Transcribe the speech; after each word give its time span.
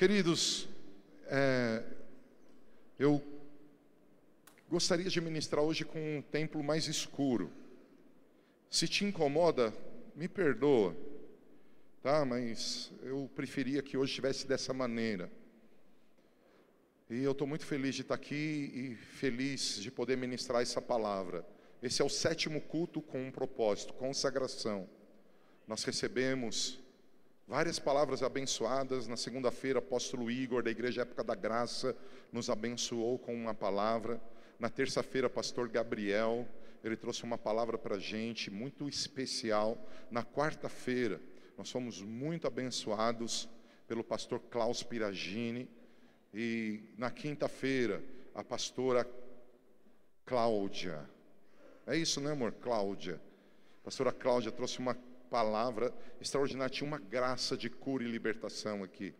Queridos, 0.00 0.66
é, 1.26 1.84
eu 2.98 3.22
gostaria 4.66 5.10
de 5.10 5.20
ministrar 5.20 5.62
hoje 5.62 5.84
com 5.84 5.98
um 5.98 6.22
templo 6.22 6.64
mais 6.64 6.88
escuro. 6.88 7.52
Se 8.70 8.88
te 8.88 9.04
incomoda, 9.04 9.74
me 10.16 10.26
perdoa, 10.26 10.96
tá? 12.02 12.24
Mas 12.24 12.90
eu 13.02 13.30
preferia 13.36 13.82
que 13.82 13.98
hoje 13.98 14.12
estivesse 14.12 14.46
dessa 14.46 14.72
maneira. 14.72 15.30
E 17.10 17.22
eu 17.22 17.32
estou 17.32 17.46
muito 17.46 17.66
feliz 17.66 17.94
de 17.94 18.00
estar 18.00 18.14
aqui 18.14 18.72
e 18.74 18.96
feliz 19.18 19.82
de 19.82 19.90
poder 19.90 20.16
ministrar 20.16 20.62
essa 20.62 20.80
palavra. 20.80 21.46
Esse 21.82 22.00
é 22.00 22.04
o 22.06 22.08
sétimo 22.08 22.62
culto 22.62 23.02
com 23.02 23.22
um 23.22 23.30
propósito, 23.30 23.92
consagração. 23.92 24.88
Nós 25.68 25.84
recebemos 25.84 26.80
Várias 27.50 27.80
palavras 27.80 28.22
abençoadas. 28.22 29.08
Na 29.08 29.16
segunda-feira, 29.16 29.80
apóstolo 29.80 30.30
Igor, 30.30 30.62
da 30.62 30.70
Igreja 30.70 31.02
Época 31.02 31.24
da 31.24 31.34
Graça, 31.34 31.96
nos 32.30 32.48
abençoou 32.48 33.18
com 33.18 33.34
uma 33.34 33.52
palavra. 33.52 34.20
Na 34.56 34.70
terça-feira, 34.70 35.28
pastor 35.28 35.68
Gabriel, 35.68 36.46
ele 36.84 36.96
trouxe 36.96 37.24
uma 37.24 37.36
palavra 37.36 37.76
para 37.76 37.96
a 37.96 37.98
gente 37.98 38.52
muito 38.52 38.88
especial. 38.88 39.76
Na 40.12 40.22
quarta-feira, 40.22 41.20
nós 41.58 41.68
fomos 41.68 42.00
muito 42.00 42.46
abençoados 42.46 43.48
pelo 43.88 44.04
pastor 44.04 44.38
Klaus 44.48 44.84
Piragini. 44.84 45.68
E 46.32 46.94
na 46.96 47.10
quinta-feira, 47.10 48.00
a 48.32 48.44
pastora 48.44 49.04
Cláudia. 50.24 51.04
É 51.84 51.96
isso, 51.96 52.20
né, 52.20 52.30
amor? 52.30 52.52
Cláudia. 52.52 53.20
A 53.80 53.86
pastora 53.86 54.12
Cláudia 54.12 54.52
trouxe 54.52 54.78
uma 54.78 54.96
palavra 55.30 55.94
extraordinária, 56.20 56.74
tinha 56.74 56.86
uma 56.86 56.98
graça 56.98 57.56
de 57.56 57.70
cura 57.70 58.02
e 58.02 58.08
libertação 58.08 58.82
aqui. 58.82 59.14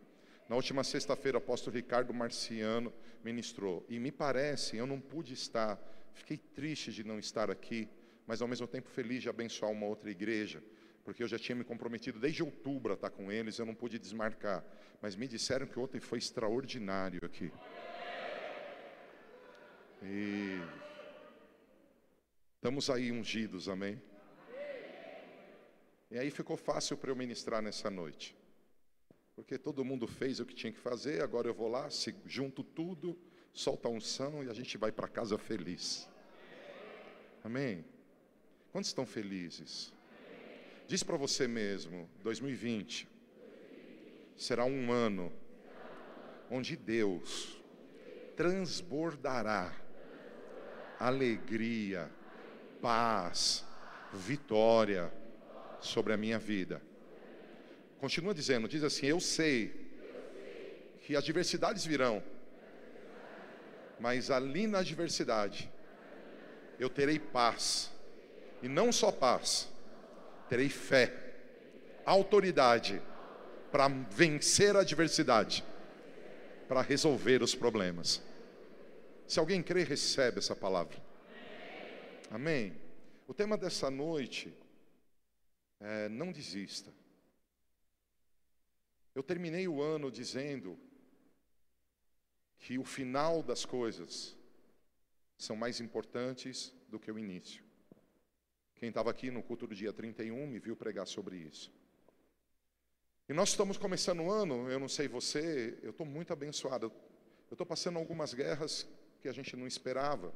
Na 0.49 0.55
última 0.57 0.83
sexta-feira, 0.83 1.37
o 1.37 1.41
apóstolo 1.41 1.75
Ricardo 1.75 2.13
Marciano 2.13 2.93
ministrou. 3.23 3.85
E 3.87 3.97
me 3.97 4.11
parece, 4.11 4.75
eu 4.75 4.85
não 4.85 4.99
pude 4.99 5.33
estar, 5.33 5.79
fiquei 6.13 6.37
triste 6.37 6.91
de 6.91 7.05
não 7.05 7.17
estar 7.17 7.49
aqui, 7.49 7.87
mas 8.27 8.41
ao 8.41 8.47
mesmo 8.47 8.67
tempo 8.67 8.89
feliz 8.89 9.21
de 9.21 9.29
abençoar 9.29 9.71
uma 9.71 9.85
outra 9.85 10.11
igreja, 10.11 10.61
porque 11.05 11.23
eu 11.23 11.27
já 11.27 11.39
tinha 11.39 11.55
me 11.55 11.63
comprometido 11.63 12.19
desde 12.19 12.43
outubro 12.43 12.91
a 12.91 12.95
estar 12.95 13.09
com 13.09 13.31
eles, 13.31 13.57
eu 13.57 13.65
não 13.65 13.73
pude 13.73 13.97
desmarcar. 13.97 14.63
Mas 15.01 15.15
me 15.15 15.27
disseram 15.27 15.65
que 15.65 15.79
ontem 15.79 16.01
foi 16.01 16.19
extraordinário 16.19 17.21
aqui. 17.23 17.51
E 20.03 20.59
estamos 22.55 22.89
aí 22.89 23.11
ungidos, 23.11 23.69
amém? 23.69 24.01
E 26.11 26.19
aí 26.19 26.29
ficou 26.29 26.57
fácil 26.57 26.97
para 26.97 27.09
eu 27.09 27.15
ministrar 27.15 27.61
nessa 27.61 27.89
noite. 27.89 28.35
Porque 29.33 29.57
todo 29.57 29.85
mundo 29.85 30.05
fez 30.05 30.41
o 30.41 30.45
que 30.45 30.53
tinha 30.53 30.73
que 30.73 30.79
fazer, 30.79 31.23
agora 31.23 31.47
eu 31.47 31.53
vou 31.53 31.69
lá, 31.69 31.87
junto 32.25 32.65
tudo, 32.65 33.17
solta 33.53 33.87
a 33.87 33.91
unção 33.91 34.43
e 34.43 34.49
a 34.49 34.53
gente 34.53 34.77
vai 34.77 34.91
para 34.91 35.07
casa 35.07 35.37
feliz. 35.37 36.09
Amém? 37.41 37.85
Quantos 38.73 38.89
estão 38.89 39.05
felizes? 39.05 39.93
Diz 40.85 41.01
para 41.01 41.15
você 41.15 41.47
mesmo, 41.47 42.09
2020 42.23 43.07
será 44.35 44.65
um 44.65 44.91
ano 44.91 45.31
onde 46.49 46.75
Deus 46.75 47.61
transbordará 48.35 49.73
alegria, 50.99 52.11
paz, 52.81 53.65
vitória, 54.13 55.20
sobre 55.81 56.13
a 56.13 56.17
minha 56.17 56.39
vida. 56.39 56.81
Continua 57.99 58.33
dizendo, 58.33 58.67
diz 58.67 58.83
assim: 58.83 59.07
Eu 59.07 59.19
sei 59.19 59.89
que 61.01 61.15
as 61.15 61.23
adversidades 61.23 61.85
virão, 61.85 62.23
mas 63.99 64.31
ali 64.31 64.67
na 64.67 64.79
adversidade 64.79 65.71
eu 66.79 66.89
terei 66.89 67.19
paz, 67.19 67.91
e 68.61 68.67
não 68.67 68.91
só 68.91 69.11
paz, 69.11 69.69
terei 70.49 70.69
fé, 70.69 71.13
autoridade 72.05 73.01
para 73.71 73.87
vencer 73.87 74.75
a 74.75 74.81
adversidade, 74.81 75.63
para 76.67 76.81
resolver 76.81 77.41
os 77.43 77.53
problemas. 77.53 78.21
Se 79.27 79.39
alguém 79.39 79.61
crê, 79.61 79.83
recebe 79.83 80.39
essa 80.39 80.55
palavra. 80.55 80.97
Amém. 82.29 82.73
O 83.27 83.33
tema 83.33 83.55
dessa 83.55 83.89
noite 83.89 84.53
é, 85.81 86.07
não 86.07 86.31
desista. 86.31 86.93
Eu 89.13 89.21
terminei 89.21 89.67
o 89.67 89.81
ano 89.81 90.09
dizendo 90.09 90.79
que 92.59 92.77
o 92.77 92.85
final 92.85 93.43
das 93.43 93.65
coisas 93.65 94.37
são 95.37 95.55
mais 95.55 95.81
importantes 95.81 96.73
do 96.87 96.99
que 96.99 97.11
o 97.11 97.19
início. 97.19 97.63
Quem 98.75 98.89
estava 98.89 99.09
aqui 99.11 99.29
no 99.29 99.43
culto 99.43 99.67
do 99.67 99.75
dia 99.75 99.91
31 99.91 100.47
me 100.47 100.59
viu 100.59 100.75
pregar 100.75 101.07
sobre 101.07 101.35
isso. 101.35 101.71
E 103.27 103.33
nós 103.33 103.49
estamos 103.49 103.77
começando 103.77 104.21
o 104.21 104.31
ano, 104.31 104.69
eu 104.69 104.79
não 104.79 104.87
sei 104.87 105.07
você, 105.07 105.77
eu 105.81 105.91
estou 105.91 106.05
muito 106.05 106.31
abençoado. 106.31 106.91
Eu 107.49 107.53
estou 107.53 107.65
passando 107.65 107.97
algumas 107.97 108.33
guerras 108.33 108.87
que 109.19 109.27
a 109.27 109.31
gente 109.31 109.55
não 109.55 109.67
esperava. 109.67 110.33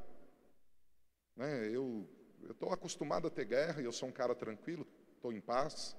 Né? 1.35 1.69
Eu 1.69 2.07
estou 2.49 2.71
acostumado 2.71 3.27
a 3.27 3.31
ter 3.31 3.45
guerra 3.45 3.81
e 3.81 3.85
eu 3.85 3.91
sou 3.91 4.09
um 4.09 4.11
cara 4.11 4.35
tranquilo, 4.35 4.87
estou 5.25 5.33
em 5.33 5.41
paz, 5.41 5.95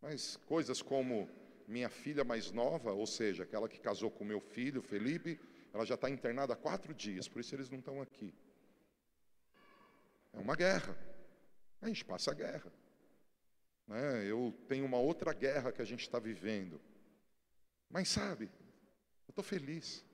mas 0.00 0.36
coisas 0.46 0.80
como 0.80 1.28
minha 1.68 1.90
filha 1.90 2.24
mais 2.24 2.50
nova, 2.50 2.92
ou 2.92 3.06
seja, 3.06 3.42
aquela 3.42 3.68
que 3.68 3.78
casou 3.78 4.10
com 4.10 4.24
meu 4.24 4.40
filho, 4.40 4.80
Felipe, 4.80 5.38
ela 5.72 5.84
já 5.84 5.96
está 5.96 6.08
internada 6.08 6.54
há 6.54 6.56
quatro 6.56 6.94
dias, 6.94 7.28
por 7.28 7.40
isso 7.40 7.54
eles 7.54 7.68
não 7.68 7.78
estão 7.78 8.00
aqui. 8.00 8.32
É 10.32 10.38
uma 10.38 10.56
guerra. 10.56 10.96
A 11.82 11.88
gente 11.88 12.04
passa 12.04 12.30
a 12.30 12.34
guerra. 12.34 12.72
Né? 13.86 14.24
Eu 14.24 14.54
tenho 14.66 14.86
uma 14.86 14.98
outra 14.98 15.34
guerra 15.34 15.70
que 15.70 15.82
a 15.82 15.84
gente 15.84 16.00
está 16.00 16.18
vivendo. 16.18 16.80
Mas 17.90 18.08
sabe, 18.08 18.46
eu 19.26 19.30
estou 19.30 19.44
feliz. 19.44 20.04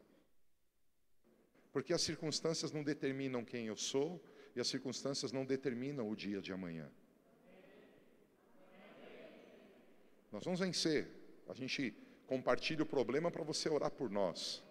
Porque 1.73 1.93
as 1.93 2.03
circunstâncias 2.03 2.73
não 2.73 2.83
determinam 2.83 3.45
quem 3.45 3.67
eu 3.67 3.77
sou 3.77 4.21
e 4.57 4.61
as 4.61 4.67
circunstâncias 4.67 5.31
não 5.31 5.45
determinam 5.45 6.11
o 6.11 6.17
dia 6.17 6.41
de 6.41 6.53
amanhã. 6.53 6.91
Nós 10.33 10.45
vamos 10.45 10.61
vencer. 10.61 11.09
A 11.49 11.55
gente 11.55 11.95
compartilha 12.27 12.83
o 12.83 12.87
problema 12.87 13.31
para 13.31 13.43
você 13.43 13.69
orar 13.69 13.91
por 13.91 14.11
nós. 14.11 14.63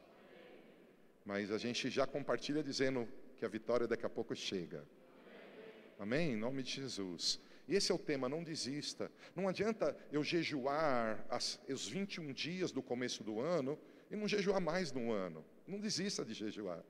Mas 1.26 1.52
a 1.52 1.58
gente 1.58 1.90
já 1.90 2.08
compartilha 2.08 2.64
dizendo 2.64 3.08
que 3.38 3.46
a 3.46 3.50
vitória 3.50 3.88
daqui 3.88 4.06
a 4.06 4.10
pouco 4.10 4.36
chega. 4.36 4.86
Amém? 6.00 6.34
Em 6.34 6.38
nome 6.38 6.64
de 6.64 6.72
Jesus. 6.72 7.40
E 7.68 7.76
esse 7.76 7.92
é 7.92 7.96
o 7.96 8.00
tema, 8.00 8.30
não 8.30 8.44
desista. 8.44 9.12
Não 9.36 9.48
adianta 9.48 9.96
eu 10.12 10.24
jejuar 10.24 11.24
as, 11.30 11.60
os 11.70 11.88
21 11.88 12.34
dias 12.34 12.72
do 12.72 12.82
começo 12.82 13.24
do 13.24 13.40
ano 13.40 13.78
e 14.10 14.16
não 14.16 14.28
jejuar 14.28 14.60
mais 14.60 14.92
no 14.92 15.12
ano. 15.12 15.46
Não 15.68 15.80
desista 15.80 16.24
de 16.26 16.34
jejuar. 16.34 16.84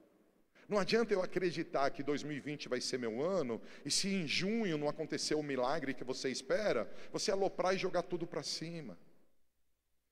Não 0.70 0.78
adianta 0.78 1.12
eu 1.12 1.24
acreditar 1.24 1.90
que 1.90 2.04
2020 2.04 2.70
vai 2.70 2.80
ser 2.80 3.00
meu 3.00 3.24
ano, 3.24 3.60
e 3.84 3.90
se 3.90 4.08
em 4.08 4.28
junho 4.28 4.78
não 4.78 4.88
acontecer 4.88 5.34
o 5.34 5.42
milagre 5.42 5.96
que 5.96 6.04
você 6.04 6.30
espera, 6.30 6.88
você 7.12 7.32
aloprar 7.32 7.74
e 7.74 7.78
jogar 7.78 8.04
tudo 8.04 8.28
para 8.28 8.44
cima. 8.44 8.96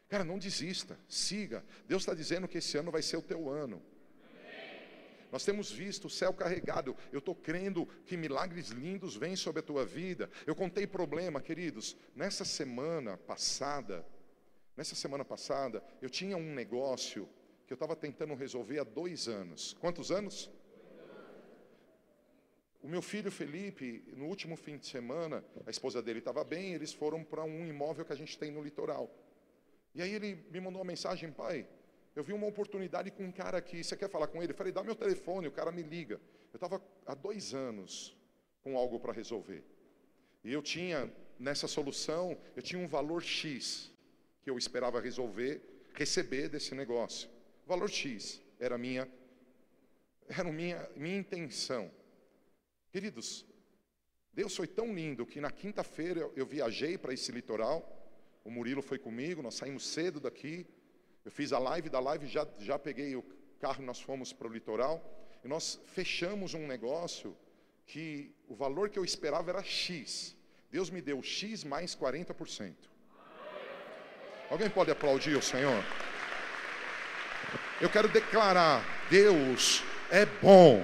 Cara, 0.09 0.23
não 0.23 0.40
desista, 0.40 0.97
siga. 1.07 1.63
Deus 1.88 2.01
está 2.01 2.16
dizendo 2.16 2.47
que 2.47 2.57
esse 2.57 2.75
ano 2.75 2.90
vai 2.90 3.03
ser 3.03 3.18
o 3.18 3.22
teu 3.22 3.47
ano. 3.47 3.84
Nós 5.31 5.45
temos 5.45 5.72
visto 5.72 6.06
o 6.06 6.09
céu 6.09 6.34
carregado. 6.34 6.97
Eu 7.12 7.19
estou 7.19 7.35
crendo 7.35 7.85
que 8.06 8.18
milagres 8.18 8.69
lindos 8.69 9.16
vêm 9.16 9.35
sobre 9.35 9.59
a 9.59 9.63
tua 9.63 9.85
vida. 9.85 10.28
Eu 10.47 10.56
contei 10.56 10.88
problema, 10.88 11.39
queridos. 11.39 11.95
Nessa 12.16 12.44
semana 12.44 13.16
passada, 13.16 14.03
nessa 14.75 14.95
semana 14.95 15.24
passada, 15.24 15.84
eu 16.01 16.09
tinha 16.09 16.35
um 16.35 16.53
negócio 16.56 17.30
que 17.67 17.73
eu 17.73 17.75
estava 17.75 17.97
tentando 17.97 18.33
resolver 18.33 18.79
há 18.79 18.83
dois 18.85 19.27
anos. 19.27 19.73
Quantos 19.81 20.09
anos? 20.09 20.49
O 22.81 22.87
meu 22.87 23.01
filho 23.01 23.29
Felipe, 23.29 24.05
no 24.15 24.25
último 24.25 24.55
fim 24.55 24.77
de 24.77 24.87
semana, 24.87 25.43
a 25.65 25.69
esposa 25.69 26.01
dele 26.01 26.19
estava 26.19 26.45
bem, 26.45 26.73
eles 26.73 26.93
foram 26.93 27.25
para 27.25 27.43
um 27.43 27.67
imóvel 27.67 28.05
que 28.05 28.13
a 28.13 28.15
gente 28.15 28.37
tem 28.37 28.49
no 28.51 28.63
litoral. 28.63 29.13
E 29.93 30.01
aí 30.01 30.13
ele 30.13 30.45
me 30.49 30.61
mandou 30.61 30.79
uma 30.79 30.87
mensagem, 30.87 31.29
pai, 31.29 31.67
eu 32.15 32.23
vi 32.23 32.31
uma 32.31 32.47
oportunidade 32.47 33.11
com 33.11 33.25
um 33.25 33.31
cara 33.33 33.57
aqui, 33.57 33.83
você 33.83 33.97
quer 33.97 34.09
falar 34.09 34.27
com 34.27 34.41
ele? 34.41 34.53
Eu 34.53 34.55
falei, 34.55 34.71
dá 34.71 34.81
meu 34.81 34.95
telefone, 34.95 35.47
o 35.47 35.51
cara 35.51 35.69
me 35.69 35.83
liga. 35.83 36.21
Eu 36.53 36.57
estava 36.57 36.81
há 37.05 37.13
dois 37.13 37.53
anos 37.53 38.15
com 38.63 38.77
algo 38.77 38.97
para 38.97 39.11
resolver. 39.11 39.61
E 40.41 40.53
eu 40.53 40.61
tinha, 40.61 41.11
nessa 41.37 41.67
solução, 41.67 42.37
eu 42.55 42.63
tinha 42.63 42.81
um 42.81 42.87
valor 42.87 43.21
X 43.21 43.91
que 44.41 44.49
eu 44.49 44.57
esperava 44.57 45.01
resolver, 45.01 45.61
receber 45.93 46.47
desse 46.47 46.73
negócio 46.73 47.37
valor 47.67 47.89
X 47.89 48.41
era 48.59 48.77
minha, 48.77 49.07
era 50.27 50.51
minha, 50.51 50.89
minha 50.95 51.17
intenção. 51.17 51.91
Queridos, 52.89 53.45
Deus 54.33 54.55
foi 54.55 54.67
tão 54.67 54.93
lindo 54.95 55.25
que 55.25 55.41
na 55.41 55.51
quinta-feira 55.51 56.21
eu, 56.21 56.33
eu 56.35 56.45
viajei 56.45 56.97
para 56.97 57.13
esse 57.13 57.31
litoral, 57.31 57.93
o 58.43 58.49
Murilo 58.49 58.81
foi 58.81 58.97
comigo, 58.97 59.41
nós 59.41 59.55
saímos 59.55 59.85
cedo 59.85 60.19
daqui, 60.19 60.65
Eu 61.25 61.31
fiz 61.31 61.51
a 61.51 61.59
live, 61.59 61.89
da 61.89 61.99
live 61.99 62.25
já, 62.25 62.47
já 62.57 62.79
peguei 62.79 63.13
o 63.13 63.23
carro, 63.59 63.83
nós 63.83 63.99
fomos 63.99 64.31
para 64.31 64.47
o 64.47 64.51
litoral 64.51 64.95
e 65.43 65.47
nós 65.47 65.77
fechamos 65.87 66.53
um 66.53 66.65
negócio 66.65 67.35
que 67.85 68.33
o 68.47 68.55
valor 68.55 68.89
que 68.89 68.97
eu 68.97 69.03
esperava 69.03 69.49
era 69.51 69.61
X. 69.61 70.37
Deus 70.71 70.89
me 70.89 71.01
deu 71.01 71.21
X 71.21 71.65
mais 71.65 71.93
40%. 71.93 72.75
Alguém 74.49 74.69
pode 74.69 74.89
aplaudir 74.89 75.35
o 75.35 75.41
Senhor? 75.41 75.83
Eu 77.79 77.89
quero 77.89 78.07
declarar: 78.07 78.83
Deus 79.09 79.83
é 80.12 80.25
bom. 80.25 80.83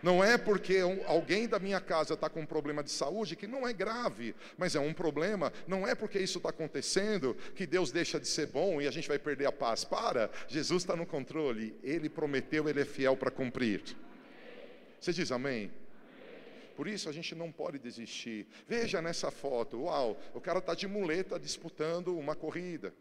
Não 0.00 0.22
é 0.22 0.38
porque 0.38 0.78
alguém 1.06 1.48
da 1.48 1.58
minha 1.58 1.80
casa 1.80 2.14
está 2.14 2.28
com 2.28 2.42
um 2.42 2.46
problema 2.46 2.84
de 2.84 2.90
saúde, 2.90 3.34
que 3.34 3.48
não 3.48 3.66
é 3.66 3.72
grave, 3.72 4.34
mas 4.56 4.76
é 4.76 4.80
um 4.80 4.94
problema. 4.94 5.52
Não 5.66 5.86
é 5.86 5.94
porque 5.94 6.20
isso 6.20 6.38
está 6.38 6.50
acontecendo 6.50 7.36
que 7.56 7.66
Deus 7.66 7.90
deixa 7.90 8.20
de 8.20 8.28
ser 8.28 8.46
bom 8.46 8.80
e 8.80 8.86
a 8.86 8.92
gente 8.92 9.08
vai 9.08 9.18
perder 9.18 9.46
a 9.46 9.52
paz. 9.52 9.84
Para, 9.84 10.30
Jesus 10.46 10.82
está 10.84 10.94
no 10.94 11.04
controle. 11.04 11.76
Ele 11.82 12.08
prometeu, 12.08 12.68
ele 12.68 12.82
é 12.82 12.84
fiel 12.84 13.16
para 13.16 13.30
cumprir. 13.30 13.82
Você 15.00 15.12
diz 15.12 15.32
amém? 15.32 15.70
Por 16.76 16.86
isso 16.86 17.08
a 17.08 17.12
gente 17.12 17.34
não 17.34 17.50
pode 17.50 17.76
desistir. 17.76 18.46
Veja 18.68 19.02
nessa 19.02 19.32
foto, 19.32 19.82
uau, 19.82 20.16
o 20.32 20.40
cara 20.40 20.60
está 20.60 20.74
de 20.74 20.86
muleta 20.86 21.36
disputando 21.36 22.16
uma 22.16 22.36
corrida. 22.36 22.94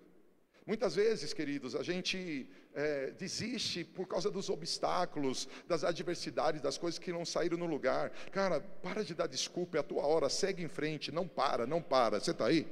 Muitas 0.67 0.95
vezes, 0.95 1.33
queridos, 1.33 1.77
a 1.77 1.81
gente 1.81 2.45
é, 2.75 3.11
desiste 3.11 3.85
por 3.85 4.05
causa 4.05 4.29
dos 4.29 4.49
obstáculos, 4.49 5.47
das 5.65 5.85
adversidades, 5.85 6.59
das 6.59 6.77
coisas 6.77 6.99
que 6.99 7.09
não 7.09 7.23
saíram 7.23 7.57
no 7.57 7.65
lugar. 7.65 8.09
Cara, 8.33 8.59
para 8.59 9.01
de 9.01 9.15
dar 9.15 9.27
desculpa, 9.27 9.77
é 9.77 9.79
a 9.79 9.83
tua 9.83 10.05
hora, 10.05 10.27
segue 10.27 10.61
em 10.61 10.67
frente, 10.67 11.09
não 11.09 11.25
para, 11.25 11.65
não 11.65 11.81
para. 11.81 12.19
Você 12.19 12.31
está 12.31 12.47
aí? 12.47 12.67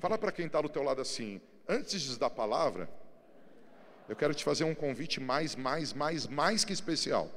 Fala 0.00 0.18
para 0.18 0.32
quem 0.32 0.46
está 0.46 0.60
do 0.60 0.68
teu 0.68 0.82
lado 0.82 1.00
assim, 1.00 1.40
antes 1.68 2.18
dar 2.18 2.30
palavra, 2.30 2.90
eu 4.08 4.16
quero 4.16 4.34
te 4.34 4.42
fazer 4.42 4.64
um 4.64 4.74
convite 4.74 5.20
mais, 5.20 5.54
mais, 5.54 5.92
mais, 5.92 6.26
mais 6.26 6.64
que 6.64 6.72
especial. 6.72 7.30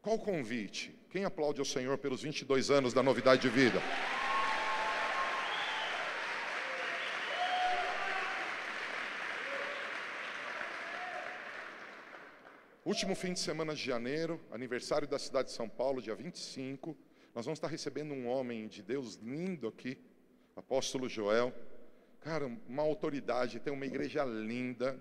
Qual 0.00 0.20
convite? 0.20 0.96
Quem 1.10 1.24
aplaude 1.24 1.58
ao 1.58 1.64
Senhor 1.64 1.98
pelos 1.98 2.22
22 2.22 2.70
anos 2.70 2.92
da 2.92 3.02
novidade 3.02 3.42
de 3.42 3.48
vida? 3.48 3.82
Último 12.88 13.14
fim 13.14 13.34
de 13.34 13.40
semana 13.40 13.74
de 13.74 13.84
janeiro, 13.84 14.40
aniversário 14.50 15.06
da 15.06 15.18
cidade 15.18 15.48
de 15.48 15.54
São 15.54 15.68
Paulo, 15.68 16.00
dia 16.00 16.14
25, 16.14 16.96
nós 17.34 17.44
vamos 17.44 17.58
estar 17.58 17.68
recebendo 17.68 18.14
um 18.14 18.26
homem 18.26 18.66
de 18.66 18.82
Deus 18.82 19.16
lindo 19.16 19.68
aqui, 19.68 19.98
apóstolo 20.56 21.06
Joel. 21.06 21.52
Cara, 22.18 22.50
uma 22.66 22.82
autoridade, 22.82 23.60
tem 23.60 23.70
uma 23.70 23.84
igreja 23.84 24.24
linda, 24.24 24.98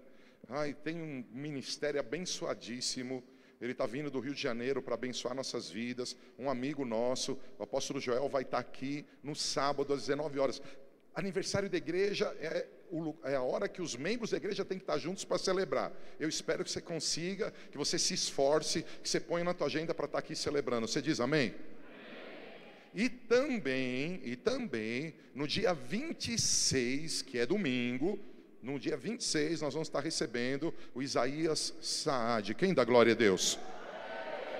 ai, 0.50 0.74
tem 0.74 1.02
um 1.02 1.24
ministério 1.32 1.98
abençoadíssimo. 1.98 3.24
Ele 3.62 3.72
está 3.72 3.86
vindo 3.86 4.12
do 4.12 4.20
Rio 4.20 4.36
de 4.36 4.42
Janeiro 4.42 4.82
para 4.82 4.96
abençoar 4.96 5.34
nossas 5.34 5.70
vidas. 5.70 6.18
Um 6.38 6.50
amigo 6.50 6.84
nosso, 6.84 7.40
o 7.58 7.64
apóstolo 7.64 8.02
Joel, 8.02 8.28
vai 8.28 8.42
estar 8.42 8.60
aqui 8.60 9.06
no 9.24 9.34
sábado 9.34 9.94
às 9.94 10.02
19 10.02 10.38
horas. 10.40 10.62
Aniversário 11.16 11.70
da 11.70 11.78
igreja 11.78 12.36
é 12.42 12.68
é 13.24 13.36
a 13.36 13.42
hora 13.42 13.68
que 13.68 13.82
os 13.82 13.96
membros 13.96 14.32
da 14.32 14.38
igreja 14.38 14.64
têm 14.64 14.78
que 14.78 14.84
estar 14.84 14.98
juntos 14.98 15.26
para 15.26 15.38
celebrar. 15.38 15.92
Eu 16.20 16.30
espero 16.30 16.64
que 16.64 16.72
você 16.72 16.82
consiga, 16.82 17.54
que 17.72 17.78
você 17.78 18.00
se 18.00 18.14
esforce, 18.14 18.84
que 19.04 19.10
você 19.10 19.20
ponha 19.20 19.44
na 19.44 19.54
tua 19.54 19.68
agenda 19.68 19.94
para 19.94 20.06
estar 20.06 20.20
aqui 20.20 20.36
celebrando. 20.36 20.88
Você 20.88 21.02
diz 21.02 21.20
amém? 21.20 21.54
E 22.94 23.10
também, 23.10 24.22
e 24.24 24.36
também, 24.36 25.14
no 25.36 25.48
dia 25.48 25.74
26, 25.74 27.22
que 27.22 27.38
é 27.38 27.46
domingo, 27.46 28.18
no 28.62 28.80
dia 28.80 28.98
26 28.98 29.62
nós 29.62 29.74
vamos 29.74 29.88
estar 29.88 30.00
recebendo 30.00 30.74
o 30.96 31.02
Isaías 31.02 31.74
Saad. 31.82 32.56
Quem 32.56 32.74
dá 32.74 32.84
glória 32.84 33.14
a 33.14 33.16
Deus? 33.16 33.60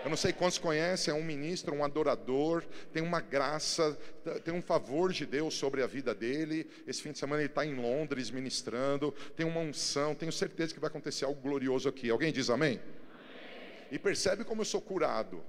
Eu 0.04 0.10
não 0.10 0.18
sei 0.18 0.32
quantos 0.32 0.58
conhecem, 0.58 1.14
é 1.14 1.18
um 1.18 1.24
ministro, 1.24 1.76
um 1.76 1.84
adorador, 1.84 2.64
tem 2.94 3.04
uma 3.04 3.20
graça, 3.20 3.98
tem 4.44 4.54
um 4.54 4.62
favor 4.62 5.12
de 5.12 5.26
Deus 5.26 5.54
sobre 5.54 5.82
a 5.84 5.88
vida 5.88 6.16
dele. 6.16 6.70
Esse 6.86 7.02
fim 7.02 7.12
de 7.12 7.18
semana 7.18 7.42
ele 7.42 7.50
está 7.50 7.66
em 7.66 7.76
Londres 7.76 8.30
ministrando, 8.30 9.12
tem 9.36 9.46
uma 9.46 9.60
unção, 9.60 10.16
tenho 10.16 10.32
certeza 10.32 10.74
que 10.74 10.80
vai 10.80 10.90
acontecer 10.90 11.26
algo 11.26 11.42
glorioso 11.42 11.90
aqui. 11.90 12.10
Alguém 12.10 12.32
diz 12.32 12.50
amém? 12.50 12.80
amém. 12.80 13.88
E 13.92 14.00
percebe 14.00 14.44
como 14.44 14.62
eu 14.62 14.66
sou 14.66 14.82
curado. 14.82 15.44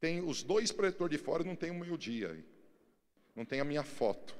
Tem 0.00 0.20
os 0.20 0.42
dois 0.42 0.70
projetores 0.70 1.16
de 1.16 1.24
fora, 1.24 1.42
não 1.42 1.56
tem 1.56 1.70
o 1.70 1.74
meu 1.74 1.96
dia, 1.96 2.38
não 3.34 3.44
tem 3.44 3.60
a 3.60 3.64
minha 3.64 3.82
foto. 3.82 4.36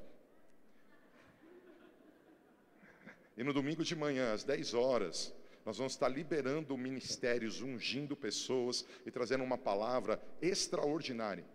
E 3.35 3.43
no 3.43 3.53
domingo 3.53 3.83
de 3.83 3.95
manhã, 3.95 4.33
às 4.33 4.43
10 4.43 4.73
horas, 4.73 5.33
nós 5.65 5.77
vamos 5.77 5.93
estar 5.93 6.07
liberando 6.07 6.77
ministérios, 6.77 7.61
ungindo 7.61 8.15
pessoas 8.15 8.85
e 9.05 9.11
trazendo 9.11 9.43
uma 9.43 9.57
palavra 9.57 10.21
extraordinária. 10.41 11.45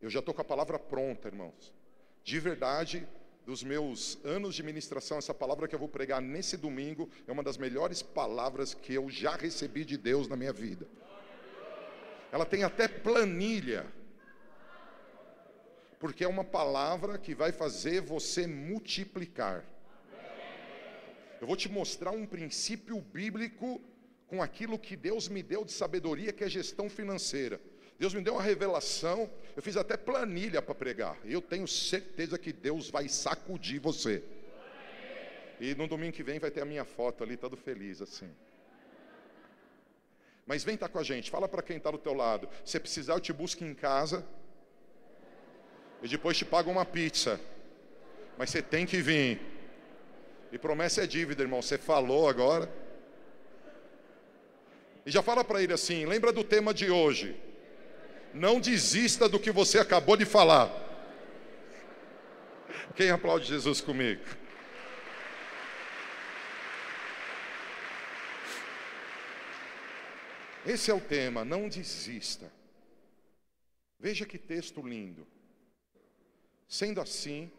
Eu 0.00 0.08
já 0.08 0.20
estou 0.20 0.32
com 0.34 0.40
a 0.40 0.44
palavra 0.44 0.78
pronta, 0.78 1.28
irmãos. 1.28 1.72
De 2.22 2.38
verdade, 2.38 3.06
dos 3.44 3.64
meus 3.64 4.18
anos 4.24 4.54
de 4.54 4.62
ministração, 4.62 5.18
essa 5.18 5.34
palavra 5.34 5.66
que 5.66 5.74
eu 5.74 5.78
vou 5.78 5.88
pregar 5.88 6.20
nesse 6.20 6.56
domingo 6.56 7.10
é 7.26 7.32
uma 7.32 7.42
das 7.42 7.56
melhores 7.56 8.02
palavras 8.02 8.74
que 8.74 8.94
eu 8.94 9.08
já 9.08 9.36
recebi 9.36 9.84
de 9.84 9.96
Deus 9.96 10.28
na 10.28 10.36
minha 10.36 10.52
vida. 10.52 10.86
Ela 12.30 12.44
tem 12.44 12.62
até 12.62 12.86
planilha, 12.86 13.86
porque 15.98 16.22
é 16.22 16.28
uma 16.28 16.44
palavra 16.44 17.18
que 17.18 17.34
vai 17.34 17.50
fazer 17.50 18.02
você 18.02 18.46
multiplicar. 18.46 19.64
Eu 21.40 21.46
vou 21.46 21.56
te 21.56 21.68
mostrar 21.68 22.10
um 22.10 22.26
princípio 22.26 23.00
bíblico 23.00 23.80
com 24.26 24.42
aquilo 24.42 24.78
que 24.78 24.96
Deus 24.96 25.28
me 25.28 25.42
deu 25.42 25.64
de 25.64 25.72
sabedoria, 25.72 26.32
que 26.32 26.44
é 26.44 26.48
gestão 26.48 26.88
financeira. 26.90 27.60
Deus 27.98 28.14
me 28.14 28.20
deu 28.20 28.34
uma 28.34 28.42
revelação, 28.42 29.28
eu 29.56 29.62
fiz 29.62 29.76
até 29.76 29.96
planilha 29.96 30.62
para 30.62 30.74
pregar. 30.74 31.18
Eu 31.24 31.40
tenho 31.40 31.66
certeza 31.66 32.38
que 32.38 32.52
Deus 32.52 32.90
vai 32.90 33.08
sacudir 33.08 33.80
você. 33.80 34.22
E 35.60 35.74
no 35.74 35.88
domingo 35.88 36.12
que 36.12 36.22
vem 36.22 36.38
vai 36.38 36.50
ter 36.50 36.60
a 36.60 36.64
minha 36.64 36.84
foto 36.84 37.24
ali, 37.24 37.36
todo 37.36 37.56
feliz 37.56 38.00
assim. 38.00 38.30
Mas 40.46 40.62
vem 40.62 40.74
estar 40.74 40.86
tá 40.86 40.92
com 40.92 40.98
a 40.98 41.02
gente, 41.02 41.30
fala 41.30 41.48
para 41.48 41.62
quem 41.62 41.76
está 41.76 41.90
do 41.90 41.98
teu 41.98 42.14
lado. 42.14 42.48
Se 42.64 42.78
precisar, 42.78 43.14
eu 43.14 43.20
te 43.20 43.32
busco 43.32 43.64
em 43.64 43.74
casa. 43.74 44.24
E 46.00 46.08
depois 46.08 46.38
te 46.38 46.44
pago 46.44 46.70
uma 46.70 46.84
pizza. 46.84 47.40
Mas 48.36 48.50
você 48.50 48.62
tem 48.62 48.86
que 48.86 49.02
vir. 49.02 49.57
E 50.50 50.58
promessa 50.58 51.04
é 51.04 51.06
dívida, 51.06 51.42
irmão. 51.42 51.60
Você 51.60 51.76
falou 51.76 52.28
agora. 52.28 52.70
E 55.04 55.10
já 55.10 55.22
fala 55.22 55.44
para 55.44 55.62
ele 55.62 55.72
assim: 55.72 56.06
lembra 56.06 56.32
do 56.32 56.44
tema 56.44 56.72
de 56.72 56.90
hoje. 56.90 57.36
Não 58.32 58.60
desista 58.60 59.28
do 59.28 59.40
que 59.40 59.50
você 59.50 59.78
acabou 59.78 60.16
de 60.16 60.24
falar. 60.24 60.70
Quem 62.94 63.10
aplaude 63.10 63.46
Jesus 63.46 63.80
comigo? 63.80 64.22
Esse 70.66 70.90
é 70.90 70.94
o 70.94 71.00
tema, 71.00 71.44
não 71.44 71.68
desista. 71.68 72.52
Veja 73.98 74.26
que 74.26 74.36
texto 74.36 74.86
lindo. 74.86 75.26
Sendo 76.68 77.00
assim, 77.00 77.50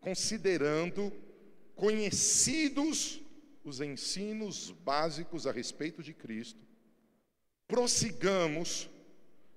considerando 0.00 1.12
conhecidos 1.80 3.22
os 3.64 3.80
ensinos 3.80 4.70
básicos 4.70 5.46
a 5.46 5.50
respeito 5.50 6.02
de 6.02 6.12
Cristo, 6.12 6.60
prossigamos 7.66 8.90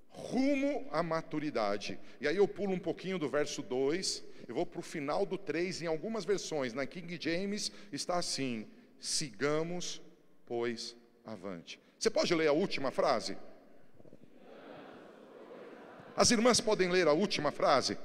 rumo 0.07 0.87
à 0.89 1.03
maturidade. 1.03 1.99
E 2.21 2.27
aí 2.27 2.37
eu 2.37 2.47
pulo 2.47 2.71
um 2.71 2.79
pouquinho 2.79 3.19
do 3.19 3.27
verso 3.27 3.61
2, 3.61 4.23
eu 4.47 4.55
vou 4.55 4.65
para 4.65 4.79
o 4.79 4.81
final 4.81 5.25
do 5.25 5.37
3, 5.37 5.81
em 5.81 5.87
algumas 5.87 6.23
versões, 6.23 6.71
na 6.71 6.85
King 6.85 7.19
James 7.19 7.73
está 7.91 8.15
assim: 8.15 8.67
sigamos, 9.01 10.01
pois, 10.45 10.95
avante. 11.25 11.77
Você 11.99 12.09
pode 12.09 12.33
ler 12.33 12.47
a 12.47 12.53
última 12.53 12.89
frase? 12.89 13.37
As 16.15 16.31
irmãs 16.31 16.61
podem 16.61 16.89
ler 16.89 17.05
a 17.09 17.11
última 17.11 17.51
frase? 17.51 17.97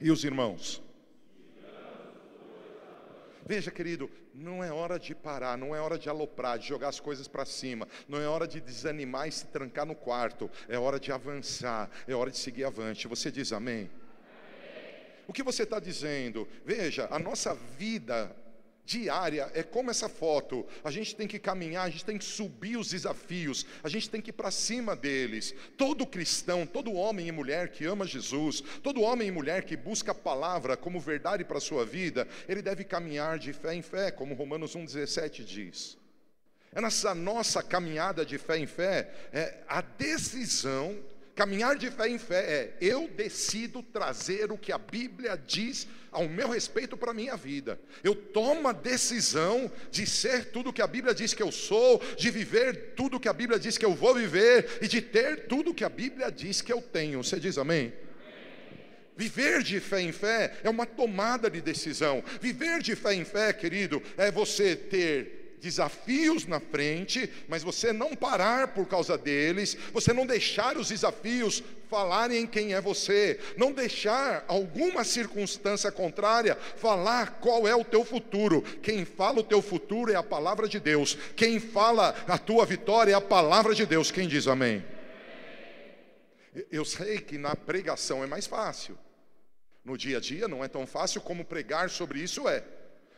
E 0.00 0.10
os 0.10 0.24
irmãos? 0.24 0.84
Veja, 3.46 3.70
querido, 3.70 4.10
não 4.34 4.62
é 4.62 4.72
hora 4.72 4.98
de 4.98 5.14
parar, 5.14 5.56
não 5.56 5.74
é 5.74 5.80
hora 5.80 5.96
de 5.96 6.08
aloprar, 6.08 6.58
de 6.58 6.66
jogar 6.66 6.88
as 6.88 6.98
coisas 6.98 7.28
para 7.28 7.44
cima, 7.44 7.86
não 8.08 8.20
é 8.20 8.26
hora 8.26 8.46
de 8.46 8.60
desanimar 8.60 9.28
e 9.28 9.32
se 9.32 9.46
trancar 9.46 9.86
no 9.86 9.94
quarto, 9.94 10.50
é 10.68 10.76
hora 10.76 10.98
de 10.98 11.12
avançar, 11.12 11.88
é 12.08 12.14
hora 12.14 12.28
de 12.28 12.38
seguir 12.38 12.64
avante. 12.64 13.06
Você 13.06 13.30
diz 13.30 13.52
amém? 13.52 13.74
amém. 13.74 13.90
O 15.28 15.32
que 15.32 15.44
você 15.44 15.62
está 15.62 15.78
dizendo? 15.78 16.48
Veja, 16.64 17.06
a 17.08 17.20
nossa 17.20 17.54
vida 17.54 18.34
diária, 18.86 19.50
é 19.52 19.62
como 19.62 19.90
essa 19.90 20.08
foto. 20.08 20.64
A 20.84 20.90
gente 20.90 21.14
tem 21.14 21.26
que 21.26 21.38
caminhar, 21.38 21.84
a 21.84 21.90
gente 21.90 22.04
tem 22.04 22.16
que 22.16 22.24
subir 22.24 22.76
os 22.76 22.88
desafios, 22.88 23.66
a 23.82 23.88
gente 23.88 24.08
tem 24.08 24.22
que 24.22 24.30
ir 24.30 24.32
para 24.32 24.50
cima 24.50 24.94
deles. 24.94 25.54
Todo 25.76 26.06
cristão, 26.06 26.64
todo 26.64 26.92
homem 26.92 27.26
e 27.26 27.32
mulher 27.32 27.70
que 27.70 27.84
ama 27.84 28.06
Jesus, 28.06 28.62
todo 28.82 29.02
homem 29.02 29.28
e 29.28 29.32
mulher 29.32 29.64
que 29.64 29.76
busca 29.76 30.12
a 30.12 30.14
palavra 30.14 30.76
como 30.76 31.00
verdade 31.00 31.44
para 31.44 31.58
a 31.58 31.60
sua 31.60 31.84
vida, 31.84 32.26
ele 32.48 32.62
deve 32.62 32.84
caminhar 32.84 33.38
de 33.38 33.52
fé 33.52 33.74
em 33.74 33.82
fé, 33.82 34.10
como 34.10 34.34
Romanos 34.34 34.76
1,17 34.76 35.44
diz. 35.44 35.98
É 36.72 36.80
nessa 36.80 37.14
nossa 37.14 37.62
caminhada 37.62 38.24
de 38.24 38.38
fé 38.38 38.58
em 38.58 38.66
fé, 38.66 39.10
é 39.32 39.64
a 39.66 39.80
decisão 39.80 40.96
Caminhar 41.36 41.76
de 41.76 41.90
fé 41.90 42.08
em 42.08 42.16
fé 42.16 42.38
é 42.38 42.72
eu 42.80 43.06
decido 43.08 43.82
trazer 43.82 44.50
o 44.50 44.56
que 44.56 44.72
a 44.72 44.78
Bíblia 44.78 45.38
diz 45.46 45.86
ao 46.10 46.26
meu 46.26 46.48
respeito 46.48 46.96
para 46.96 47.10
a 47.10 47.14
minha 47.14 47.36
vida. 47.36 47.78
Eu 48.02 48.14
tomo 48.14 48.66
a 48.66 48.72
decisão 48.72 49.70
de 49.90 50.06
ser 50.06 50.46
tudo 50.46 50.72
que 50.72 50.80
a 50.80 50.86
Bíblia 50.86 51.14
diz 51.14 51.34
que 51.34 51.42
eu 51.42 51.52
sou, 51.52 52.02
de 52.16 52.30
viver 52.30 52.94
tudo 52.96 53.20
que 53.20 53.28
a 53.28 53.34
Bíblia 53.34 53.58
diz 53.58 53.76
que 53.76 53.84
eu 53.84 53.94
vou 53.94 54.14
viver 54.14 54.78
e 54.80 54.88
de 54.88 55.02
ter 55.02 55.46
tudo 55.46 55.74
que 55.74 55.84
a 55.84 55.90
Bíblia 55.90 56.32
diz 56.32 56.62
que 56.62 56.72
eu 56.72 56.80
tenho. 56.80 57.22
Você 57.22 57.38
diz 57.38 57.58
amém? 57.58 57.92
Viver 59.14 59.62
de 59.62 59.78
fé 59.78 60.00
em 60.00 60.12
fé 60.12 60.56
é 60.62 60.70
uma 60.70 60.86
tomada 60.86 61.50
de 61.50 61.60
decisão. 61.60 62.24
Viver 62.40 62.80
de 62.80 62.96
fé 62.96 63.12
em 63.12 63.26
fé, 63.26 63.52
querido, 63.52 64.02
é 64.16 64.30
você 64.30 64.74
ter 64.74 65.35
desafios 65.60 66.46
na 66.46 66.60
frente, 66.60 67.30
mas 67.48 67.62
você 67.62 67.92
não 67.92 68.14
parar 68.14 68.68
por 68.68 68.86
causa 68.86 69.16
deles, 69.16 69.76
você 69.92 70.12
não 70.12 70.26
deixar 70.26 70.76
os 70.76 70.88
desafios 70.88 71.62
falarem 71.88 72.46
quem 72.46 72.74
é 72.74 72.80
você, 72.80 73.38
não 73.56 73.72
deixar 73.72 74.44
alguma 74.48 75.04
circunstância 75.04 75.90
contrária 75.92 76.56
falar 76.76 77.38
qual 77.40 77.66
é 77.66 77.74
o 77.74 77.84
teu 77.84 78.04
futuro. 78.04 78.62
Quem 78.82 79.04
fala 79.04 79.40
o 79.40 79.44
teu 79.44 79.62
futuro 79.62 80.12
é 80.12 80.16
a 80.16 80.22
palavra 80.22 80.68
de 80.68 80.80
Deus, 80.80 81.16
quem 81.34 81.60
fala 81.60 82.14
a 82.26 82.38
tua 82.38 82.66
vitória 82.66 83.12
é 83.12 83.14
a 83.14 83.20
palavra 83.20 83.74
de 83.74 83.86
Deus. 83.86 84.10
Quem 84.10 84.28
diz 84.28 84.46
amém? 84.46 84.84
Eu 86.70 86.84
sei 86.84 87.18
que 87.18 87.36
na 87.36 87.54
pregação 87.54 88.24
é 88.24 88.26
mais 88.26 88.46
fácil. 88.46 88.98
No 89.84 89.96
dia 89.96 90.16
a 90.16 90.20
dia 90.20 90.48
não 90.48 90.64
é 90.64 90.68
tão 90.68 90.86
fácil 90.86 91.20
como 91.20 91.44
pregar 91.44 91.90
sobre 91.90 92.18
isso 92.20 92.48
é. 92.48 92.64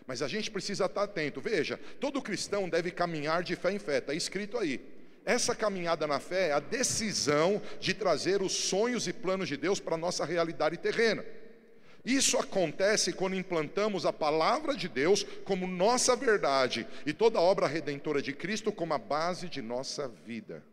Mas 0.08 0.22
a 0.22 0.26
gente 0.26 0.50
precisa 0.50 0.86
estar 0.86 1.02
atento. 1.02 1.38
Veja, 1.38 1.78
todo 2.00 2.22
cristão 2.22 2.66
deve 2.66 2.90
caminhar 2.90 3.42
de 3.42 3.54
fé 3.54 3.72
em 3.72 3.78
fé, 3.78 3.98
está 3.98 4.14
escrito 4.14 4.56
aí. 4.56 4.80
Essa 5.22 5.54
caminhada 5.54 6.06
na 6.06 6.18
fé 6.18 6.48
é 6.48 6.52
a 6.52 6.60
decisão 6.60 7.60
de 7.78 7.92
trazer 7.92 8.40
os 8.40 8.52
sonhos 8.52 9.06
e 9.06 9.12
planos 9.12 9.48
de 9.48 9.58
Deus 9.58 9.78
para 9.78 9.96
a 9.96 9.98
nossa 9.98 10.24
realidade 10.24 10.78
terrena. 10.78 11.22
Isso 12.06 12.38
acontece 12.38 13.12
quando 13.12 13.36
implantamos 13.36 14.06
a 14.06 14.12
palavra 14.12 14.74
de 14.74 14.88
Deus 14.88 15.24
como 15.44 15.66
nossa 15.66 16.16
verdade 16.16 16.86
e 17.04 17.12
toda 17.12 17.38
a 17.38 17.42
obra 17.42 17.66
redentora 17.66 18.22
de 18.22 18.32
Cristo 18.32 18.72
como 18.72 18.94
a 18.94 18.98
base 18.98 19.46
de 19.46 19.60
nossa 19.60 20.08
vida. 20.08 20.64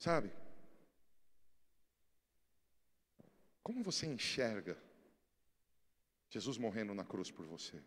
Sabe? 0.00 0.32
Como 3.68 3.82
você 3.82 4.06
enxerga 4.06 4.78
Jesus 6.30 6.56
morrendo 6.56 6.94
na 6.94 7.04
cruz 7.04 7.30
por 7.30 7.44
você? 7.44 7.78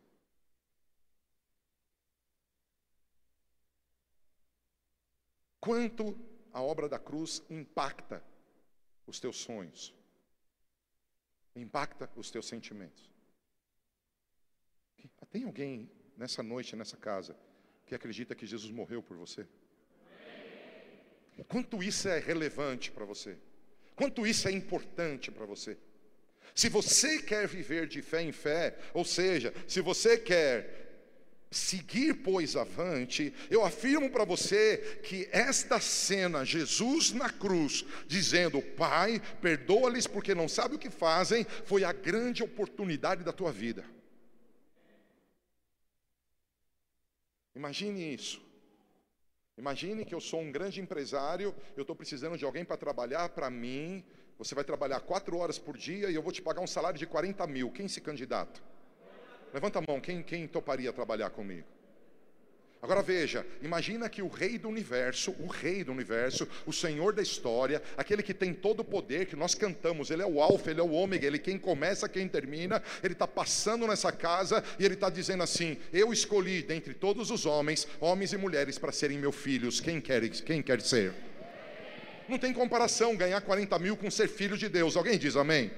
Quanto 5.59 6.15
a 6.53 6.61
obra 6.61 6.87
da 6.87 6.99
cruz 6.99 7.41
impacta 7.49 8.23
os 9.07 9.19
teus 9.19 9.37
sonhos, 9.37 9.91
impacta 11.55 12.07
os 12.15 12.29
teus 12.29 12.47
sentimentos. 12.47 13.11
Tem 15.31 15.45
alguém 15.45 15.89
nessa 16.15 16.43
noite, 16.43 16.75
nessa 16.75 16.95
casa, 16.95 17.35
que 17.87 17.95
acredita 17.95 18.35
que 18.35 18.45
Jesus 18.45 18.71
morreu 18.71 19.01
por 19.01 19.17
você? 19.17 19.47
Quanto 21.47 21.81
isso 21.81 22.07
é 22.07 22.19
relevante 22.19 22.91
para 22.91 23.03
você? 23.03 23.39
Quanto 23.95 24.25
isso 24.25 24.47
é 24.47 24.51
importante 24.51 25.31
para 25.31 25.45
você? 25.45 25.77
Se 26.53 26.69
você 26.69 27.21
quer 27.21 27.47
viver 27.47 27.87
de 27.87 28.01
fé 28.01 28.21
em 28.21 28.31
fé, 28.31 28.77
ou 28.93 29.05
seja, 29.05 29.53
se 29.67 29.79
você 29.79 30.17
quer 30.17 30.81
seguir, 31.49 32.13
pois, 32.15 32.55
avante, 32.55 33.33
eu 33.49 33.63
afirmo 33.63 34.09
para 34.09 34.23
você 34.23 34.99
que 35.03 35.27
esta 35.31 35.79
cena, 35.79 36.45
Jesus 36.45 37.11
na 37.11 37.29
cruz, 37.29 37.85
dizendo: 38.07 38.61
Pai, 38.61 39.21
perdoa-lhes 39.41 40.07
porque 40.07 40.33
não 40.33 40.47
sabem 40.47 40.77
o 40.77 40.79
que 40.79 40.89
fazem, 40.89 41.45
foi 41.65 41.83
a 41.83 41.91
grande 41.91 42.41
oportunidade 42.43 43.23
da 43.23 43.33
tua 43.33 43.51
vida. 43.51 43.85
Imagine 47.53 48.13
isso. 48.13 48.50
Imagine 49.57 50.05
que 50.05 50.15
eu 50.15 50.21
sou 50.21 50.39
um 50.39 50.51
grande 50.51 50.79
empresário, 50.81 51.53
eu 51.75 51.81
estou 51.81 51.95
precisando 51.95 52.37
de 52.37 52.45
alguém 52.45 52.63
para 52.63 52.77
trabalhar 52.77 53.29
para 53.29 53.49
mim. 53.49 54.03
Você 54.37 54.55
vai 54.55 54.63
trabalhar 54.63 55.01
quatro 55.01 55.37
horas 55.37 55.59
por 55.59 55.77
dia 55.77 56.09
e 56.09 56.15
eu 56.15 56.21
vou 56.21 56.31
te 56.31 56.41
pagar 56.41 56.61
um 56.61 56.67
salário 56.67 56.97
de 56.97 57.05
40 57.05 57.45
mil. 57.47 57.69
Quem 57.69 57.87
se 57.87 58.01
candidata? 58.01 58.61
Levanta 59.53 59.79
a 59.79 59.81
mão, 59.87 59.99
quem, 59.99 60.23
quem 60.23 60.47
toparia 60.47 60.91
trabalhar 60.93 61.29
comigo? 61.29 61.67
Agora 62.81 63.03
veja, 63.03 63.45
imagina 63.61 64.09
que 64.09 64.23
o 64.23 64.27
rei 64.27 64.57
do 64.57 64.67
universo, 64.67 65.35
o 65.37 65.45
rei 65.45 65.83
do 65.83 65.91
universo, 65.91 66.47
o 66.65 66.73
senhor 66.73 67.13
da 67.13 67.21
história, 67.21 67.79
aquele 67.95 68.23
que 68.23 68.33
tem 68.33 68.55
todo 68.55 68.79
o 68.79 68.83
poder, 68.83 69.27
que 69.27 69.35
nós 69.35 69.53
cantamos, 69.53 70.09
ele 70.09 70.23
é 70.23 70.25
o 70.25 70.41
alfa, 70.41 70.71
ele 70.71 70.79
é 70.79 70.83
o 70.83 70.89
ômega, 70.89 71.27
ele 71.27 71.37
quem 71.37 71.59
começa, 71.59 72.09
quem 72.09 72.27
termina, 72.27 72.81
ele 73.03 73.13
está 73.13 73.27
passando 73.27 73.85
nessa 73.85 74.11
casa 74.11 74.63
e 74.79 74.85
ele 74.85 74.95
está 74.95 75.11
dizendo 75.11 75.43
assim: 75.43 75.77
Eu 75.93 76.11
escolhi 76.11 76.63
dentre 76.63 76.95
todos 76.95 77.29
os 77.29 77.45
homens, 77.45 77.87
homens 77.99 78.33
e 78.33 78.37
mulheres, 78.37 78.79
para 78.79 78.91
serem 78.91 79.19
meus 79.19 79.35
filhos, 79.35 79.79
quem 79.79 80.01
quer, 80.01 80.27
quem 80.29 80.63
quer 80.63 80.81
ser? 80.81 81.13
Não 82.27 82.39
tem 82.39 82.51
comparação 82.51 83.15
ganhar 83.15 83.41
40 83.41 83.77
mil 83.77 83.95
com 83.95 84.09
ser 84.09 84.27
filho 84.27 84.57
de 84.57 84.67
Deus. 84.67 84.97
Alguém 84.97 85.19
diz 85.19 85.35
amém? 85.35 85.69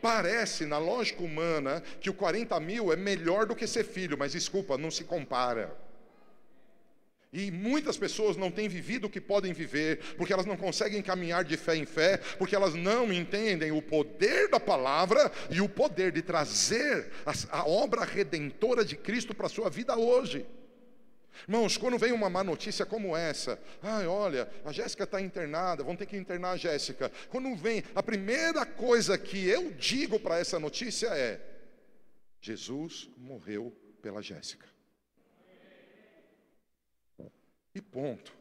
Parece, 0.00 0.64
na 0.64 0.78
lógica 0.78 1.24
humana, 1.24 1.82
que 2.00 2.08
o 2.08 2.14
40 2.14 2.60
mil 2.60 2.92
é 2.92 2.96
melhor 2.96 3.46
do 3.46 3.56
que 3.56 3.66
ser 3.66 3.82
filho, 3.82 4.16
mas 4.16 4.30
desculpa, 4.30 4.78
não 4.78 4.92
se 4.92 5.02
compara. 5.02 5.87
E 7.32 7.50
muitas 7.50 7.98
pessoas 7.98 8.36
não 8.36 8.50
têm 8.50 8.68
vivido 8.68 9.06
o 9.06 9.10
que 9.10 9.20
podem 9.20 9.52
viver, 9.52 9.98
porque 10.16 10.32
elas 10.32 10.46
não 10.46 10.56
conseguem 10.56 11.02
caminhar 11.02 11.44
de 11.44 11.56
fé 11.58 11.76
em 11.76 11.84
fé, 11.84 12.16
porque 12.38 12.56
elas 12.56 12.74
não 12.74 13.12
entendem 13.12 13.70
o 13.70 13.82
poder 13.82 14.48
da 14.48 14.58
palavra 14.58 15.30
e 15.50 15.60
o 15.60 15.68
poder 15.68 16.10
de 16.10 16.22
trazer 16.22 17.10
a, 17.26 17.58
a 17.58 17.68
obra 17.68 18.04
redentora 18.04 18.82
de 18.82 18.96
Cristo 18.96 19.34
para 19.34 19.46
a 19.46 19.50
sua 19.50 19.68
vida 19.68 19.96
hoje. 19.98 20.46
Irmãos, 21.46 21.76
quando 21.76 21.98
vem 21.98 22.12
uma 22.12 22.30
má 22.30 22.42
notícia 22.42 22.86
como 22.86 23.16
essa, 23.16 23.60
ai, 23.82 24.06
olha, 24.06 24.48
a 24.64 24.72
Jéssica 24.72 25.04
está 25.04 25.20
internada, 25.20 25.84
vão 25.84 25.94
ter 25.94 26.06
que 26.06 26.16
internar 26.16 26.52
a 26.52 26.56
Jéssica. 26.56 27.12
Quando 27.28 27.54
vem, 27.54 27.84
a 27.94 28.02
primeira 28.02 28.64
coisa 28.64 29.16
que 29.18 29.46
eu 29.46 29.70
digo 29.72 30.18
para 30.18 30.38
essa 30.38 30.58
notícia 30.58 31.08
é: 31.08 31.40
Jesus 32.40 33.08
morreu 33.16 33.70
pela 34.02 34.22
Jéssica. 34.22 34.77
E 37.74 37.80
ponto. 37.80 38.32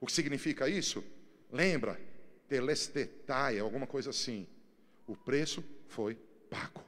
O 0.00 0.06
que 0.06 0.12
significa 0.12 0.68
isso? 0.68 1.04
Lembra, 1.52 2.00
telestetai, 2.48 3.58
alguma 3.58 3.86
coisa 3.86 4.10
assim. 4.10 4.46
O 5.06 5.16
preço 5.16 5.64
foi 5.88 6.16
pago. 6.48 6.84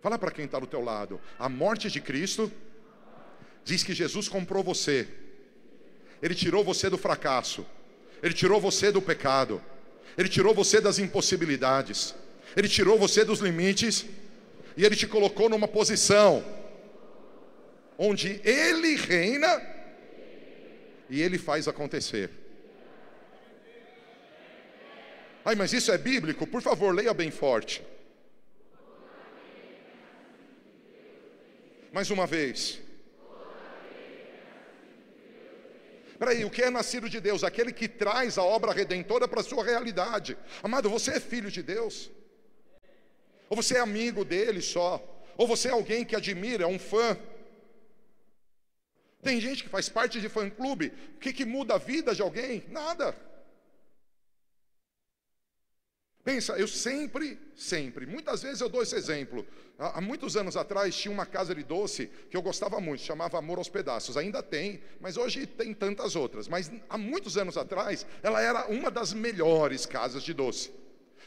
Fala 0.00 0.18
para 0.18 0.30
quem 0.30 0.44
está 0.44 0.58
do 0.58 0.66
teu 0.66 0.82
lado. 0.82 1.20
A 1.38 1.48
morte 1.48 1.90
de 1.90 2.00
Cristo 2.00 2.50
diz 3.64 3.82
que 3.82 3.94
Jesus 3.94 4.28
comprou 4.28 4.62
você. 4.64 5.08
Ele 6.20 6.34
tirou 6.34 6.64
você 6.64 6.90
do 6.90 6.98
fracasso. 6.98 7.64
Ele 8.22 8.34
tirou 8.34 8.60
você 8.60 8.90
do 8.90 9.00
pecado. 9.00 9.62
Ele 10.18 10.28
tirou 10.28 10.54
você 10.54 10.80
das 10.80 10.98
impossibilidades. 10.98 12.14
Ele 12.56 12.68
tirou 12.68 12.98
você 12.98 13.24
dos 13.24 13.38
limites. 13.38 14.04
E 14.76 14.84
ele 14.84 14.96
te 14.96 15.06
colocou 15.06 15.48
numa 15.48 15.68
posição 15.68 16.44
onde 17.98 18.40
ele 18.42 18.96
reina 18.96 19.60
e 21.12 21.20
ele 21.20 21.36
faz 21.36 21.68
acontecer. 21.68 22.30
Ai, 25.44 25.54
mas 25.54 25.74
isso 25.74 25.92
é 25.92 25.98
bíblico? 25.98 26.46
Por 26.46 26.62
favor, 26.62 26.94
leia 26.94 27.12
bem 27.12 27.30
forte. 27.30 27.84
Mais 31.92 32.10
uma 32.10 32.26
vez. 32.26 32.80
Peraí, 36.18 36.46
o 36.46 36.50
que 36.50 36.62
é 36.62 36.70
nascido 36.70 37.10
de 37.10 37.20
Deus? 37.20 37.44
Aquele 37.44 37.74
que 37.74 37.88
traz 37.88 38.38
a 38.38 38.42
obra 38.42 38.72
redentora 38.72 39.28
para 39.28 39.40
a 39.40 39.44
sua 39.44 39.62
realidade. 39.62 40.38
Amado, 40.62 40.88
você 40.88 41.10
é 41.18 41.20
filho 41.20 41.50
de 41.50 41.62
Deus? 41.62 42.10
Ou 43.50 43.56
você 43.56 43.76
é 43.76 43.80
amigo 43.80 44.24
dele 44.24 44.62
só? 44.62 44.90
Ou 45.36 45.46
você 45.46 45.68
é 45.68 45.72
alguém 45.72 46.06
que 46.06 46.16
admira, 46.16 46.64
é 46.64 46.66
um 46.66 46.78
fã? 46.78 47.18
Tem 49.22 49.40
gente 49.40 49.62
que 49.62 49.68
faz 49.68 49.88
parte 49.88 50.20
de 50.20 50.28
fã-clube. 50.28 50.92
O 51.14 51.18
que, 51.20 51.32
que 51.32 51.44
muda 51.44 51.74
a 51.74 51.78
vida 51.78 52.12
de 52.14 52.20
alguém? 52.20 52.64
Nada. 52.68 53.16
Pensa, 56.24 56.52
eu 56.56 56.68
sempre, 56.68 57.38
sempre, 57.56 58.06
muitas 58.06 58.42
vezes 58.42 58.60
eu 58.60 58.68
dou 58.68 58.82
esse 58.82 58.94
exemplo. 58.94 59.46
Há, 59.78 59.98
há 59.98 60.00
muitos 60.00 60.36
anos 60.36 60.56
atrás 60.56 60.94
tinha 60.94 61.12
uma 61.12 61.26
casa 61.26 61.54
de 61.54 61.64
doce 61.64 62.06
que 62.30 62.36
eu 62.36 62.42
gostava 62.42 62.80
muito, 62.80 63.02
chamava 63.02 63.38
Amor 63.38 63.58
aos 63.58 63.68
Pedaços. 63.68 64.16
Ainda 64.16 64.42
tem, 64.42 64.82
mas 65.00 65.16
hoje 65.16 65.46
tem 65.46 65.72
tantas 65.72 66.14
outras. 66.14 66.46
Mas 66.48 66.70
há 66.88 66.98
muitos 66.98 67.36
anos 67.36 67.56
atrás, 67.56 68.06
ela 68.22 68.40
era 68.40 68.66
uma 68.68 68.90
das 68.90 69.12
melhores 69.12 69.86
casas 69.86 70.22
de 70.22 70.34
doce. 70.34 70.72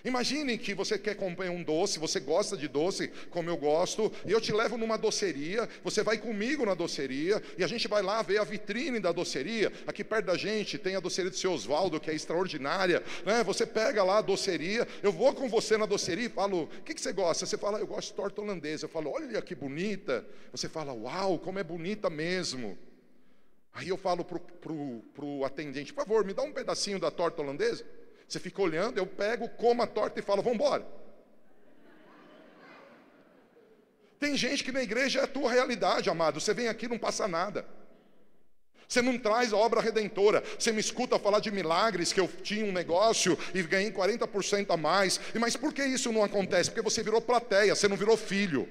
Imagine 0.06 0.56
que 0.60 0.76
você 0.76 1.00
quer 1.00 1.16
comprar 1.16 1.50
um 1.50 1.64
doce, 1.64 1.98
você 1.98 2.20
gosta 2.20 2.56
de 2.56 2.68
doce, 2.68 3.08
como 3.32 3.50
eu 3.50 3.58
gosto, 3.58 4.14
e 4.24 4.32
eu 4.32 4.40
te 4.40 4.54
levo 4.54 4.78
numa 4.78 4.98
doceria, 4.98 5.68
você 5.84 6.04
vai 6.04 6.20
comigo 6.20 6.64
na 6.64 6.76
doceria, 6.76 7.42
e 7.58 7.64
a 7.64 7.68
gente 7.68 7.88
vai 7.88 8.04
lá 8.04 8.22
ver 8.22 8.38
a 8.38 8.44
vitrine 8.44 9.00
da 9.00 9.12
doceria. 9.12 9.74
Aqui 9.88 10.04
perto 10.04 10.28
da 10.28 10.38
gente 10.38 10.78
tem 10.78 10.96
a 10.96 11.00
doceria 11.00 11.32
do 11.32 11.38
seu 11.38 11.52
Oswaldo, 11.52 12.00
que 12.00 12.12
é 12.12 12.14
extraordinária. 12.14 13.04
Né? 13.26 13.44
Você 13.44 13.66
pega 13.66 14.04
lá 14.04 14.20
a 14.20 14.22
doceria, 14.22 14.88
eu 15.02 15.12
vou 15.12 15.34
com 15.34 15.50
você 15.50 15.76
na 15.76 15.88
doceria 15.88 16.28
e 16.28 16.30
falo: 16.30 16.66
o 16.66 16.84
que, 16.84 16.94
que 16.94 17.02
você 17.02 17.12
gosta? 17.12 17.48
Você 17.48 17.58
fala, 17.58 17.80
eu 17.80 17.88
gosto 17.88 18.10
de 18.10 18.14
torta 18.14 18.42
holandesa. 18.42 18.86
Eu 18.86 18.90
falo, 18.90 19.10
olha 19.12 19.42
que 19.42 19.56
bonita. 19.56 20.24
Você 20.52 20.70
fala, 20.70 20.94
uau, 20.94 21.40
como 21.40 21.58
é 21.58 21.64
bonita 21.64 22.12
mesmo. 22.12 22.78
Aí 23.74 23.90
eu 23.90 23.98
falo 23.98 24.24
para 24.24 25.26
o 25.26 25.44
atendente, 25.44 25.92
por 25.92 26.06
favor, 26.06 26.24
me 26.24 26.34
dá 26.34 26.44
um 26.44 26.54
pedacinho 26.54 27.00
da 27.00 27.10
torta 27.10 27.42
holandesa. 27.42 27.84
Você 28.28 28.40
fica 28.40 28.62
olhando, 28.62 28.98
eu 28.98 29.06
pego, 29.06 29.48
como 29.50 29.82
a 29.84 29.88
torta 29.88 30.20
e 30.20 30.24
falo, 30.24 30.42
vamos 30.42 30.58
embora. 30.58 30.86
Tem 34.20 34.36
gente 34.36 34.64
que 34.64 34.72
na 34.72 34.82
igreja 34.82 35.20
é 35.20 35.24
a 35.24 35.28
tua 35.28 35.52
realidade, 35.52 36.10
amado. 36.10 36.40
Você 36.40 36.54
vem 36.54 36.68
aqui 36.68 36.88
não 36.88 36.98
passa 36.98 37.28
nada. 37.28 37.66
Você 38.88 39.02
não 39.02 39.18
traz 39.18 39.52
a 39.52 39.58
obra 39.58 39.82
redentora. 39.82 40.44
Você 40.58 40.72
me 40.72 40.80
escuta 40.80 41.20
falar 41.20 41.40
de 41.40 41.52
milagres, 41.52 42.14
que 42.14 42.20
eu 42.20 42.28
tinha 42.28 42.66
um 42.66 42.72
negócio 42.72 43.38
e 43.54 43.62
ganhei 43.64 43.92
40% 43.92 44.68
a 44.70 44.78
mais. 44.78 45.20
Mas 45.36 45.56
por 45.56 45.74
que 45.74 45.84
isso 45.84 46.12
não 46.12 46.24
acontece? 46.24 46.70
Porque 46.70 46.82
você 46.82 47.04
virou 47.04 47.22
plateia, 47.22 47.76
você 47.76 47.88
não 47.88 47.98
virou 47.98 48.16
filho. 48.16 48.68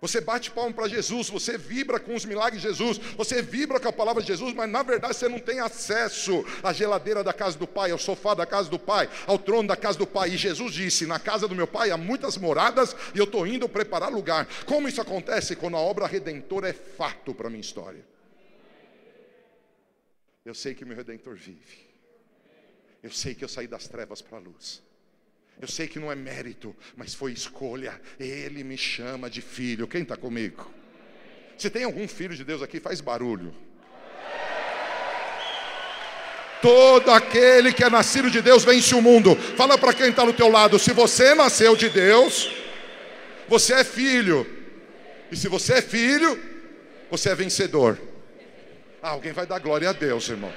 Você 0.00 0.20
bate 0.20 0.50
palmo 0.50 0.74
para 0.74 0.88
Jesus, 0.88 1.28
você 1.28 1.58
vibra 1.58 2.00
com 2.00 2.14
os 2.14 2.24
milagres 2.24 2.62
de 2.62 2.68
Jesus, 2.68 2.96
você 3.16 3.42
vibra 3.42 3.78
com 3.78 3.88
a 3.88 3.92
palavra 3.92 4.22
de 4.22 4.28
Jesus, 4.28 4.54
mas 4.54 4.70
na 4.70 4.82
verdade 4.82 5.14
você 5.14 5.28
não 5.28 5.38
tem 5.38 5.60
acesso 5.60 6.44
à 6.62 6.72
geladeira 6.72 7.22
da 7.22 7.34
casa 7.34 7.58
do 7.58 7.66
Pai, 7.66 7.90
ao 7.90 7.98
sofá 7.98 8.32
da 8.32 8.46
casa 8.46 8.70
do 8.70 8.78
Pai, 8.78 9.10
ao 9.26 9.38
trono 9.38 9.68
da 9.68 9.76
casa 9.76 9.98
do 9.98 10.06
Pai. 10.06 10.30
E 10.30 10.36
Jesus 10.38 10.72
disse: 10.72 11.06
Na 11.06 11.18
casa 11.18 11.46
do 11.46 11.54
meu 11.54 11.66
Pai 11.66 11.90
há 11.90 11.98
muitas 11.98 12.38
moradas 12.38 12.96
e 13.14 13.18
eu 13.18 13.24
estou 13.24 13.46
indo 13.46 13.68
preparar 13.68 14.10
lugar. 14.10 14.48
Como 14.64 14.88
isso 14.88 15.02
acontece 15.02 15.54
quando 15.54 15.76
a 15.76 15.80
obra 15.80 16.06
redentora 16.06 16.68
é 16.68 16.72
fato 16.72 17.34
para 17.34 17.48
a 17.48 17.50
minha 17.50 17.60
história? 17.60 18.04
Eu 20.44 20.54
sei 20.54 20.74
que 20.74 20.84
meu 20.84 20.96
redentor 20.96 21.36
vive. 21.36 21.90
Eu 23.02 23.10
sei 23.10 23.34
que 23.34 23.44
eu 23.44 23.48
saí 23.48 23.66
das 23.66 23.86
trevas 23.86 24.22
para 24.22 24.38
a 24.38 24.40
luz. 24.40 24.82
Eu 25.60 25.68
sei 25.68 25.86
que 25.86 25.98
não 25.98 26.10
é 26.10 26.14
mérito, 26.14 26.74
mas 26.96 27.14
foi 27.14 27.32
escolha. 27.32 28.00
Ele 28.18 28.62
me 28.64 28.76
chama 28.76 29.30
de 29.30 29.40
filho. 29.40 29.88
Quem 29.88 30.02
está 30.02 30.16
comigo? 30.16 30.70
Se 31.56 31.68
tem 31.68 31.84
algum 31.84 32.08
filho 32.08 32.34
de 32.34 32.44
Deus 32.44 32.62
aqui, 32.62 32.80
faz 32.80 33.00
barulho. 33.00 33.54
Todo 36.62 37.10
aquele 37.10 37.72
que 37.72 37.82
é 37.82 37.88
nascido 37.88 38.30
de 38.30 38.42
Deus 38.42 38.64
vence 38.64 38.94
o 38.94 39.00
mundo. 39.00 39.34
Fala 39.34 39.78
para 39.78 39.94
quem 39.94 40.10
está 40.10 40.24
no 40.24 40.32
teu 40.32 40.48
lado: 40.48 40.78
se 40.78 40.92
você 40.92 41.34
nasceu 41.34 41.74
de 41.74 41.88
Deus, 41.88 42.50
você 43.48 43.74
é 43.74 43.84
filho. 43.84 44.46
E 45.30 45.36
se 45.36 45.48
você 45.48 45.74
é 45.74 45.82
filho, 45.82 46.38
você 47.10 47.30
é 47.30 47.34
vencedor. 47.34 47.98
Ah, 49.02 49.10
alguém 49.10 49.32
vai 49.32 49.46
dar 49.46 49.58
glória 49.58 49.88
a 49.88 49.92
Deus, 49.92 50.28
irmão. 50.28 50.52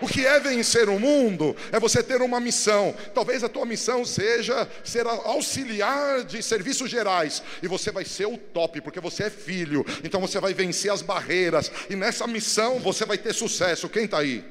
O 0.00 0.08
que 0.08 0.26
é 0.26 0.40
vencer 0.40 0.88
o 0.88 0.98
mundo 0.98 1.54
é 1.70 1.78
você 1.78 2.02
ter 2.02 2.22
uma 2.22 2.40
missão. 2.40 2.94
Talvez 3.14 3.44
a 3.44 3.48
tua 3.48 3.66
missão 3.66 4.04
seja 4.04 4.66
ser 4.82 5.06
auxiliar 5.06 6.24
de 6.24 6.42
serviços 6.42 6.90
gerais 6.90 7.42
e 7.62 7.68
você 7.68 7.90
vai 7.90 8.04
ser 8.04 8.26
o 8.26 8.38
top 8.38 8.80
porque 8.80 9.00
você 9.00 9.24
é 9.24 9.30
filho. 9.30 9.84
Então 10.02 10.20
você 10.20 10.40
vai 10.40 10.54
vencer 10.54 10.90
as 10.90 11.02
barreiras 11.02 11.70
e 11.90 11.96
nessa 11.96 12.26
missão 12.26 12.78
você 12.78 13.04
vai 13.04 13.18
ter 13.18 13.34
sucesso. 13.34 13.88
Quem 13.88 14.04
está 14.04 14.18
aí? 14.18 14.42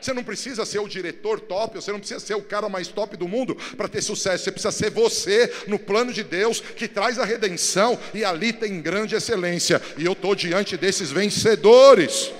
Você 0.00 0.14
não 0.14 0.24
precisa 0.24 0.64
ser 0.64 0.78
o 0.78 0.88
diretor 0.88 1.40
top, 1.40 1.74
você 1.76 1.92
não 1.92 1.98
precisa 1.98 2.20
ser 2.20 2.34
o 2.34 2.42
cara 2.42 2.68
mais 2.68 2.88
top 2.88 3.16
do 3.16 3.28
mundo 3.28 3.54
para 3.76 3.88
ter 3.88 4.00
sucesso. 4.00 4.44
Você 4.44 4.50
precisa 4.50 4.72
ser 4.72 4.90
você 4.90 5.52
no 5.66 5.78
plano 5.78 6.12
de 6.12 6.22
Deus 6.22 6.60
que 6.60 6.88
traz 6.88 7.18
a 7.18 7.24
redenção 7.24 7.98
e 8.14 8.24
ali 8.24 8.52
tem 8.52 8.80
grande 8.80 9.14
excelência. 9.14 9.80
E 9.98 10.04
eu 10.06 10.12
estou 10.12 10.34
diante 10.34 10.76
desses 10.76 11.10
vencedores. 11.10 12.32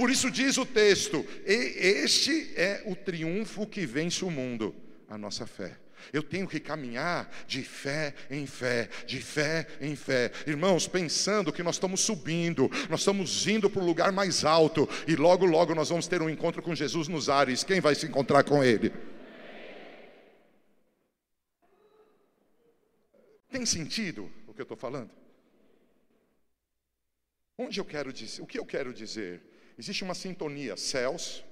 Por 0.00 0.08
isso 0.08 0.30
diz 0.30 0.56
o 0.56 0.64
texto: 0.64 1.26
este 1.44 2.54
é 2.56 2.82
o 2.86 2.96
triunfo 2.96 3.66
que 3.66 3.84
vence 3.84 4.24
o 4.24 4.30
mundo, 4.30 4.74
a 5.06 5.18
nossa 5.18 5.46
fé. 5.46 5.76
Eu 6.10 6.22
tenho 6.22 6.48
que 6.48 6.58
caminhar 6.58 7.30
de 7.46 7.62
fé 7.62 8.14
em 8.30 8.46
fé, 8.46 8.88
de 9.06 9.20
fé 9.20 9.66
em 9.78 9.94
fé. 9.94 10.32
Irmãos, 10.46 10.88
pensando 10.88 11.52
que 11.52 11.62
nós 11.62 11.74
estamos 11.74 12.00
subindo, 12.00 12.70
nós 12.88 13.00
estamos 13.00 13.46
indo 13.46 13.68
para 13.68 13.82
o 13.82 13.84
lugar 13.84 14.10
mais 14.10 14.42
alto 14.42 14.88
e 15.06 15.14
logo, 15.14 15.44
logo 15.44 15.74
nós 15.74 15.90
vamos 15.90 16.08
ter 16.08 16.22
um 16.22 16.30
encontro 16.30 16.62
com 16.62 16.74
Jesus 16.74 17.06
nos 17.06 17.28
ares. 17.28 17.62
Quem 17.62 17.78
vai 17.78 17.94
se 17.94 18.06
encontrar 18.06 18.42
com 18.42 18.64
Ele? 18.64 18.90
Tem 23.50 23.66
sentido 23.66 24.32
o 24.46 24.54
que 24.54 24.62
eu 24.62 24.64
estou 24.64 24.78
falando? 24.78 25.10
Onde 27.58 27.78
eu 27.78 27.84
quero 27.84 28.10
dizer? 28.10 28.40
O 28.40 28.46
que 28.46 28.58
eu 28.58 28.64
quero 28.64 28.94
dizer? 28.94 29.49
Existe 29.80 30.04
uma 30.04 30.12
sintonia: 30.14 30.76
céus, 30.76 31.42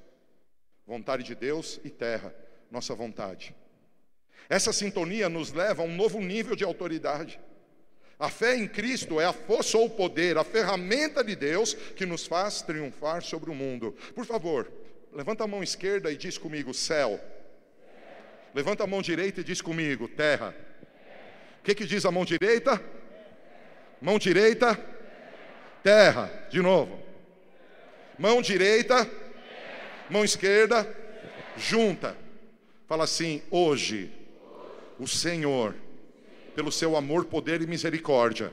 vontade 0.86 1.22
de 1.22 1.34
Deus, 1.34 1.80
e 1.82 1.88
terra, 1.88 2.34
nossa 2.70 2.94
vontade. 2.94 3.56
Essa 4.50 4.70
sintonia 4.70 5.30
nos 5.30 5.50
leva 5.50 5.80
a 5.80 5.86
um 5.86 5.96
novo 5.96 6.20
nível 6.20 6.54
de 6.54 6.62
autoridade. 6.62 7.40
A 8.18 8.28
fé 8.28 8.54
em 8.54 8.68
Cristo 8.68 9.18
é 9.18 9.24
a 9.24 9.32
força 9.32 9.78
ou 9.78 9.86
o 9.86 9.90
poder, 9.90 10.36
a 10.36 10.44
ferramenta 10.44 11.24
de 11.24 11.34
Deus 11.34 11.72
que 11.72 12.04
nos 12.04 12.26
faz 12.26 12.60
triunfar 12.60 13.22
sobre 13.22 13.50
o 13.50 13.54
mundo. 13.54 13.96
Por 14.14 14.26
favor, 14.26 14.70
levanta 15.10 15.44
a 15.44 15.46
mão 15.46 15.62
esquerda 15.62 16.12
e 16.12 16.16
diz 16.18 16.36
comigo: 16.36 16.74
céu. 16.74 17.18
Levanta 18.54 18.84
a 18.84 18.86
mão 18.86 19.00
direita 19.00 19.40
e 19.40 19.44
diz 19.44 19.62
comigo: 19.62 20.06
terra. 20.06 20.54
O 21.60 21.62
que, 21.62 21.74
que 21.74 21.86
diz 21.86 22.04
a 22.04 22.10
mão 22.10 22.26
direita? 22.26 22.78
Mão 24.02 24.18
direita, 24.18 24.78
terra. 25.82 26.30
De 26.50 26.60
novo. 26.60 27.07
Mão 28.18 28.42
direita, 28.42 29.08
mão 30.10 30.24
esquerda, 30.24 30.88
junta. 31.56 32.16
Fala 32.88 33.04
assim: 33.04 33.42
hoje, 33.50 34.10
o 34.98 35.06
Senhor, 35.06 35.74
pelo 36.54 36.72
seu 36.72 36.96
amor, 36.96 37.26
poder 37.26 37.62
e 37.62 37.66
misericórdia, 37.66 38.52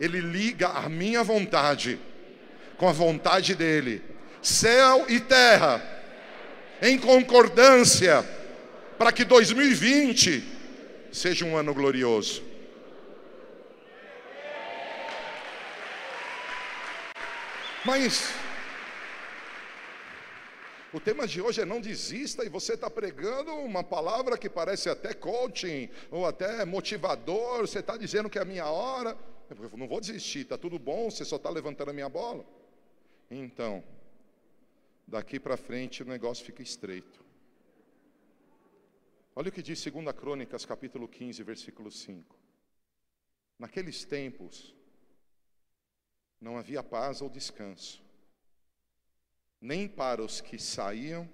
Ele 0.00 0.20
liga 0.20 0.68
a 0.68 0.88
minha 0.88 1.22
vontade 1.22 1.98
com 2.78 2.88
a 2.88 2.92
vontade 2.92 3.54
dEle, 3.54 4.02
céu 4.40 5.04
e 5.08 5.20
terra, 5.20 5.80
em 6.80 6.98
concordância, 6.98 8.24
para 8.98 9.12
que 9.12 9.24
2020 9.24 10.42
seja 11.12 11.44
um 11.44 11.56
ano 11.56 11.72
glorioso. 11.74 12.51
Mas 17.84 18.32
o 20.92 21.00
tema 21.00 21.26
de 21.26 21.40
hoje 21.40 21.60
é 21.60 21.64
não 21.64 21.80
desista 21.80 22.44
e 22.44 22.48
você 22.48 22.74
está 22.74 22.88
pregando 22.88 23.52
uma 23.54 23.82
palavra 23.82 24.38
que 24.38 24.48
parece 24.48 24.88
até 24.88 25.12
coaching 25.12 25.90
ou 26.08 26.24
até 26.24 26.64
motivador. 26.64 27.62
Você 27.62 27.80
está 27.80 27.96
dizendo 27.96 28.30
que 28.30 28.38
é 28.38 28.42
a 28.42 28.44
minha 28.44 28.66
hora. 28.66 29.18
Eu 29.50 29.76
não 29.76 29.88
vou 29.88 30.00
desistir, 30.00 30.40
está 30.40 30.56
tudo 30.56 30.78
bom, 30.78 31.10
você 31.10 31.24
só 31.24 31.36
está 31.36 31.50
levantando 31.50 31.90
a 31.90 31.92
minha 31.92 32.08
bola. 32.08 32.46
Então, 33.28 33.82
daqui 35.04 35.40
para 35.40 35.56
frente 35.56 36.04
o 36.04 36.06
negócio 36.06 36.44
fica 36.44 36.62
estreito. 36.62 37.20
Olha 39.34 39.48
o 39.48 39.52
que 39.52 39.62
diz 39.62 39.82
2 39.82 40.12
Crônicas, 40.14 40.64
capítulo 40.64 41.08
15, 41.08 41.42
versículo 41.42 41.90
5. 41.90 42.36
Naqueles 43.58 44.04
tempos, 44.04 44.72
não 46.42 46.58
havia 46.58 46.82
paz 46.82 47.22
ou 47.22 47.30
descanso, 47.30 48.02
nem 49.60 49.88
para 49.88 50.20
os 50.20 50.40
que 50.40 50.58
saíam, 50.58 51.30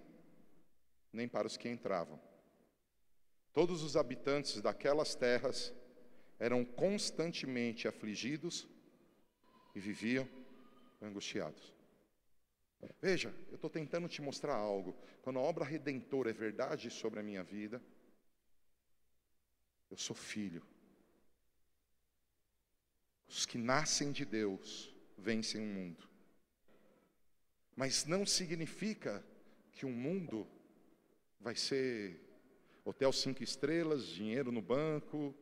nem 1.10 1.26
para 1.26 1.46
os 1.46 1.56
que 1.56 1.66
entravam. 1.66 2.20
Todos 3.54 3.82
os 3.82 3.96
habitantes 3.96 4.60
daquelas 4.60 5.14
terras 5.14 5.72
eram 6.38 6.62
constantemente 6.62 7.88
afligidos 7.88 8.68
e 9.74 9.80
viviam 9.80 10.28
angustiados. 11.00 11.74
Veja, 13.00 13.34
eu 13.48 13.54
estou 13.54 13.70
tentando 13.70 14.08
te 14.08 14.20
mostrar 14.20 14.54
algo. 14.54 14.94
Quando 15.22 15.38
a 15.38 15.42
obra 15.42 15.64
redentora 15.64 16.28
é 16.28 16.34
verdade 16.34 16.90
sobre 16.90 17.18
a 17.18 17.22
minha 17.22 17.42
vida, 17.42 17.82
eu 19.90 19.96
sou 19.96 20.14
filho. 20.14 20.62
Os 23.26 23.46
que 23.46 23.56
nascem 23.56 24.12
de 24.12 24.26
Deus 24.26 24.94
vencem 25.18 25.60
o 25.60 25.66
mundo. 25.66 26.08
Mas 27.76 28.04
não 28.04 28.26
significa 28.26 29.24
que 29.72 29.86
o 29.86 29.90
mundo 29.90 30.46
vai 31.40 31.54
ser 31.54 32.20
hotel 32.84 33.12
cinco 33.12 33.42
estrelas, 33.42 34.06
dinheiro 34.06 34.50
no 34.50 34.62
banco, 34.62 35.34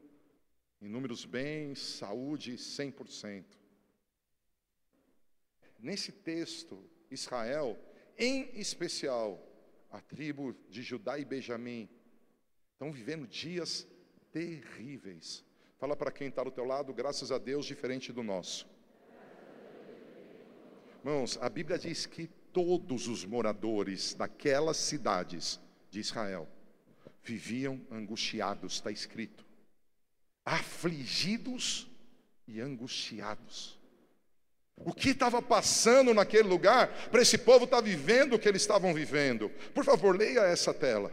inúmeros 0.81 1.25
bens, 1.25 1.79
saúde 1.79 2.57
100%. 2.57 3.45
Nesse 5.79 6.13
texto, 6.13 6.83
Israel, 7.11 7.79
em 8.19 8.51
especial 8.59 9.43
a 9.91 10.01
tribo 10.01 10.55
de 10.69 10.83
Judá 10.83 11.19
e 11.19 11.25
Benjamim, 11.25 11.89
estão 12.73 12.93
vivendo 12.93 13.27
dias 13.27 13.87
terríveis. 14.33 15.45
Fala 15.79 15.97
para 15.97 16.11
quem 16.11 16.29
está 16.29 16.43
do 16.43 16.51
teu 16.51 16.65
lado, 16.65 16.93
graças 16.93 17.31
a 17.31 17.39
Deus, 17.39 17.65
diferente 17.65 18.13
do 18.13 18.23
nosso. 18.23 18.76
Irmãos, 21.07 21.39
a 21.41 21.49
Bíblia 21.49 21.79
diz 21.79 22.05
que 22.05 22.27
todos 22.53 23.07
os 23.07 23.25
moradores 23.25 24.13
daquelas 24.13 24.77
cidades 24.77 25.61
de 25.89 26.01
Israel 26.01 26.49
viviam 27.23 27.81
angustiados, 27.93 28.73
está 28.73 28.91
escrito, 28.91 29.47
afligidos 30.45 31.89
e 32.49 32.61
angustiados. 32.61 33.79
O 34.79 34.93
que 34.93 35.11
estava 35.11 35.41
passando 35.41 36.13
naquele 36.13 36.49
lugar 36.49 36.89
para 37.09 37.23
esse 37.23 37.39
povo 37.39 37.67
estar 37.67 37.77
tá 37.77 37.83
vivendo 37.83 38.35
o 38.35 38.39
que 38.41 38.49
eles 38.49 38.63
estavam 38.63 38.93
vivendo? 38.93 39.49
Por 39.73 39.85
favor, 39.85 40.17
leia 40.17 40.41
essa 40.41 40.75
tela. 40.75 41.13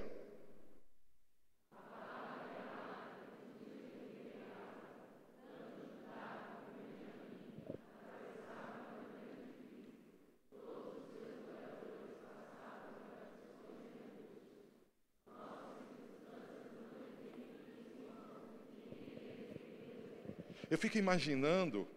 Eu 20.73 20.77
fico 20.93 20.97
imaginando, 20.99 21.87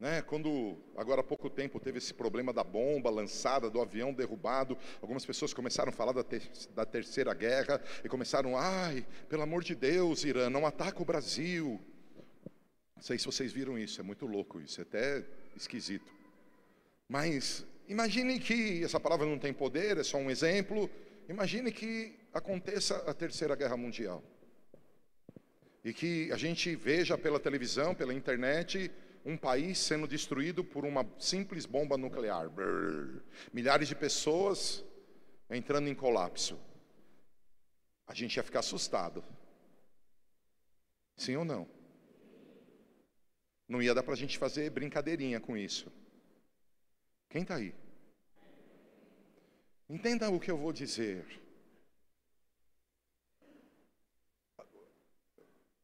né, 0.00 0.22
quando 0.22 0.78
agora 0.96 1.20
há 1.20 1.24
pouco 1.24 1.50
tempo 1.50 1.78
teve 1.78 1.98
esse 1.98 2.14
problema 2.14 2.52
da 2.52 2.64
bomba 2.64 3.10
lançada, 3.10 3.68
do 3.68 3.80
avião 3.80 4.12
derrubado, 4.12 4.76
algumas 5.02 5.26
pessoas 5.26 5.52
começaram 5.52 5.90
a 5.90 5.92
falar 5.92 6.12
da, 6.12 6.24
ter, 6.24 6.42
da 6.74 6.86
terceira 6.86 7.34
guerra 7.34 7.80
e 8.02 8.08
começaram, 8.08 8.56
ai, 8.56 9.06
pelo 9.28 9.42
amor 9.42 9.62
de 9.62 9.74
Deus, 9.74 10.24
Irã, 10.24 10.48
não 10.48 10.66
ataca 10.66 11.02
o 11.02 11.04
Brasil. 11.04 11.78
Não 12.96 13.02
sei 13.02 13.18
se 13.18 13.26
vocês 13.26 13.52
viram 13.52 13.78
isso, 13.78 14.00
é 14.00 14.02
muito 14.02 14.26
louco 14.26 14.60
isso, 14.60 14.80
é 14.80 14.82
até 14.82 15.24
esquisito. 15.54 16.10
Mas 17.08 17.66
imagine 17.86 18.40
que 18.40 18.82
essa 18.82 18.98
palavra 18.98 19.26
não 19.26 19.38
tem 19.38 19.52
poder, 19.52 19.98
é 19.98 20.02
só 20.02 20.16
um 20.16 20.30
exemplo. 20.30 20.90
Imagine 21.28 21.70
que 21.70 22.18
aconteça 22.32 22.96
a 23.06 23.12
terceira 23.12 23.54
guerra 23.54 23.76
mundial 23.76 24.22
e 25.84 25.92
que 25.92 26.30
a 26.30 26.36
gente 26.36 26.74
veja 26.76 27.18
pela 27.18 27.40
televisão, 27.40 27.94
pela 27.94 28.14
internet, 28.14 28.90
um 29.24 29.36
país 29.36 29.78
sendo 29.78 30.06
destruído 30.06 30.62
por 30.64 30.84
uma 30.84 31.06
simples 31.18 31.66
bomba 31.66 31.96
nuclear. 31.96 32.48
Brrr. 32.48 33.22
Milhares 33.52 33.88
de 33.88 33.94
pessoas 33.94 34.84
entrando 35.50 35.88
em 35.88 35.94
colapso. 35.94 36.58
A 38.06 38.14
gente 38.14 38.36
ia 38.36 38.42
ficar 38.42 38.60
assustado. 38.60 39.24
Sim 41.16 41.36
ou 41.36 41.44
não? 41.44 41.68
Não 43.68 43.82
ia 43.82 43.94
dar 43.94 44.02
para 44.02 44.14
a 44.14 44.16
gente 44.16 44.38
fazer 44.38 44.70
brincadeirinha 44.70 45.40
com 45.40 45.56
isso. 45.56 45.90
Quem 47.28 47.42
está 47.42 47.56
aí? 47.56 47.74
Entenda 49.88 50.30
o 50.30 50.40
que 50.40 50.50
eu 50.50 50.56
vou 50.56 50.72
dizer. 50.72 51.41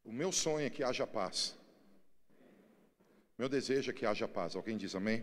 O 0.08 0.12
meu 0.20 0.32
sonho 0.32 0.66
é 0.66 0.70
que 0.70 0.82
haja 0.82 1.06
paz. 1.06 1.54
Meu 3.36 3.46
desejo 3.46 3.90
é 3.90 3.94
que 3.94 4.06
haja 4.06 4.26
paz. 4.26 4.56
Alguém 4.56 4.78
diz 4.78 4.94
amém? 4.94 5.22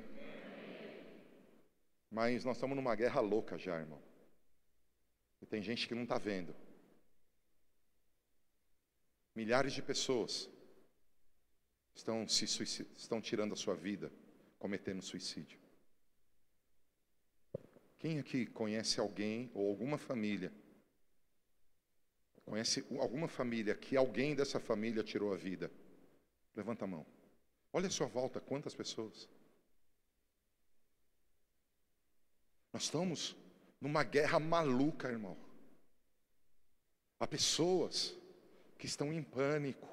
Mas 2.11 2.45
nós 2.45 2.55
estamos 2.55 2.75
numa 2.75 2.93
guerra 2.93 3.19
louca 3.19 3.57
já, 3.57 3.79
irmão. 3.79 3.99
E 5.41 5.45
tem 5.47 5.59
gente 5.63 5.87
que 5.87 5.95
não 5.95 6.03
está 6.03 6.19
vendo. 6.19 6.55
Milhares 9.33 9.73
de 9.73 9.81
pessoas 9.81 10.47
estão, 11.95 12.27
se 12.27 12.45
estão 12.95 13.19
tirando 13.19 13.53
a 13.53 13.57
sua 13.57 13.73
vida, 13.75 14.11
cometendo 14.59 15.01
suicídio. 15.01 15.59
Quem 17.97 18.19
aqui 18.19 18.45
conhece 18.45 18.99
alguém 18.99 19.49
ou 19.55 19.67
alguma 19.67 19.97
família 19.97 20.53
Conhece 22.45 22.85
alguma 22.99 23.27
família 23.27 23.73
que 23.75 23.97
alguém 23.97 24.35
dessa 24.35 24.59
família 24.59 25.03
tirou 25.03 25.33
a 25.33 25.35
vida? 25.35 25.71
Levanta 26.55 26.85
a 26.85 26.87
mão. 26.87 27.05
Olha 27.73 27.87
a 27.87 27.91
sua 27.91 28.07
volta, 28.07 28.39
quantas 28.39 28.75
pessoas. 28.75 29.27
Nós 32.71 32.83
estamos 32.83 33.35
numa 33.81 34.03
guerra 34.03 34.39
maluca, 34.39 35.09
irmão. 35.09 35.35
Há 37.19 37.27
pessoas 37.27 38.15
que 38.77 38.85
estão 38.85 39.11
em 39.11 39.23
pânico, 39.23 39.87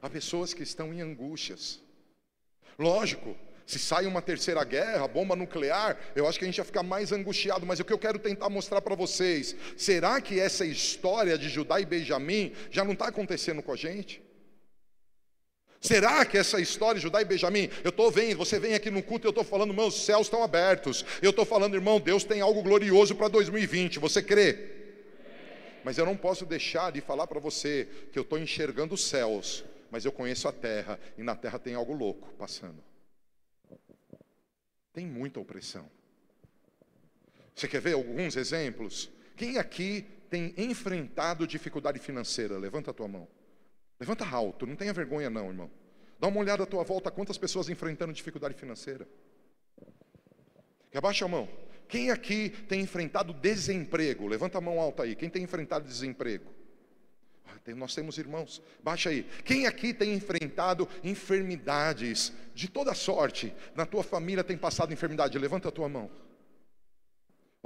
há 0.00 0.08
pessoas 0.08 0.54
que 0.54 0.62
estão 0.62 0.92
em 0.94 1.02
angústias. 1.02 1.82
Lógico, 2.78 3.36
se 3.66 3.78
sai 3.78 4.06
uma 4.06 4.20
terceira 4.20 4.62
guerra, 4.64 5.08
bomba 5.08 5.34
nuclear, 5.34 5.96
eu 6.14 6.28
acho 6.28 6.38
que 6.38 6.44
a 6.44 6.48
gente 6.48 6.58
ia 6.58 6.64
ficar 6.64 6.82
mais 6.82 7.12
angustiado. 7.12 7.64
Mas 7.64 7.80
o 7.80 7.84
que 7.84 7.92
eu 7.92 7.98
quero 7.98 8.18
tentar 8.18 8.50
mostrar 8.50 8.80
para 8.80 8.94
vocês, 8.94 9.56
será 9.76 10.20
que 10.20 10.38
essa 10.38 10.66
história 10.66 11.38
de 11.38 11.48
Judá 11.48 11.80
e 11.80 11.86
Benjamim 11.86 12.52
já 12.70 12.84
não 12.84 12.92
está 12.92 13.08
acontecendo 13.08 13.62
com 13.62 13.72
a 13.72 13.76
gente? 13.76 14.22
Será 15.80 16.24
que 16.24 16.38
essa 16.38 16.58
história 16.58 16.94
de 16.94 17.02
Judá 17.02 17.20
e 17.20 17.26
Benjamim, 17.26 17.68
eu 17.82 17.90
estou 17.90 18.10
vendo, 18.10 18.38
você 18.38 18.58
vem 18.58 18.74
aqui 18.74 18.90
no 18.90 19.02
culto 19.02 19.26
e 19.26 19.28
eu 19.28 19.30
estou 19.30 19.44
falando, 19.44 19.70
irmão, 19.70 19.88
os 19.88 20.04
céus 20.04 20.26
estão 20.26 20.42
abertos. 20.42 21.04
Eu 21.20 21.28
estou 21.28 21.44
falando, 21.44 21.74
irmão, 21.74 22.00
Deus 22.00 22.24
tem 22.24 22.40
algo 22.40 22.62
glorioso 22.62 23.14
para 23.14 23.28
2020. 23.28 23.98
Você 23.98 24.22
crê? 24.22 24.70
Mas 25.84 25.98
eu 25.98 26.06
não 26.06 26.16
posso 26.16 26.46
deixar 26.46 26.90
de 26.90 27.02
falar 27.02 27.26
para 27.26 27.38
você 27.38 27.86
que 28.10 28.18
eu 28.18 28.22
estou 28.22 28.38
enxergando 28.38 28.94
os 28.94 29.04
céus, 29.04 29.62
mas 29.90 30.06
eu 30.06 30.12
conheço 30.12 30.48
a 30.48 30.52
terra, 30.52 30.98
e 31.18 31.22
na 31.22 31.36
terra 31.36 31.58
tem 31.58 31.74
algo 31.74 31.92
louco 31.92 32.32
passando. 32.38 32.82
Tem 34.94 35.04
muita 35.04 35.40
opressão. 35.40 35.90
Você 37.54 37.68
quer 37.68 37.80
ver 37.80 37.92
alguns 37.94 38.36
exemplos? 38.36 39.10
Quem 39.36 39.58
aqui 39.58 40.06
tem 40.30 40.54
enfrentado 40.56 41.46
dificuldade 41.46 41.98
financeira? 41.98 42.56
Levanta 42.56 42.92
a 42.92 42.94
tua 42.94 43.08
mão. 43.08 43.28
Levanta 43.98 44.24
alto, 44.24 44.66
não 44.66 44.76
tenha 44.76 44.92
vergonha 44.92 45.28
não, 45.28 45.48
irmão. 45.48 45.70
Dá 46.18 46.28
uma 46.28 46.40
olhada 46.40 46.62
à 46.62 46.66
tua 46.66 46.84
volta, 46.84 47.10
quantas 47.10 47.36
pessoas 47.36 47.68
enfrentando 47.68 48.12
dificuldade 48.12 48.54
financeira. 48.54 49.06
Abaixa 50.94 51.24
a 51.24 51.28
mão. 51.28 51.48
Quem 51.88 52.12
aqui 52.12 52.50
tem 52.68 52.80
enfrentado 52.80 53.34
desemprego? 53.34 54.28
Levanta 54.28 54.58
a 54.58 54.60
mão 54.60 54.80
alta 54.80 55.02
aí. 55.02 55.16
Quem 55.16 55.28
tem 55.28 55.42
enfrentado 55.42 55.86
desemprego? 55.86 56.54
Nós 57.72 57.94
temos 57.94 58.18
irmãos, 58.18 58.60
baixa 58.82 59.08
aí. 59.08 59.26
Quem 59.44 59.66
aqui 59.66 59.94
tem 59.94 60.12
enfrentado 60.12 60.86
enfermidades 61.02 62.32
de 62.54 62.68
toda 62.68 62.92
sorte? 62.94 63.54
Na 63.74 63.86
tua 63.86 64.02
família 64.02 64.44
tem 64.44 64.58
passado 64.58 64.92
enfermidade? 64.92 65.38
Levanta 65.38 65.68
a 65.68 65.72
tua 65.72 65.88
mão. 65.88 66.10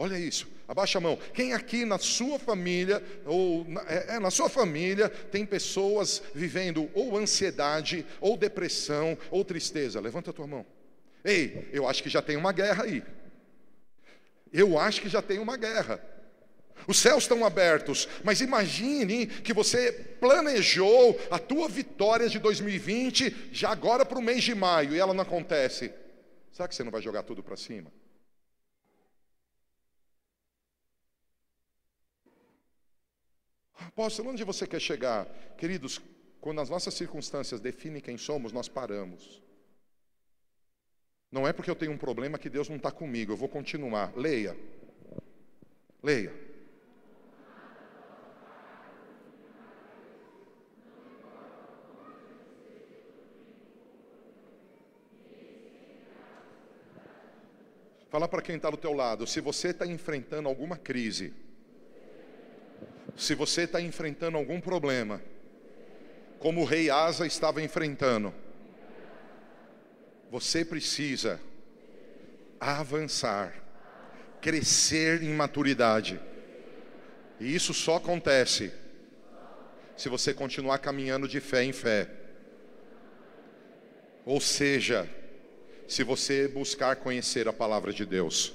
Olha 0.01 0.17
isso, 0.17 0.47
abaixa 0.69 0.99
a 0.99 1.01
mão. 1.01 1.19
Quem 1.35 1.53
aqui 1.53 1.85
na 1.85 1.99
sua 1.99 2.39
família, 2.39 3.03
ou 3.27 3.65
na, 3.65 3.81
é, 3.89 4.15
é, 4.15 4.19
na 4.21 4.31
sua 4.31 4.49
família, 4.49 5.09
tem 5.09 5.45
pessoas 5.45 6.23
vivendo 6.33 6.89
ou 6.95 7.19
ansiedade, 7.19 8.07
ou 8.21 8.37
depressão, 8.37 9.19
ou 9.29 9.45
tristeza? 9.45 9.99
Levanta 9.99 10.31
a 10.31 10.33
tua 10.33 10.47
mão. 10.47 10.65
Ei, 11.25 11.69
eu 11.73 11.89
acho 11.89 12.01
que 12.01 12.09
já 12.09 12.23
tem 12.23 12.37
uma 12.37 12.53
guerra 12.53 12.85
aí. 12.85 13.03
Eu 14.53 14.79
acho 14.79 15.01
que 15.01 15.09
já 15.09 15.21
tem 15.21 15.41
uma 15.41 15.57
guerra. 15.57 16.01
Os 16.87 16.99
céus 16.99 17.25
estão 17.25 17.45
abertos, 17.45 18.09
mas 18.25 18.41
imagine 18.41 19.27
que 19.27 19.53
você 19.53 19.93
planejou 20.21 21.19
a 21.31 21.39
tua 21.39 21.69
vitória 21.69 22.29
de 22.29 22.39
2020 22.39 23.51
já 23.53 23.71
agora 23.71 24.05
para 24.05 24.19
o 24.19 24.23
mês 24.23 24.45
de 24.45 24.55
maio 24.55 24.95
e 24.95 24.99
ela 24.99 25.13
não 25.13 25.23
acontece. 25.23 25.93
Será 26.53 26.69
que 26.69 26.75
você 26.75 26.85
não 26.85 26.91
vai 26.91 27.03
jogar 27.03 27.23
tudo 27.23 27.43
para 27.43 27.57
cima? 27.57 27.93
Apóstolo, 33.75 34.31
onde 34.31 34.45
você 34.45 34.67
quer 34.67 34.81
chegar? 34.81 35.27
Queridos, 35.57 36.01
quando 36.41 36.61
as 36.61 36.69
nossas 36.69 36.95
circunstâncias 36.95 37.61
definem 37.61 38.01
quem 38.01 38.17
somos, 38.17 38.53
nós 38.53 38.69
paramos. 38.69 39.43
Não 41.31 41.47
é 41.47 41.53
porque 41.53 41.71
eu 41.71 41.77
tenho 41.77 41.93
um 41.93 41.99
problema 41.99 42.39
que 42.39 42.49
Deus 42.49 42.69
não 42.69 42.77
está 42.77 42.91
comigo, 42.91 43.33
eu 43.33 43.37
vou 43.37 43.49
continuar. 43.49 44.17
Leia. 44.17 44.57
Leia. 46.03 46.48
Fala 58.11 58.27
para 58.27 58.41
quem 58.41 58.57
está 58.57 58.71
do 58.71 58.77
teu 58.77 58.93
lado, 58.93 59.27
se 59.27 59.41
você 59.41 59.69
está 59.69 59.87
enfrentando 59.87 60.49
alguma 60.49 60.79
crise, 60.79 61.35
se 63.17 63.35
você 63.35 63.63
está 63.63 63.81
enfrentando 63.81 64.39
algum 64.39 64.61
problema, 64.61 65.21
como 66.39 66.63
o 66.63 66.65
rei 66.65 66.89
Asa 66.89 67.27
estava 67.27 67.61
enfrentando, 67.61 68.33
você 70.31 70.65
precisa 70.65 71.41
avançar, 72.59 73.55
crescer 74.41 75.23
em 75.23 75.35
maturidade. 75.35 76.21
E 77.41 77.55
isso 77.55 77.75
só 77.75 77.97
acontece 77.97 78.73
se 79.97 80.09
você 80.09 80.33
continuar 80.33 80.79
caminhando 80.79 81.29
de 81.29 81.41
fé 81.41 81.63
em 81.65 81.73
fé. 81.73 82.09
Ou 84.25 84.41
seja, 84.41 85.09
se 85.89 86.05
você 86.05 86.47
buscar 86.47 86.97
conhecer 86.97 87.49
a 87.49 87.53
palavra 87.53 87.93
de 87.93 88.05
Deus. 88.05 88.53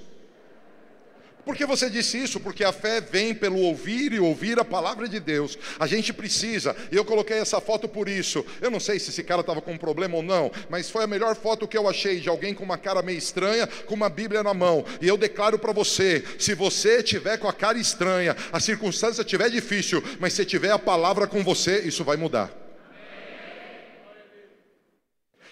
Por 1.45 1.57
que 1.57 1.65
você 1.65 1.89
disse 1.89 2.17
isso? 2.17 2.39
Porque 2.39 2.63
a 2.63 2.71
fé 2.71 3.01
vem 3.01 3.35
pelo 3.35 3.59
ouvir 3.59 4.13
e 4.13 4.19
ouvir 4.19 4.57
a 4.59 4.63
palavra 4.63 5.09
de 5.09 5.19
Deus. 5.19 5.57
A 5.77 5.85
gente 5.85 6.13
precisa, 6.13 6.73
e 6.89 6.95
eu 6.95 7.03
coloquei 7.03 7.37
essa 7.37 7.59
foto 7.59 7.87
por 7.87 8.07
isso. 8.07 8.45
Eu 8.61 8.71
não 8.71 8.79
sei 8.79 8.97
se 8.97 9.09
esse 9.09 9.23
cara 9.23 9.41
estava 9.41 9.61
com 9.61 9.73
um 9.73 9.77
problema 9.77 10.15
ou 10.15 10.23
não, 10.23 10.49
mas 10.69 10.89
foi 10.89 11.03
a 11.03 11.07
melhor 11.07 11.35
foto 11.35 11.67
que 11.67 11.77
eu 11.77 11.89
achei 11.89 12.21
de 12.21 12.29
alguém 12.29 12.53
com 12.53 12.63
uma 12.63 12.77
cara 12.77 13.01
meio 13.01 13.17
estranha, 13.17 13.67
com 13.67 13.93
uma 13.93 14.09
Bíblia 14.09 14.41
na 14.41 14.53
mão. 14.53 14.85
E 15.01 15.07
eu 15.07 15.17
declaro 15.17 15.59
para 15.59 15.73
você: 15.73 16.23
se 16.39 16.53
você 16.53 17.03
tiver 17.03 17.37
com 17.37 17.49
a 17.49 17.53
cara 17.53 17.77
estranha, 17.77 18.37
a 18.51 18.59
circunstância 18.61 19.21
estiver 19.21 19.49
difícil, 19.49 20.01
mas 20.19 20.31
se 20.31 20.45
tiver 20.45 20.71
a 20.71 20.79
palavra 20.79 21.27
com 21.27 21.43
você, 21.43 21.79
isso 21.79 22.05
vai 22.05 22.15
mudar. 22.15 22.62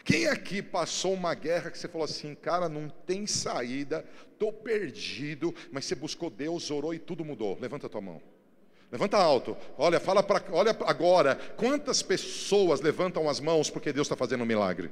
Quem 0.03 0.27
aqui 0.27 0.61
passou 0.61 1.13
uma 1.13 1.33
guerra 1.33 1.69
que 1.69 1.77
você 1.77 1.87
falou 1.87 2.05
assim, 2.05 2.33
cara, 2.33 2.67
não 2.67 2.89
tem 2.89 3.27
saída, 3.27 4.03
estou 4.31 4.51
perdido, 4.51 5.53
mas 5.71 5.85
você 5.85 5.95
buscou 5.95 6.29
Deus, 6.29 6.71
orou 6.71 6.93
e 6.93 6.99
tudo 6.99 7.23
mudou? 7.23 7.57
Levanta 7.59 7.87
a 7.87 7.89
tua 7.89 8.01
mão. 8.01 8.21
Levanta 8.91 9.17
alto. 9.17 9.55
Olha, 9.77 9.99
fala 9.99 10.21
para, 10.21 10.43
olha 10.51 10.75
agora. 10.85 11.35
Quantas 11.55 12.01
pessoas 12.01 12.81
levantam 12.81 13.29
as 13.29 13.39
mãos 13.39 13.69
porque 13.69 13.93
Deus 13.93 14.05
está 14.05 14.17
fazendo 14.17 14.43
um 14.43 14.47
milagre? 14.47 14.91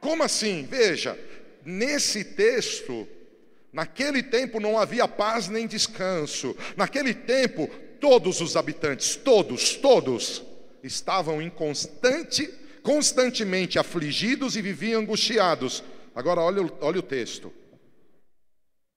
Como 0.00 0.22
assim? 0.22 0.64
Veja, 0.64 1.18
nesse 1.64 2.24
texto, 2.24 3.06
naquele 3.72 4.22
tempo 4.22 4.58
não 4.58 4.78
havia 4.78 5.06
paz 5.06 5.48
nem 5.48 5.66
descanso. 5.66 6.56
Naquele 6.76 7.14
tempo, 7.14 7.68
todos 8.00 8.40
os 8.40 8.56
habitantes, 8.56 9.14
todos, 9.14 9.74
todos, 9.74 10.42
estavam 10.82 11.42
em 11.42 11.50
constante 11.50 12.52
constantemente 12.88 13.78
afligidos 13.78 14.56
e 14.56 14.62
viviam 14.62 15.02
angustiados. 15.02 15.84
Agora 16.14 16.40
olha, 16.40 16.62
olha 16.80 17.00
o 17.00 17.02
texto. 17.02 17.52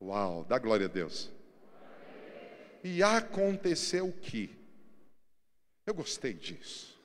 Uau, 0.02 0.46
dá 0.46 0.58
glória 0.58 0.86
a 0.86 0.90
Deus. 0.90 1.30
E 2.82 3.04
aconteceu 3.04 4.10
que, 4.14 4.50
eu 5.86 5.94
gostei 5.94 6.34
disso. 6.34 6.98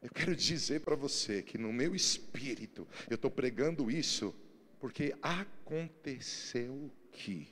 Eu 0.00 0.10
quero 0.10 0.36
dizer 0.36 0.82
para 0.82 0.94
você 0.94 1.42
que 1.42 1.58
no 1.58 1.72
meu 1.72 1.92
espírito, 1.92 2.86
eu 3.10 3.16
estou 3.16 3.30
pregando 3.30 3.90
isso, 3.90 4.32
porque 4.78 5.12
aconteceu 5.20 6.88
que 7.10 7.48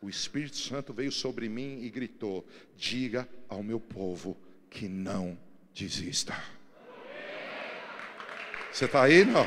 o 0.00 0.08
Espírito 0.08 0.56
Santo 0.56 0.92
veio 0.92 1.10
sobre 1.10 1.48
mim 1.48 1.82
e 1.82 1.90
gritou: 1.90 2.46
diga 2.76 3.28
ao 3.48 3.60
meu 3.60 3.80
povo 3.80 4.40
que 4.70 4.88
não 4.88 5.36
desista. 5.74 6.61
Você 8.72 8.86
está 8.86 9.02
aí? 9.02 9.24
Não. 9.24 9.46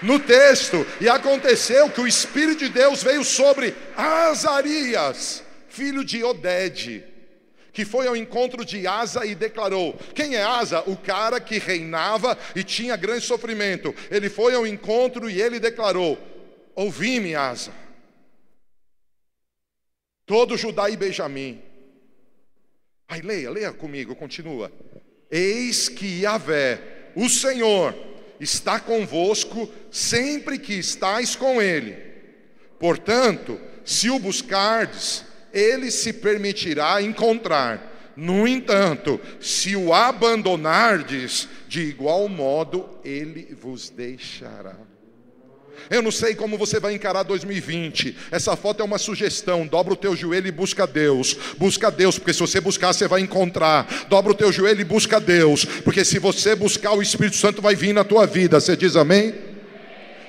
No 0.00 0.20
texto, 0.20 0.86
e 1.00 1.08
aconteceu 1.08 1.90
que 1.90 2.00
o 2.00 2.06
Espírito 2.06 2.60
de 2.60 2.68
Deus 2.68 3.02
veio 3.02 3.24
sobre 3.24 3.74
Azarias, 3.96 5.42
filho 5.68 6.04
de 6.04 6.22
Odede, 6.22 7.02
que 7.72 7.84
foi 7.84 8.06
ao 8.06 8.14
encontro 8.14 8.64
de 8.64 8.86
Asa 8.86 9.24
e 9.24 9.34
declarou: 9.34 9.98
Quem 10.14 10.36
é 10.36 10.42
Asa? 10.42 10.82
O 10.86 10.96
cara 10.96 11.40
que 11.40 11.58
reinava 11.58 12.38
e 12.54 12.62
tinha 12.62 12.96
grande 12.96 13.24
sofrimento. 13.24 13.94
Ele 14.10 14.28
foi 14.28 14.54
ao 14.54 14.66
encontro 14.66 15.28
e 15.28 15.40
ele 15.40 15.58
declarou: 15.58 16.18
Ouvi-me, 16.74 17.34
Asa. 17.34 17.72
Todo 20.26 20.56
Judá 20.56 20.88
e 20.88 20.96
Benjamim. 20.96 21.62
Aí 23.08 23.20
leia, 23.20 23.50
leia 23.50 23.72
comigo, 23.72 24.14
continua. 24.14 24.70
Eis 25.30 25.88
que 25.88 26.22
Yahvé 26.22 26.93
o 27.14 27.28
Senhor 27.28 27.94
está 28.40 28.80
convosco 28.80 29.70
sempre 29.90 30.58
que 30.58 30.74
estáis 30.74 31.36
com 31.36 31.60
Ele. 31.60 31.96
Portanto, 32.78 33.60
se 33.84 34.10
o 34.10 34.18
buscardes, 34.18 35.24
Ele 35.52 35.90
se 35.90 36.12
permitirá 36.12 37.00
encontrar. 37.00 37.92
No 38.16 38.46
entanto, 38.46 39.20
se 39.40 39.74
o 39.74 39.92
abandonardes, 39.92 41.48
de 41.68 41.82
igual 41.82 42.28
modo 42.28 42.98
Ele 43.04 43.56
vos 43.60 43.90
deixará. 43.90 44.76
Eu 45.90 46.02
não 46.02 46.10
sei 46.10 46.34
como 46.34 46.58
você 46.58 46.80
vai 46.80 46.94
encarar 46.94 47.22
2020. 47.22 48.16
Essa 48.30 48.56
foto 48.56 48.82
é 48.82 48.84
uma 48.84 48.98
sugestão. 48.98 49.66
Dobra 49.66 49.92
o 49.94 49.96
teu 49.96 50.16
joelho 50.16 50.46
e 50.46 50.52
busca 50.52 50.86
Deus. 50.86 51.36
Busca 51.56 51.90
Deus, 51.90 52.18
porque 52.18 52.32
se 52.32 52.40
você 52.40 52.60
buscar, 52.60 52.92
você 52.92 53.06
vai 53.08 53.20
encontrar. 53.20 54.06
Dobra 54.08 54.32
o 54.32 54.34
teu 54.34 54.50
joelho 54.52 54.80
e 54.80 54.84
busca 54.84 55.20
Deus, 55.20 55.64
porque 55.64 56.04
se 56.04 56.18
você 56.18 56.54
buscar, 56.54 56.92
o 56.92 57.02
Espírito 57.02 57.36
Santo 57.36 57.62
vai 57.62 57.74
vir 57.74 57.92
na 57.92 58.04
tua 58.04 58.26
vida. 58.26 58.60
Você 58.60 58.76
diz 58.76 58.96
amém? 58.96 59.53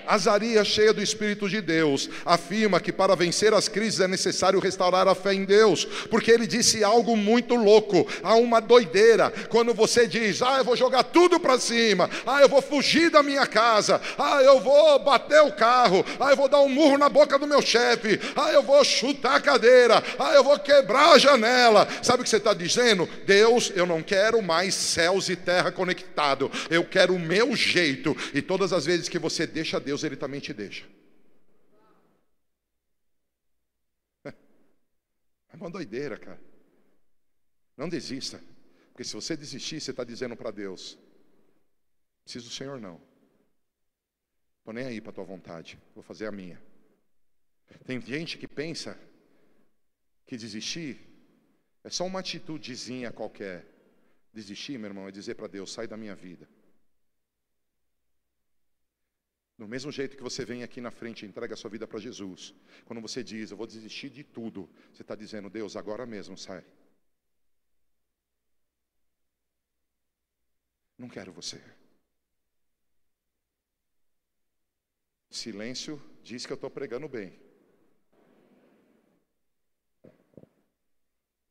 Azarias, 0.07 0.67
cheia 0.67 0.93
do 0.93 1.01
Espírito 1.01 1.49
de 1.49 1.61
Deus, 1.61 2.09
afirma 2.25 2.79
que 2.79 2.91
para 2.91 3.15
vencer 3.15 3.53
as 3.53 3.67
crises 3.67 3.99
é 3.99 4.07
necessário 4.07 4.59
restaurar 4.59 5.07
a 5.07 5.15
fé 5.15 5.33
em 5.33 5.45
Deus, 5.45 5.85
porque 6.09 6.31
ele 6.31 6.47
disse 6.47 6.83
algo 6.83 7.15
muito 7.15 7.55
louco, 7.55 8.07
há 8.23 8.35
uma 8.35 8.59
doideira, 8.59 9.31
quando 9.49 9.73
você 9.73 10.07
diz, 10.07 10.41
ah, 10.41 10.57
eu 10.57 10.63
vou 10.63 10.75
jogar 10.75 11.03
tudo 11.03 11.39
para 11.39 11.59
cima, 11.59 12.09
ah, 12.25 12.41
eu 12.41 12.49
vou 12.49 12.61
fugir 12.61 13.09
da 13.09 13.23
minha 13.23 13.45
casa, 13.45 14.01
ah, 14.17 14.41
eu 14.41 14.59
vou 14.59 14.99
bater 14.99 15.41
o 15.41 15.51
carro, 15.51 16.05
ah, 16.19 16.29
eu 16.29 16.35
vou 16.35 16.47
dar 16.49 16.61
um 16.61 16.69
murro 16.69 16.97
na 16.97 17.09
boca 17.09 17.37
do 17.37 17.47
meu 17.47 17.61
chefe, 17.61 18.19
ah, 18.35 18.51
eu 18.51 18.63
vou 18.63 18.83
chutar 18.83 19.35
a 19.35 19.41
cadeira, 19.41 20.03
ah, 20.19 20.33
eu 20.33 20.43
vou 20.43 20.57
quebrar 20.59 21.13
a 21.13 21.17
janela, 21.17 21.87
sabe 22.01 22.21
o 22.21 22.23
que 22.23 22.29
você 22.29 22.37
está 22.37 22.53
dizendo? 22.53 23.07
Deus, 23.25 23.71
eu 23.75 23.85
não 23.85 24.01
quero 24.01 24.41
mais 24.41 24.73
céus 24.73 25.29
e 25.29 25.35
terra 25.35 25.71
conectado, 25.71 26.51
eu 26.69 26.83
quero 26.83 27.15
o 27.15 27.19
meu 27.19 27.55
jeito, 27.55 28.15
e 28.33 28.41
todas 28.41 28.73
as 28.73 28.85
vezes 28.85 29.09
que 29.09 29.19
você 29.19 29.45
deixa 29.47 29.79
Deus 29.79 29.94
Deus 29.95 30.03
ele 30.03 30.17
também 30.17 30.41
te 30.41 30.53
deixa. 30.53 30.85
É 34.25 35.55
uma 35.55 35.69
doideira, 35.69 36.17
cara. 36.17 36.41
Não 37.77 37.87
desista. 37.87 38.43
Porque 38.89 39.05
se 39.05 39.13
você 39.13 39.37
desistir, 39.37 39.79
você 39.79 39.91
está 39.91 40.03
dizendo 40.03 40.35
para 40.35 40.51
Deus: 40.51 40.97
preciso 42.25 42.49
do 42.49 42.53
Senhor 42.53 42.77
não. 42.81 43.01
Estou 44.59 44.73
nem 44.73 44.85
aí 44.85 44.99
para 44.99 45.11
a 45.11 45.13
tua 45.13 45.23
vontade, 45.23 45.79
vou 45.93 46.03
fazer 46.03 46.27
a 46.27 46.31
minha. 46.31 46.61
Tem 47.85 48.01
gente 48.01 48.37
que 48.37 48.47
pensa 48.47 48.99
que 50.25 50.35
desistir 50.35 50.99
é 51.85 51.89
só 51.89 52.05
uma 52.05 52.19
atitudezinha 52.19 53.13
qualquer. 53.13 53.65
Desistir, 54.33 54.77
meu 54.77 54.89
irmão, 54.89 55.07
é 55.07 55.11
dizer 55.11 55.35
para 55.35 55.47
Deus: 55.47 55.71
sai 55.71 55.87
da 55.87 55.95
minha 55.95 56.15
vida. 56.15 56.49
Do 59.57 59.67
mesmo 59.67 59.89
jeito 59.89 60.17
que 60.17 60.23
você 60.23 60.43
vem 60.43 60.63
aqui 60.63 60.81
na 60.81 60.91
frente 60.91 61.25
e 61.25 61.29
entrega 61.29 61.53
a 61.53 61.57
sua 61.57 61.69
vida 61.69 61.87
para 61.87 61.99
Jesus, 61.99 62.53
quando 62.83 63.01
você 63.01 63.23
diz, 63.23 63.51
eu 63.51 63.57
vou 63.57 63.65
desistir 63.65 64.09
de 64.09 64.23
tudo, 64.23 64.69
você 64.91 65.01
está 65.01 65.15
dizendo, 65.15 65.49
Deus, 65.49 65.77
agora 65.77 66.05
mesmo 66.05 66.37
sai. 66.37 66.63
Não 70.97 71.07
quero 71.07 71.31
você. 71.31 71.61
Silêncio 75.29 76.01
diz 76.21 76.45
que 76.45 76.51
eu 76.51 76.55
estou 76.55 76.69
pregando 76.69 77.07
bem. 77.07 77.39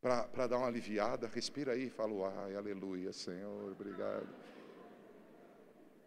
Para 0.01 0.47
dar 0.47 0.59
uma 0.59 0.67
aliviada, 0.67 1.27
respira 1.27 1.73
aí 1.73 1.87
e 1.87 1.91
fala, 1.91 2.45
ai, 2.45 2.55
aleluia, 2.55 3.15
Senhor, 3.15 3.73
obrigado. 3.73 4.29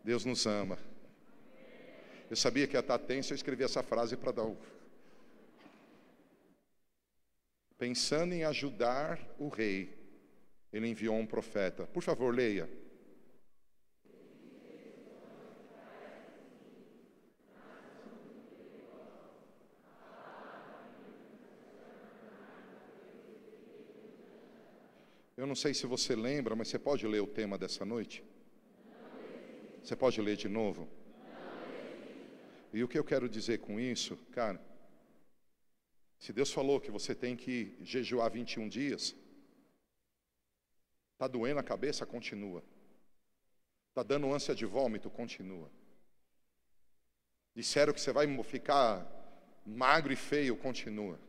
Deus 0.04 0.24
nos 0.24 0.46
ama. 0.46 0.78
Eu 2.30 2.36
sabia 2.36 2.68
que 2.68 2.76
ia 2.76 2.82
estar 2.82 3.00
tenso, 3.00 3.32
eu 3.32 3.36
escrevi 3.36 3.64
essa 3.64 3.82
frase 3.82 4.18
para 4.18 4.32
dar 4.32 4.44
o. 4.44 4.58
Pensando 7.78 8.34
em 8.34 8.44
ajudar 8.44 9.20
o 9.40 9.48
rei, 9.48 9.98
ele 10.74 10.88
enviou 10.88 11.16
um 11.16 11.26
profeta. 11.26 11.86
Por 11.86 12.04
favor, 12.04 12.34
leia. 12.34 12.70
Eu 25.38 25.46
não 25.46 25.56
sei 25.56 25.74
se 25.74 25.86
você 25.86 26.16
lembra, 26.16 26.56
mas 26.56 26.68
você 26.68 26.80
pode 26.80 27.06
ler 27.06 27.22
o 27.22 27.28
tema 27.28 27.60
dessa 27.60 27.86
noite? 27.86 28.24
Você 29.84 29.96
pode 29.96 30.20
ler 30.20 30.36
de 30.36 30.50
novo? 30.50 30.97
E 32.74 32.84
o 32.84 32.88
que 32.88 32.98
eu 32.98 33.04
quero 33.04 33.30
dizer 33.30 33.60
com 33.60 33.80
isso, 33.80 34.18
cara, 34.32 34.62
se 36.20 36.34
Deus 36.34 36.52
falou 36.52 36.82
que 36.82 36.92
você 36.92 37.14
tem 37.14 37.36
que 37.36 37.78
jejuar 37.82 38.32
21 38.32 38.68
dias, 38.68 39.16
está 41.14 41.28
doendo 41.28 41.60
a 41.60 41.64
cabeça, 41.64 42.06
continua. 42.06 42.64
Está 43.90 44.04
dando 44.04 44.32
ânsia 44.32 44.54
de 44.54 44.66
vômito, 44.66 45.10
continua. 45.10 45.72
Disseram 47.56 47.94
que 47.94 48.02
você 48.02 48.12
vai 48.12 48.28
ficar 48.44 49.06
magro 49.66 50.14
e 50.14 50.16
feio, 50.16 50.56
continua. 50.56 51.20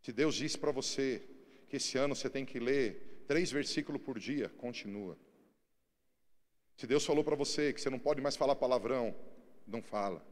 Se 0.00 0.12
Deus 0.12 0.34
disse 0.34 0.56
para 0.58 0.72
você 0.72 1.22
que 1.68 1.76
esse 1.76 1.98
ano 1.98 2.14
você 2.14 2.30
tem 2.30 2.44
que 2.44 2.58
ler 2.58 3.24
três 3.26 3.52
versículos 3.52 4.00
por 4.00 4.18
dia, 4.18 4.48
continua. 4.48 5.18
Se 6.76 6.86
Deus 6.86 7.04
falou 7.04 7.22
para 7.22 7.36
você 7.36 7.72
que 7.72 7.80
você 7.80 7.90
não 7.90 7.98
pode 7.98 8.22
mais 8.22 8.36
falar 8.36 8.56
palavrão, 8.56 9.14
não 9.66 9.82
fala. 9.82 10.24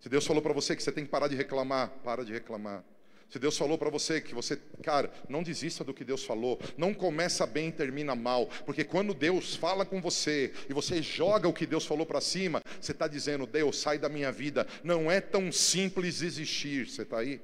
Se 0.00 0.08
Deus 0.08 0.26
falou 0.26 0.42
para 0.42 0.52
você 0.52 0.76
que 0.76 0.82
você 0.82 0.92
tem 0.92 1.04
que 1.04 1.10
parar 1.10 1.28
de 1.28 1.36
reclamar, 1.36 1.90
para 2.04 2.24
de 2.24 2.32
reclamar. 2.32 2.84
Se 3.28 3.38
Deus 3.38 3.58
falou 3.58 3.76
para 3.76 3.90
você 3.90 4.22
que 4.22 4.34
você, 4.34 4.56
cara, 4.82 5.12
não 5.28 5.42
desista 5.42 5.84
do 5.84 5.92
que 5.92 6.02
Deus 6.02 6.24
falou, 6.24 6.58
não 6.78 6.94
começa 6.94 7.46
bem 7.46 7.68
e 7.68 7.72
termina 7.72 8.14
mal, 8.14 8.46
porque 8.64 8.84
quando 8.84 9.12
Deus 9.12 9.54
fala 9.54 9.84
com 9.84 10.00
você 10.00 10.54
e 10.68 10.72
você 10.72 11.02
joga 11.02 11.46
o 11.46 11.52
que 11.52 11.66
Deus 11.66 11.84
falou 11.84 12.06
para 12.06 12.22
cima, 12.22 12.62
você 12.80 12.92
está 12.92 13.06
dizendo, 13.06 13.46
Deus, 13.46 13.78
sai 13.78 13.98
da 13.98 14.08
minha 14.08 14.32
vida. 14.32 14.66
Não 14.82 15.10
é 15.10 15.20
tão 15.20 15.52
simples 15.52 16.22
existir, 16.22 16.88
você 16.88 17.02
está 17.02 17.18
aí? 17.18 17.40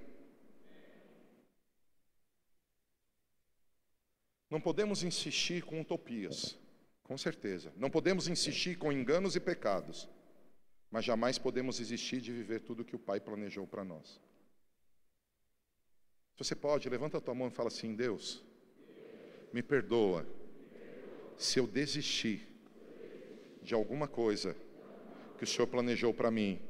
Não 4.48 4.60
podemos 4.60 5.02
insistir 5.02 5.64
com 5.64 5.80
utopias, 5.80 6.56
com 7.02 7.18
certeza. 7.18 7.72
Não 7.76 7.90
podemos 7.90 8.26
insistir 8.26 8.78
com 8.78 8.90
enganos 8.90 9.36
e 9.36 9.40
pecados, 9.40 10.08
mas 10.94 11.04
jamais 11.04 11.38
podemos 11.40 11.78
desistir 11.78 12.20
de 12.20 12.30
viver 12.30 12.60
tudo 12.60 12.84
que 12.84 12.94
o 12.94 12.98
Pai 13.00 13.18
planejou 13.18 13.66
para 13.66 13.82
nós. 13.82 14.20
Se 16.34 16.38
você 16.38 16.54
pode, 16.54 16.88
levanta 16.88 17.18
a 17.18 17.20
tua 17.20 17.34
mão 17.34 17.48
e 17.48 17.50
fala 17.50 17.66
assim: 17.66 17.96
Deus, 17.96 18.44
me 19.52 19.60
perdoa 19.60 20.24
se 21.36 21.58
eu 21.58 21.66
desistir 21.66 22.46
de 23.60 23.74
alguma 23.74 24.06
coisa 24.06 24.54
que 25.36 25.42
o 25.42 25.46
Senhor 25.48 25.66
planejou 25.66 26.14
para 26.14 26.30
mim, 26.30 26.60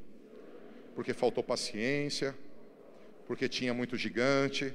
porque 0.94 1.12
faltou 1.12 1.44
paciência, 1.44 2.34
porque 3.26 3.46
tinha 3.46 3.74
muito 3.74 3.94
gigante. 3.94 4.74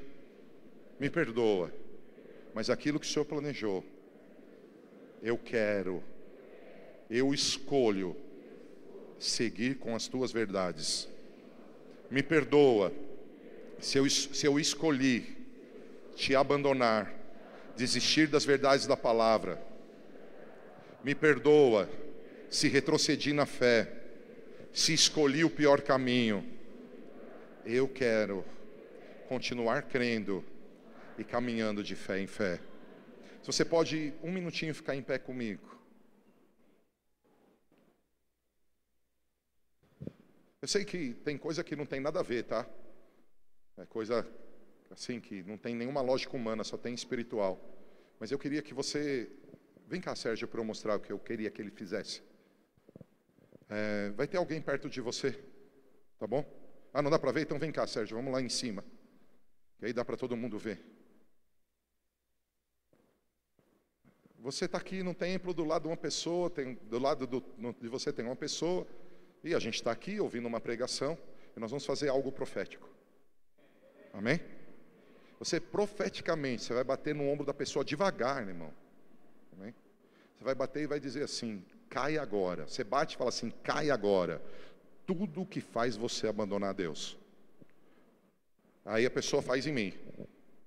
Me 0.99 1.09
perdoa 1.09 1.73
mas 2.53 2.69
aquilo 2.69 2.99
que 2.99 3.05
o 3.07 3.09
Senhor 3.09 3.25
planejou, 3.25 3.83
eu 5.23 5.38
quero, 5.38 6.03
eu 7.09 7.33
escolho 7.33 8.15
seguir 9.19 9.75
com 9.75 9.95
as 9.95 10.08
tuas 10.08 10.32
verdades. 10.32 11.08
Me 12.10 12.23
perdoa 12.23 12.91
se 13.79 13.97
eu, 13.97 14.10
se 14.10 14.45
eu 14.45 14.60
escolhi 14.60 15.38
te 16.15 16.36
abandonar, 16.36 17.13
desistir 17.75 18.27
das 18.27 18.43
verdades 18.45 18.88
da 18.88 18.97
palavra. 18.97 19.62
Me 21.03 21.13
perdoa 21.13 21.89
se 22.49 22.67
retrocedi 22.67 23.32
na 23.32 23.45
fé, 23.45 23.91
se 24.73 24.93
escolhi 24.93 25.43
o 25.43 25.49
pior 25.49 25.82
caminho. 25.82 26.43
Eu 27.65 27.88
quero 27.88 28.43
continuar 29.27 29.84
crendo 29.84 30.43
e 31.17 31.23
caminhando 31.23 31.84
de 31.84 31.95
fé 31.95 32.19
em 32.19 32.27
fé. 32.27 32.60
Se 33.41 33.47
você 33.47 33.63
pode, 33.63 34.13
um 34.23 34.32
minutinho, 34.32 34.73
ficar 34.73 34.95
em 34.95 35.01
pé 35.01 35.17
comigo. 35.17 35.78
Eu 40.61 40.67
sei 40.67 40.83
que 40.83 41.13
tem 41.13 41.37
coisa 41.37 41.63
que 41.63 41.75
não 41.75 41.85
tem 41.85 41.99
nada 41.99 42.19
a 42.19 42.23
ver, 42.23 42.43
tá? 42.43 42.67
É 43.77 43.85
coisa 43.85 44.27
assim 44.91 45.19
que 45.21 45.41
não 45.43 45.57
tem 45.57 45.73
nenhuma 45.73 46.01
lógica 46.01 46.35
humana, 46.35 46.63
só 46.63 46.77
tem 46.77 46.93
espiritual. 46.93 47.57
Mas 48.19 48.29
eu 48.31 48.37
queria 48.37 48.61
que 48.61 48.73
você. 48.73 49.31
Vem 49.87 50.01
cá, 50.01 50.15
Sérgio, 50.15 50.47
para 50.47 50.59
eu 50.59 50.65
mostrar 50.65 50.97
o 50.97 50.99
que 50.99 51.11
eu 51.11 51.17
queria 51.19 51.49
que 51.49 51.61
ele 51.61 51.71
fizesse. 51.71 52.21
É, 53.69 54.09
vai 54.11 54.27
ter 54.27 54.37
alguém 54.37 54.61
perto 54.61 54.89
de 54.89 54.99
você, 54.99 55.31
tá 56.17 56.27
bom? 56.27 56.43
Ah, 56.93 57.01
não 57.01 57.09
dá 57.09 57.17
para 57.17 57.31
ver? 57.31 57.41
Então 57.41 57.57
vem 57.57 57.71
cá, 57.71 57.87
Sérgio, 57.87 58.17
vamos 58.17 58.33
lá 58.33 58.41
em 58.41 58.49
cima. 58.49 58.83
Que 59.77 59.85
aí 59.85 59.93
dá 59.93 60.03
para 60.03 60.17
todo 60.17 60.35
mundo 60.35 60.59
ver. 60.59 60.83
Você 64.39 64.65
está 64.65 64.77
aqui 64.77 65.03
no 65.03 65.13
templo, 65.13 65.53
do 65.53 65.63
lado 65.63 65.83
de 65.83 65.87
uma 65.89 65.97
pessoa, 65.97 66.49
tem, 66.49 66.75
do 66.75 66.99
lado 66.99 67.27
do, 67.27 67.43
de 67.79 67.87
você 67.87 68.11
tem 68.11 68.25
uma 68.25 68.35
pessoa, 68.35 68.87
e 69.43 69.56
a 69.56 69.60
gente 69.60 69.75
está 69.75 69.91
aqui 69.91 70.19
ouvindo 70.19 70.47
uma 70.47 70.60
pregação, 70.60 71.17
e 71.56 71.60
nós 71.60 71.71
vamos 71.71 71.86
fazer 71.86 72.10
algo 72.10 72.32
profético. 72.32 72.89
Amém? 74.13 74.39
Você 75.39 75.60
profeticamente, 75.60 76.63
você 76.63 76.73
vai 76.73 76.84
bater 76.84 77.15
no 77.15 77.28
ombro 77.28 77.45
da 77.45 77.54
pessoa 77.54 77.86
devagar, 77.86 78.41
meu 78.41 78.54
irmão. 78.54 78.73
Amém? 79.54 79.73
Você 80.38 80.43
vai 80.43 80.54
bater 80.54 80.84
e 80.84 80.88
vai 80.88 80.99
dizer 80.99 81.23
assim: 81.23 81.63
cai 81.89 82.17
agora. 82.17 82.67
Você 82.67 82.84
bate 82.84 83.15
e 83.15 83.17
fala 83.17 83.30
assim: 83.30 83.49
cai 83.63 83.89
agora. 83.89 84.41
Tudo 85.06 85.45
que 85.45 85.62
faz 85.62 85.95
você 85.95 86.28
abandonar 86.28 86.73
Deus. 86.73 87.17
Aí 88.86 89.06
a 89.06 89.12
pessoa 89.12 89.41
faz 89.41 89.65
em 89.65 89.71
mim. 89.71 89.93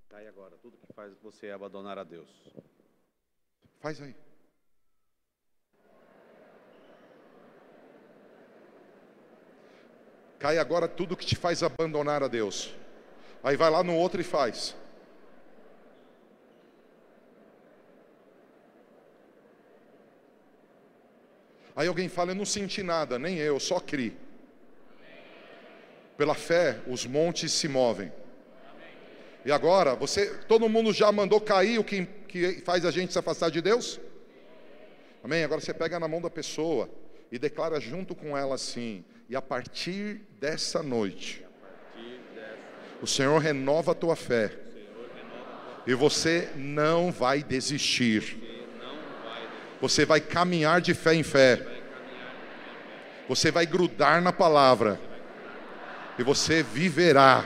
Cai 0.09 0.27
agora. 0.27 0.57
Tudo 0.57 0.77
que 0.79 0.93
faz 0.93 1.13
você 1.23 1.51
abandonar 1.51 1.99
a 1.99 2.05
Deus. 2.05 2.29
Faz 3.81 4.01
aí. 4.01 4.15
Cai 10.42 10.59
agora 10.59 10.88
tudo 10.88 11.16
que 11.16 11.24
te 11.24 11.37
faz 11.37 11.62
abandonar 11.62 12.20
a 12.20 12.26
Deus. 12.26 12.74
Aí 13.44 13.57
vai 13.57 13.70
lá 13.70 13.85
no 13.85 13.94
outro 13.94 14.20
e 14.20 14.24
faz. 14.24 14.74
Aí 21.76 21.87
alguém 21.87 22.09
fala, 22.09 22.33
eu 22.33 22.35
não 22.35 22.44
senti 22.44 22.83
nada, 22.83 23.20
nem 23.20 23.38
eu, 23.38 23.61
só 23.61 23.78
crie. 23.78 24.16
Pela 26.16 26.35
fé, 26.35 26.81
os 26.88 27.07
montes 27.07 27.52
se 27.52 27.68
movem. 27.68 28.12
E 29.44 29.52
agora, 29.52 29.94
você, 29.94 30.26
todo 30.48 30.68
mundo 30.68 30.92
já 30.92 31.12
mandou 31.12 31.40
cair 31.40 31.78
o 31.78 31.85
que, 31.85 32.05
que 32.26 32.61
faz 32.62 32.85
a 32.85 32.90
gente 32.90 33.12
se 33.12 33.18
afastar 33.18 33.48
de 33.48 33.61
Deus? 33.61 34.00
Amém? 35.22 35.44
Agora 35.44 35.61
você 35.61 35.72
pega 35.72 36.00
na 36.00 36.09
mão 36.09 36.20
da 36.20 36.28
pessoa 36.28 36.90
e 37.31 37.38
declara 37.38 37.78
junto 37.78 38.12
com 38.12 38.37
ela 38.37 38.57
assim: 38.57 39.05
e 39.33 39.37
a 39.37 39.40
partir 39.40 40.21
dessa 40.38 40.83
noite, 40.83 41.42
o 43.01 43.07
Senhor 43.07 43.38
renova 43.38 43.92
a 43.92 43.95
tua 43.95 44.14
fé, 44.14 44.53
e 45.87 45.95
você 45.95 46.51
não 46.55 47.11
vai 47.11 47.42
desistir, 47.42 48.37
você 49.81 50.05
vai 50.05 50.21
caminhar 50.21 50.83
de 50.83 50.92
fé 50.92 51.14
em 51.14 51.23
fé, 51.23 51.66
você 53.27 53.51
vai 53.51 53.64
grudar 53.64 54.21
na 54.21 54.35
palavra, 54.35 55.01
e 56.18 56.23
você 56.23 56.62
viverá 56.62 57.42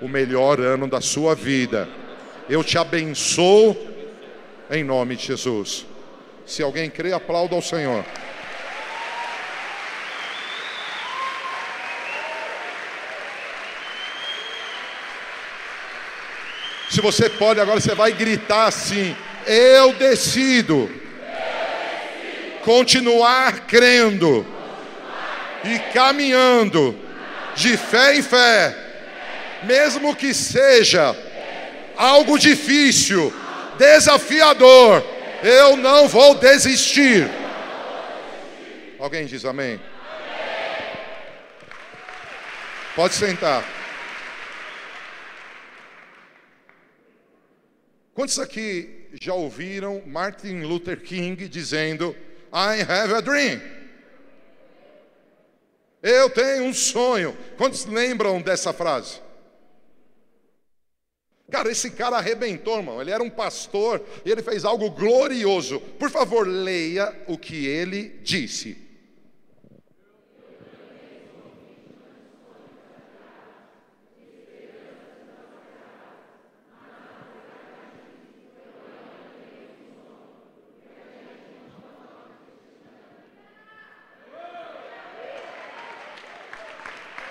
o 0.00 0.08
melhor 0.08 0.58
ano 0.58 0.88
da 0.88 1.02
sua 1.02 1.34
vida. 1.34 1.86
Eu 2.48 2.64
te 2.64 2.78
abençoo 2.78 3.76
em 4.70 4.82
nome 4.82 5.14
de 5.14 5.26
Jesus. 5.26 5.84
Se 6.46 6.62
alguém 6.62 6.88
crê, 6.88 7.12
aplauda 7.12 7.54
ao 7.54 7.60
Senhor. 7.60 8.02
Se 16.96 17.02
você 17.02 17.28
pode, 17.28 17.60
agora 17.60 17.78
você 17.78 17.94
vai 17.94 18.10
gritar 18.10 18.68
assim: 18.68 19.14
Eu 19.46 19.92
decido 19.92 20.90
continuar 22.64 23.66
crendo 23.66 24.46
e 25.62 25.78
caminhando 25.92 26.98
de 27.54 27.76
fé 27.76 28.16
em 28.16 28.22
fé 28.22 28.74
mesmo 29.64 30.16
que 30.16 30.32
seja 30.32 31.14
algo 31.98 32.38
difícil, 32.38 33.30
desafiador, 33.76 35.04
eu 35.42 35.76
não 35.76 36.08
vou 36.08 36.36
desistir. 36.36 37.28
Alguém 38.98 39.26
diz 39.26 39.44
amém? 39.44 39.78
Pode 42.94 43.12
sentar. 43.12 43.75
Quantos 48.16 48.38
aqui 48.38 49.08
já 49.20 49.34
ouviram 49.34 50.02
Martin 50.06 50.62
Luther 50.62 51.02
King 51.02 51.46
dizendo: 51.48 52.16
I 52.50 52.80
have 52.80 53.12
a 53.12 53.20
dream? 53.20 53.60
Eu 56.02 56.30
tenho 56.30 56.64
um 56.64 56.72
sonho. 56.72 57.36
Quantos 57.58 57.84
lembram 57.84 58.40
dessa 58.40 58.72
frase? 58.72 59.20
Cara, 61.50 61.70
esse 61.70 61.90
cara 61.90 62.16
arrebentou, 62.16 62.78
irmão. 62.78 63.02
Ele 63.02 63.10
era 63.10 63.22
um 63.22 63.28
pastor 63.28 64.02
e 64.24 64.30
ele 64.30 64.42
fez 64.42 64.64
algo 64.64 64.90
glorioso. 64.90 65.78
Por 65.78 66.08
favor, 66.08 66.48
leia 66.48 67.14
o 67.26 67.36
que 67.36 67.66
ele 67.66 68.18
disse. 68.22 68.78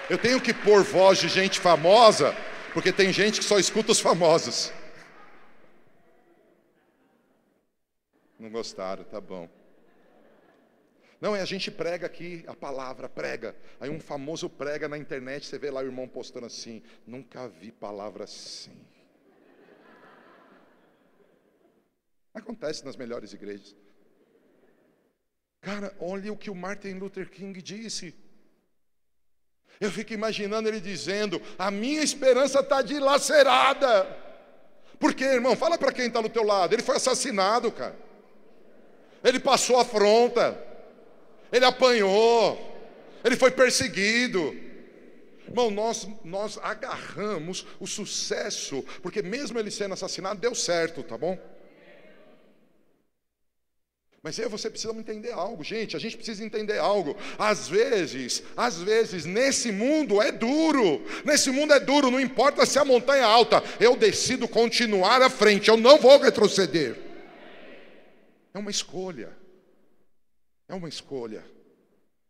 Eu 0.08 0.20
tenho 0.20 0.40
que 0.40 0.54
pôr 0.54 0.84
voz 0.84 1.18
de 1.18 1.28
gente 1.28 1.60
famosa, 1.60 2.36
porque 2.74 2.92
tem 2.92 3.12
gente 3.12 3.40
que 3.40 3.46
só 3.46 3.58
escuta 3.58 3.92
os 3.92 4.00
famosos. 4.00 4.72
Não 8.38 8.52
gostaram, 8.52 9.04
tá 9.04 9.20
bom. 9.20 9.50
Não, 11.20 11.36
é 11.36 11.42
a 11.42 11.46
gente 11.46 11.72
prega 11.72 12.06
aqui 12.06 12.44
a 12.46 12.54
palavra, 12.54 13.10
prega. 13.10 13.56
Aí 13.80 13.90
um 13.90 14.00
famoso 14.00 14.48
prega 14.48 14.88
na 14.88 14.96
internet, 14.96 15.48
você 15.48 15.58
vê 15.58 15.72
lá 15.72 15.82
o 15.82 15.86
irmão 15.86 16.08
postando 16.08 16.46
assim: 16.46 16.84
nunca 17.08 17.48
vi 17.48 17.72
palavra 17.72 18.26
assim. 18.26 18.78
Acontece 22.32 22.86
nas 22.86 22.96
melhores 22.96 23.34
igrejas. 23.34 23.76
Cara, 25.62 25.96
olha 26.00 26.32
o 26.32 26.38
que 26.38 26.52
o 26.52 26.56
Martin 26.56 26.94
Luther 26.94 27.28
King 27.28 27.60
disse. 27.60 28.14
Eu 29.80 29.92
fico 29.92 30.14
imaginando 30.14 30.68
ele 30.68 30.80
dizendo: 30.80 31.42
a 31.58 31.70
minha 31.70 32.02
esperança 32.02 32.60
está 32.60 32.82
dilacerada. 32.82 34.08
Por 35.00 35.14
quê, 35.14 35.26
irmão? 35.26 35.56
Fala 35.56 35.78
para 35.78 35.92
quem 35.92 36.08
está 36.08 36.22
no 36.22 36.30
teu 36.30 36.44
lado. 36.44 36.74
Ele 36.74 36.82
foi 36.82 36.96
assassinado, 36.96 37.72
cara. 37.72 37.96
Ele 39.24 39.40
passou 39.40 39.80
afronta. 39.80 40.58
Ele 41.52 41.66
apanhou. 41.66 42.58
Ele 43.24 43.36
foi 43.36 43.52
perseguido. 43.52 44.56
Irmão, 45.48 45.70
nós, 45.70 46.08
nós 46.24 46.58
agarramos 46.62 47.66
o 47.80 47.86
sucesso, 47.86 48.84
porque 49.02 49.22
mesmo 49.22 49.60
ele 49.60 49.70
sendo 49.70 49.94
assassinado, 49.94 50.40
deu 50.40 50.56
certo, 50.56 51.04
tá 51.04 51.18
bom? 51.18 51.38
Mas 54.26 54.38
eu 54.40 54.50
você 54.50 54.72
precisa 54.72 54.92
entender 54.92 55.32
algo, 55.34 55.64
gente. 55.64 55.96
A 55.96 56.00
gente 56.00 56.18
precisa 56.18 56.44
entender 56.44 56.80
algo. 56.80 57.16
Às 57.38 57.68
vezes, 57.68 58.42
às 58.58 58.82
vezes, 58.82 59.24
nesse 59.24 59.72
mundo 59.72 60.20
é 60.20 60.32
duro. 60.32 61.06
Nesse 61.24 61.52
mundo 61.52 61.72
é 61.72 61.80
duro, 61.80 62.10
não 62.10 62.20
importa 62.20 62.66
se 62.66 62.80
a 62.80 62.84
montanha 62.84 63.22
é 63.22 63.24
alta. 63.24 63.62
Eu 63.80 63.96
decido 63.96 64.48
continuar 64.48 65.22
à 65.22 65.30
frente, 65.30 65.70
eu 65.70 65.78
não 65.78 66.00
vou 66.00 66.18
retroceder. 66.18 67.00
É 68.52 68.58
uma 68.58 68.72
escolha. 68.72 69.32
É 70.68 70.74
uma 70.74 70.90
escolha. 70.90 71.46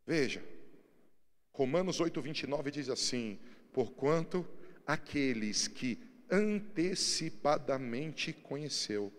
Veja, 0.06 0.44
Romanos 1.54 2.02
8, 2.02 2.22
29 2.22 2.72
diz 2.72 2.90
assim: 2.90 3.40
Porquanto 3.72 4.46
aqueles 4.86 5.70
que 5.70 5.98
antecipadamente 6.30 8.34
conheceu, 8.34 9.14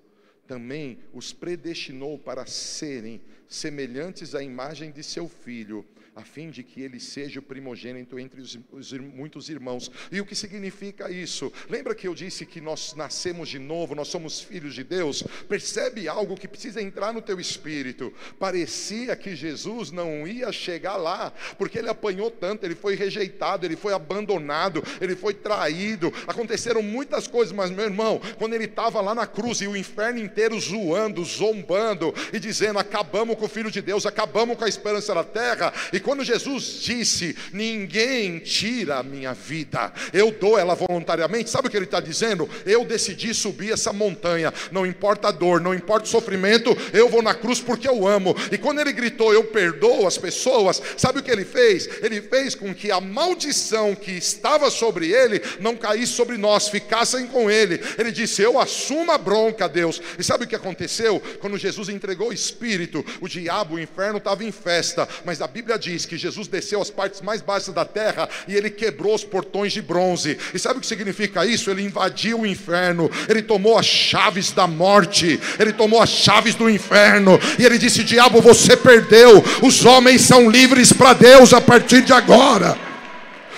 também 0.47 0.99
os 1.13 1.33
predestinou 1.33 2.19
para 2.19 2.47
serem 2.47 3.21
semelhantes 3.49 4.35
à 4.35 4.43
imagem 4.43 4.91
de 4.91 5.03
seu 5.03 5.29
filho, 5.29 5.85
a 6.17 6.23
fim 6.23 6.49
de 6.49 6.63
que 6.63 6.81
ele 6.81 6.99
seja 6.99 7.41
o 7.41 7.43
primogênito 7.43 8.19
entre 8.19 8.41
os, 8.41 8.59
os, 8.73 8.91
muitos 8.93 9.51
irmãos. 9.51 9.91
E 10.11 10.19
o 10.19 10.25
que 10.25 10.35
significa 10.35 11.11
isso? 11.11 11.53
Lembra 11.69 11.95
que 11.95 12.09
eu 12.09 12.15
disse 12.15 12.47
que 12.47 12.59
nós 12.59 12.95
nascemos 12.95 13.51
de 13.51 13.59
novo, 13.59 13.95
nós 13.95 14.09
somos 14.09 14.41
filhos 14.41 14.75
de 14.75 14.83
Deus? 14.83 15.23
Percebe 15.47 16.09
algo 16.09 16.35
que 16.35 16.49
precisa 16.49 16.81
entrar 16.81 17.13
no 17.13 17.21
teu 17.21 17.39
espírito. 17.39 18.11
Parecia 18.39 19.15
que 19.15 19.37
Jesus 19.37 19.93
não 19.93 20.27
ia 20.27 20.51
chegar 20.51 20.97
lá, 20.97 21.31
porque 21.59 21.79
ele 21.79 21.91
apanhou 21.91 22.31
tanto, 22.31 22.65
ele 22.65 22.75
foi 22.75 22.95
rejeitado, 22.95 23.67
ele 23.67 23.77
foi 23.77 23.93
abandonado, 23.93 24.83
ele 25.03 25.15
foi 25.15 25.35
traído. 25.35 26.11
Aconteceram 26.27 26.83
muitas 26.83 27.27
coisas, 27.27 27.53
mas 27.53 27.71
meu 27.71 27.85
irmão, 27.85 28.23
quando 28.39 28.55
ele 28.55 28.65
estava 28.65 29.03
lá 29.03 29.15
na 29.15 29.27
cruz 29.27 29.61
e 29.61 29.69
o 29.69 29.77
inferno 29.77 30.19
inteiro 30.37 30.61
zoando, 30.61 31.25
zombando 31.25 32.15
e 32.31 32.39
dizendo: 32.39 32.79
acabamos 32.79 33.37
com 33.37 33.47
o 33.47 33.49
filho 33.49 33.71
de 33.71 33.81
Deus, 33.81 34.05
acabamos 34.05 34.59
com 34.59 34.65
a 34.65 34.69
esperança 34.69 35.15
da 35.15 35.25
terra, 35.25 35.73
e 35.95 35.99
quando 35.99 36.23
Jesus 36.23 36.81
disse: 36.83 37.35
Ninguém 37.55 38.39
tira 38.39 38.99
a 38.99 39.03
minha 39.03 39.33
vida, 39.33 39.91
eu 40.13 40.31
dou 40.31 40.59
ela 40.59 40.75
voluntariamente, 40.75 41.49
sabe 41.49 41.69
o 41.69 41.71
que 41.71 41.77
ele 41.77 41.87
está 41.87 42.01
dizendo? 42.01 42.49
Eu 42.67 42.85
decidi 42.85 43.33
subir 43.33 43.73
essa 43.73 43.95
montanha, 43.95 44.53
não 44.71 44.85
importa 44.85 45.29
a 45.29 45.33
dor, 45.33 45.59
não 45.59 45.75
importa 45.75 46.05
o 46.05 46.11
sofrimento, 46.11 46.77
eu 46.93 47.09
vou 47.09 47.23
na 47.23 47.35
cruz 47.35 47.59
porque 47.59 47.89
eu 47.89 48.07
amo. 48.07 48.37
E 48.53 48.59
quando 48.59 48.81
ele 48.81 48.93
gritou: 48.93 49.33
Eu 49.33 49.45
perdoo 49.45 50.07
as 50.07 50.19
pessoas, 50.19 50.83
sabe 50.99 51.21
o 51.21 51.23
que 51.23 51.31
ele 51.31 51.47
fez? 51.47 51.89
Ele 52.03 52.21
fez 52.21 52.55
com 52.55 52.75
que 52.75 52.91
a 52.91 53.01
maldição 53.01 53.95
que 53.95 54.13
estava 54.13 54.71
sobre 54.71 55.11
ele 55.11 55.41
não 55.61 55.77
caísse 55.77 56.13
sobre 56.13 56.37
nós, 56.37 56.69
ficassem 56.69 57.27
com 57.27 57.51
ele. 57.51 57.81
Ele 57.97 58.13
disse: 58.13 58.43
Eu 58.43 58.61
assumo 58.61 59.11
a 59.13 59.17
bronca, 59.17 59.67
Deus. 59.67 60.03
E 60.19 60.26
sabe 60.27 60.45
o 60.45 60.47
que 60.47 60.57
aconteceu? 60.57 61.23
Quando 61.41 61.57
Jesus 61.57 61.89
entregou 61.89 62.29
o 62.29 62.33
Espírito, 62.33 63.05
o 63.21 63.29
diabo, 63.29 63.77
o 63.77 63.81
inferno 63.81 64.19
estava 64.19 64.45
em 64.45 64.53
festa, 64.53 65.09
mas 65.25 65.41
a 65.41 65.47
Bíblia 65.47 65.79
diz 65.79 66.05
que 66.05 66.19
Jesus 66.19 66.49
desceu 66.49 66.83
às 66.83 66.91
partes 66.91 67.21
mais 67.21 67.41
baixas 67.41 67.75
da 67.75 67.85
terra 67.85 68.29
e 68.49 68.55
ele 68.55 68.71
quebrou 68.71 69.15
os 69.15 69.25
portões 69.25 69.73
de 69.73 69.81
bronze. 69.81 70.39
E 70.53 70.59
sabe 70.59 70.79
o 70.79 70.81
que 70.81 70.87
significa 70.87 71.47
isso? 71.47 71.71
Ele 71.71 71.83
invadiu 71.83 72.41
o 72.41 72.47
inferno, 72.47 73.11
ele 73.29 73.43
tomou 73.43 73.79
as 73.79 73.87
chaves 73.87 74.51
da 74.51 74.67
morte, 74.67 75.41
ele 75.59 75.73
tomou 75.73 76.03
as 76.03 76.11
chaves 76.11 76.55
do 76.55 76.69
inferno 76.69 77.39
e 77.59 77.65
ele 77.65 77.79
disse: 77.79 78.05
Diabo, 78.05 78.41
você 78.41 78.77
perdeu, 78.77 79.43
os 79.63 79.85
homens 79.85 80.23
são 80.23 80.51
livres 80.51 80.93
para 80.93 81.13
Deus 81.13 81.53
a 81.53 81.61
partir 81.61 82.03
de 82.03 82.13
agora. 82.13 82.87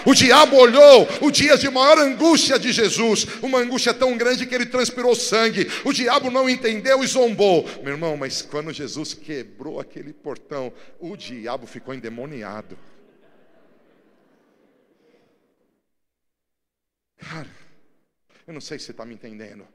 O 0.06 0.14
diabo 0.14 0.56
olhou 0.56 1.08
o 1.20 1.30
dia 1.30 1.56
de 1.56 1.68
maior 1.70 1.98
angústia 1.98 2.58
de 2.58 2.72
Jesus, 2.72 3.26
uma 3.42 3.58
angústia 3.58 3.92
tão 3.92 4.16
grande 4.16 4.46
que 4.46 4.54
ele 4.54 4.66
transpirou 4.66 5.14
sangue. 5.14 5.66
O 5.84 5.92
diabo 5.92 6.30
não 6.30 6.48
entendeu 6.48 7.02
e 7.02 7.06
zombou. 7.06 7.68
Meu 7.82 7.92
irmão, 7.92 8.16
mas 8.16 8.42
quando 8.42 8.72
Jesus 8.72 9.14
quebrou 9.14 9.80
aquele 9.80 10.12
portão, 10.12 10.72
o 10.98 11.16
diabo 11.16 11.66
ficou 11.66 11.94
endemoniado. 11.94 12.78
Cara, 17.18 17.50
eu 18.46 18.54
não 18.54 18.60
sei 18.60 18.78
se 18.78 18.86
você 18.86 18.90
está 18.92 19.04
me 19.04 19.14
entendendo. 19.14 19.66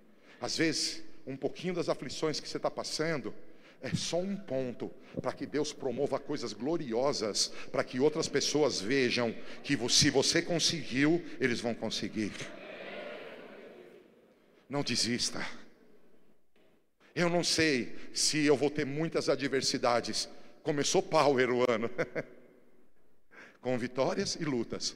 Às 0.42 0.58
vezes, 0.58 1.04
um 1.28 1.38
pouquinho 1.38 1.74
das 1.74 1.90
aflições 1.90 2.40
que 2.40 2.48
você 2.48 2.58
está 2.58 2.72
passando, 2.72 3.34
é 3.84 3.94
só 3.94 4.18
um 4.18 4.36
ponto 4.36 4.90
para 5.22 5.34
que 5.34 5.46
Deus 5.46 5.74
promova 5.74 6.18
coisas 6.18 6.54
gloriosas, 6.54 7.52
para 7.70 7.84
que 7.84 8.00
outras 8.00 8.30
pessoas 8.30 8.80
vejam 8.80 9.36
que 9.62 9.78
se 9.90 10.10
você 10.10 10.42
conseguiu, 10.42 11.24
eles 11.38 11.60
vão 11.60 11.76
conseguir. 11.76 12.32
Não 14.70 14.82
desista. 14.82 15.46
Eu 17.14 17.30
não 17.30 17.44
sei 17.44 17.94
se 18.14 18.46
eu 18.46 18.56
vou 18.56 18.70
ter 18.70 18.86
muitas 18.86 19.28
adversidades. 19.28 20.30
Começou 20.64 21.04
power 21.04 21.52
o 21.52 21.70
ano, 21.70 21.90
com 23.60 23.78
vitórias 23.78 24.36
e 24.36 24.46
lutas. 24.46 24.96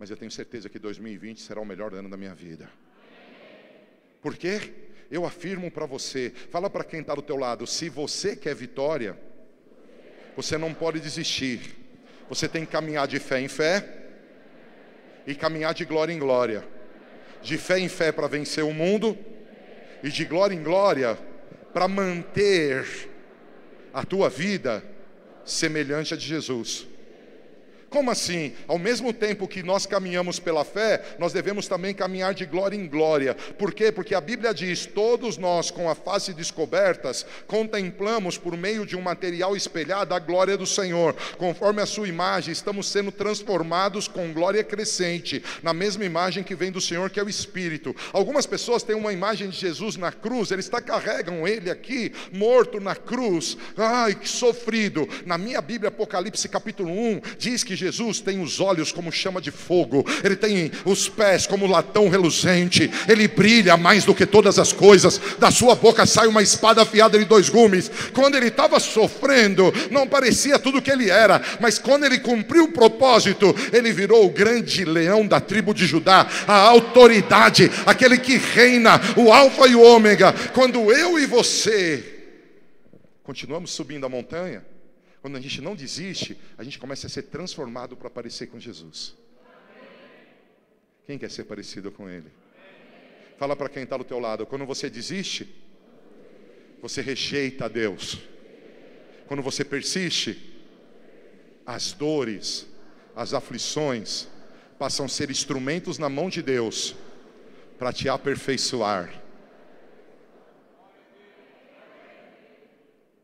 Mas 0.00 0.10
eu 0.10 0.16
tenho 0.16 0.32
certeza 0.32 0.68
que 0.68 0.80
2020 0.80 1.40
será 1.40 1.60
o 1.60 1.64
melhor 1.64 1.94
ano 1.94 2.10
da 2.10 2.16
minha 2.16 2.34
vida. 2.34 2.68
Por 4.20 4.36
quê? 4.36 4.85
Eu 5.10 5.24
afirmo 5.24 5.70
para 5.70 5.86
você, 5.86 6.32
fala 6.50 6.68
para 6.68 6.84
quem 6.84 7.00
está 7.00 7.14
do 7.14 7.22
teu 7.22 7.36
lado, 7.36 7.66
se 7.66 7.88
você 7.88 8.34
quer 8.34 8.54
vitória, 8.54 9.16
você 10.36 10.58
não 10.58 10.74
pode 10.74 11.00
desistir. 11.00 11.60
Você 12.28 12.48
tem 12.48 12.64
que 12.64 12.72
caminhar 12.72 13.06
de 13.06 13.18
fé 13.18 13.40
em 13.40 13.48
fé 13.48 13.88
e 15.26 15.34
caminhar 15.34 15.72
de 15.72 15.84
glória 15.84 16.12
em 16.12 16.18
glória. 16.18 16.64
De 17.42 17.56
fé 17.56 17.78
em 17.78 17.88
fé 17.88 18.12
para 18.12 18.26
vencer 18.26 18.64
o 18.64 18.72
mundo 18.72 19.16
e 20.02 20.10
de 20.10 20.24
glória 20.24 20.54
em 20.54 20.62
glória 20.62 21.18
para 21.72 21.88
manter 21.88 22.84
a 23.94 24.04
tua 24.04 24.28
vida 24.28 24.84
semelhante 25.44 26.12
a 26.12 26.16
de 26.16 26.26
Jesus. 26.26 26.86
Como 27.88 28.10
assim? 28.10 28.52
Ao 28.66 28.78
mesmo 28.78 29.12
tempo 29.12 29.46
que 29.46 29.62
nós 29.62 29.86
caminhamos 29.86 30.38
pela 30.38 30.64
fé, 30.64 31.02
nós 31.18 31.32
devemos 31.32 31.68
também 31.68 31.94
caminhar 31.94 32.34
de 32.34 32.44
glória 32.44 32.76
em 32.76 32.86
glória. 32.86 33.34
Por 33.34 33.72
quê? 33.72 33.92
Porque 33.92 34.14
a 34.14 34.20
Bíblia 34.20 34.52
diz: 34.52 34.86
todos 34.86 35.38
nós, 35.38 35.70
com 35.70 35.88
a 35.88 35.94
face 35.94 36.32
descobertas, 36.32 37.24
contemplamos 37.46 38.36
por 38.36 38.56
meio 38.56 38.84
de 38.84 38.96
um 38.96 39.00
material 39.00 39.56
espelhado 39.56 40.14
a 40.14 40.18
glória 40.18 40.56
do 40.56 40.66
Senhor. 40.66 41.14
Conforme 41.38 41.80
a 41.80 41.86
sua 41.86 42.08
imagem, 42.08 42.52
estamos 42.52 42.88
sendo 42.88 43.12
transformados 43.12 44.08
com 44.08 44.32
glória 44.32 44.64
crescente, 44.64 45.42
na 45.62 45.72
mesma 45.72 46.04
imagem 46.04 46.42
que 46.42 46.54
vem 46.54 46.72
do 46.72 46.80
Senhor, 46.80 47.08
que 47.08 47.20
é 47.20 47.22
o 47.22 47.28
Espírito. 47.28 47.94
Algumas 48.12 48.46
pessoas 48.46 48.82
têm 48.82 48.96
uma 48.96 49.12
imagem 49.12 49.48
de 49.48 49.56
Jesus 49.56 49.96
na 49.96 50.10
cruz, 50.10 50.50
eles 50.50 50.68
carregam 50.68 51.46
ele 51.46 51.70
aqui, 51.70 52.12
morto 52.32 52.80
na 52.80 52.94
cruz. 52.94 53.56
Ai, 53.76 54.14
que 54.14 54.28
sofrido. 54.28 55.08
Na 55.24 55.38
minha 55.38 55.60
Bíblia, 55.60 55.88
Apocalipse 55.88 56.48
capítulo 56.48 56.90
1, 56.90 57.20
diz 57.38 57.64
que 57.64 57.75
Jesus 57.76 58.20
tem 58.20 58.40
os 58.40 58.60
olhos 58.60 58.90
como 58.90 59.12
chama 59.12 59.40
de 59.40 59.50
fogo, 59.50 60.04
ele 60.24 60.34
tem 60.34 60.70
os 60.84 61.08
pés 61.08 61.46
como 61.46 61.66
latão 61.66 62.08
reluzente, 62.08 62.90
ele 63.08 63.28
brilha 63.28 63.76
mais 63.76 64.04
do 64.04 64.14
que 64.14 64.26
todas 64.26 64.58
as 64.58 64.72
coisas, 64.72 65.20
da 65.38 65.50
sua 65.50 65.74
boca 65.74 66.06
sai 66.06 66.26
uma 66.26 66.42
espada 66.42 66.82
afiada 66.82 67.18
de 67.18 67.24
dois 67.24 67.48
gumes. 67.48 67.90
Quando 68.12 68.36
ele 68.36 68.48
estava 68.48 68.80
sofrendo, 68.80 69.72
não 69.90 70.06
parecia 70.06 70.58
tudo 70.58 70.82
que 70.82 70.90
ele 70.90 71.10
era, 71.10 71.40
mas 71.60 71.78
quando 71.78 72.04
ele 72.04 72.18
cumpriu 72.18 72.64
o 72.64 72.72
propósito, 72.72 73.54
ele 73.72 73.92
virou 73.92 74.26
o 74.26 74.30
grande 74.30 74.84
leão 74.84 75.26
da 75.26 75.40
tribo 75.40 75.74
de 75.74 75.86
Judá, 75.86 76.26
a 76.46 76.56
autoridade, 76.56 77.70
aquele 77.84 78.18
que 78.18 78.36
reina, 78.36 79.00
o 79.16 79.32
Alfa 79.32 79.66
e 79.66 79.74
o 79.74 79.82
Ômega. 79.82 80.32
Quando 80.52 80.90
eu 80.90 81.18
e 81.18 81.26
você 81.26 82.16
continuamos 83.22 83.72
subindo 83.72 84.06
a 84.06 84.08
montanha, 84.08 84.64
quando 85.26 85.38
a 85.38 85.40
gente 85.40 85.60
não 85.60 85.74
desiste, 85.74 86.38
a 86.56 86.62
gente 86.62 86.78
começa 86.78 87.08
a 87.08 87.10
ser 87.10 87.22
transformado 87.22 87.96
para 87.96 88.08
parecer 88.08 88.46
com 88.46 88.60
Jesus. 88.60 89.12
Quem 91.04 91.18
quer 91.18 91.28
ser 91.32 91.42
parecido 91.42 91.90
com 91.90 92.08
Ele? 92.08 92.30
Fala 93.36 93.56
para 93.56 93.68
quem 93.68 93.82
está 93.82 93.96
do 93.96 94.04
teu 94.04 94.20
lado. 94.20 94.46
Quando 94.46 94.64
você 94.64 94.88
desiste, 94.88 95.52
você 96.80 97.02
rejeita 97.02 97.64
a 97.64 97.68
Deus. 97.68 98.20
Quando 99.26 99.42
você 99.42 99.64
persiste, 99.64 100.62
as 101.66 101.92
dores, 101.92 102.64
as 103.16 103.34
aflições 103.34 104.28
passam 104.78 105.06
a 105.06 105.08
ser 105.08 105.28
instrumentos 105.28 105.98
na 105.98 106.08
mão 106.08 106.30
de 106.30 106.40
Deus 106.40 106.94
para 107.76 107.92
te 107.92 108.08
aperfeiçoar. 108.08 109.25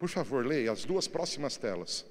Por 0.03 0.09
favor, 0.09 0.44
leia 0.44 0.72
as 0.72 0.84
duas 0.84 1.07
próximas 1.07 1.57
telas. 1.57 2.05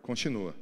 Continua. 0.00 0.54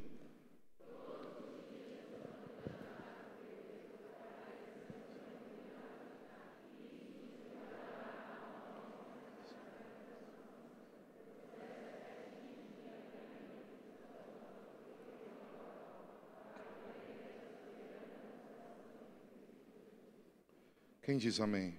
Quem 21.09 21.17
diz 21.17 21.39
amém? 21.39 21.73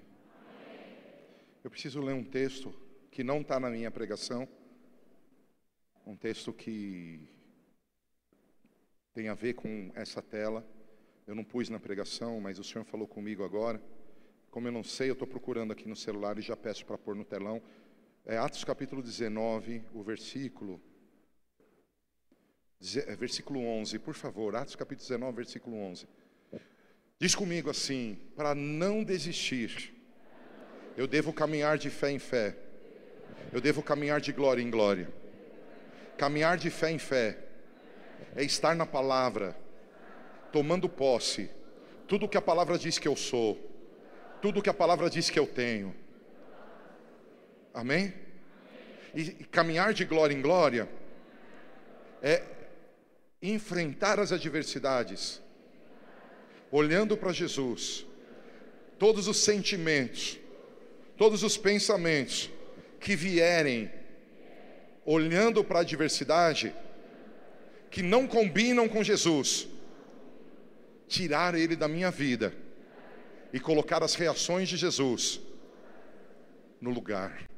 Eu 1.63 1.71
preciso 1.71 2.01
ler 2.01 2.15
um 2.15 2.25
texto 2.25 2.75
que 3.13 3.23
não 3.23 3.43
está 3.43 3.61
na 3.61 3.71
minha 3.71 3.89
pregação, 3.89 4.49
um 6.05 6.17
texto 6.17 6.53
que 6.53 7.29
tem 9.15 9.29
a 9.29 9.35
ver 9.35 9.55
com 9.55 9.93
essa 9.95 10.21
tela. 10.21 10.67
Eu 11.29 11.37
não 11.37 11.45
pus 11.45 11.69
na 11.69 11.79
pregação, 11.79 12.41
mas 12.41 12.59
o 12.59 12.65
Senhor 12.65 12.85
falou 12.85 13.07
comigo 13.07 13.45
agora. 13.45 13.81
Como 14.51 14.67
eu 14.67 14.73
não 14.73 14.83
sei, 14.83 15.11
eu 15.11 15.13
estou 15.13 15.29
procurando 15.29 15.73
aqui 15.73 15.89
no 15.89 15.95
celular 15.95 16.37
e 16.37 16.43
já 16.43 16.57
peço 16.57 16.85
para 16.85 16.99
pôr 16.99 17.15
no 17.15 17.25
telão. 17.25 17.63
É 18.27 18.37
Atos 18.37 18.65
capítulo 18.65 19.01
19, 19.01 19.85
o 19.95 20.03
versículo. 20.03 20.83
É, 23.07 23.15
versículo 23.15 23.61
11, 23.61 23.97
por 24.01 24.15
favor. 24.15 24.57
Atos 24.57 24.75
capítulo 24.75 25.07
19, 25.07 25.37
versículo 25.37 25.77
11. 25.77 26.09
Diz 27.21 27.35
comigo 27.35 27.69
assim: 27.69 28.19
para 28.35 28.55
não 28.55 29.05
desistir, 29.05 29.95
eu 30.97 31.07
devo 31.07 31.35
caminhar 31.35 31.77
de 31.77 31.91
fé 31.91 32.11
em 32.11 32.19
fé, 32.19 32.57
eu 33.53 33.61
devo 33.61 33.83
caminhar 33.83 34.23
de 34.23 34.33
glória 34.33 34.63
em 34.63 34.71
glória. 34.71 35.13
Caminhar 36.17 36.57
de 36.57 36.71
fé 36.71 36.91
em 36.91 36.99
fé 36.99 37.39
é 38.35 38.43
estar 38.43 38.75
na 38.75 38.87
palavra, 38.87 39.55
tomando 40.51 40.89
posse, 40.89 41.51
tudo 42.09 42.29
que 42.29 42.39
a 42.39 42.43
palavra 42.43 42.79
diz 42.79 42.99
que 42.99 43.07
eu 43.07 43.15
sou, 43.15 43.59
tudo 44.41 44.63
que 44.63 44.71
a 44.71 44.75
palavra 44.75 45.11
diz 45.11 45.29
que 45.29 45.39
eu 45.39 45.47
tenho. 45.47 45.95
Amém? 47.75 48.15
E, 49.15 49.45
caminhar 49.51 49.93
de 49.93 50.05
glória 50.07 50.35
em 50.35 50.41
glória 50.41 50.89
é 52.23 52.43
enfrentar 53.43 54.19
as 54.19 54.33
adversidades, 54.33 55.41
olhando 56.71 57.17
para 57.17 57.33
Jesus, 57.33 58.07
todos 58.99 59.27
os 59.27 59.39
sentimentos, 59.39 60.39
todos 61.17 61.43
os 61.43 61.57
pensamentos 61.57 62.51
que 62.99 63.17
vierem, 63.17 63.91
olhando 65.05 65.65
para 65.65 65.79
a 65.79 65.83
adversidade, 65.83 66.75
que 67.91 68.03
não 68.03 68.27
combinam 68.27 68.89
com 68.89 69.03
Jesus, 69.03 69.69
tirar 71.09 71.55
ele 71.55 71.75
da 71.75 71.89
minha 71.89 72.11
vida 72.11 72.55
e 73.53 73.59
colocar 73.59 74.03
as 74.03 74.15
reações 74.15 74.69
de 74.69 74.77
Jesus 74.77 75.41
no 76.81 76.91
lugar. 76.91 77.49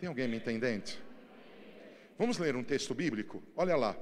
Tem 0.00 0.08
alguém 0.08 0.26
me 0.26 0.36
entendendo? 0.36 0.98
Vamos 2.18 2.38
ler 2.38 2.56
um 2.56 2.64
texto 2.64 2.94
bíblico? 2.94 3.40
Olha 3.56 3.76
lá. 3.76 3.96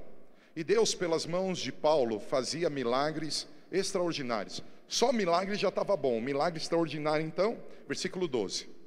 E 0.55 0.63
Deus, 0.63 0.95
pelas 0.95 1.27
mãos 1.27 1.59
de 1.59 1.71
Paulo, 1.71 2.19
fazia 2.19 2.67
milagres 2.67 3.47
extraordinários. 3.71 4.63
Só 4.87 5.11
milagre 5.11 5.55
já 5.55 5.69
estava 5.69 5.95
bom. 5.97 6.19
Milagre 6.21 6.59
extraordinário, 6.59 7.25
então, 7.25 7.57
versículo 7.87 8.27
12 8.27 8.77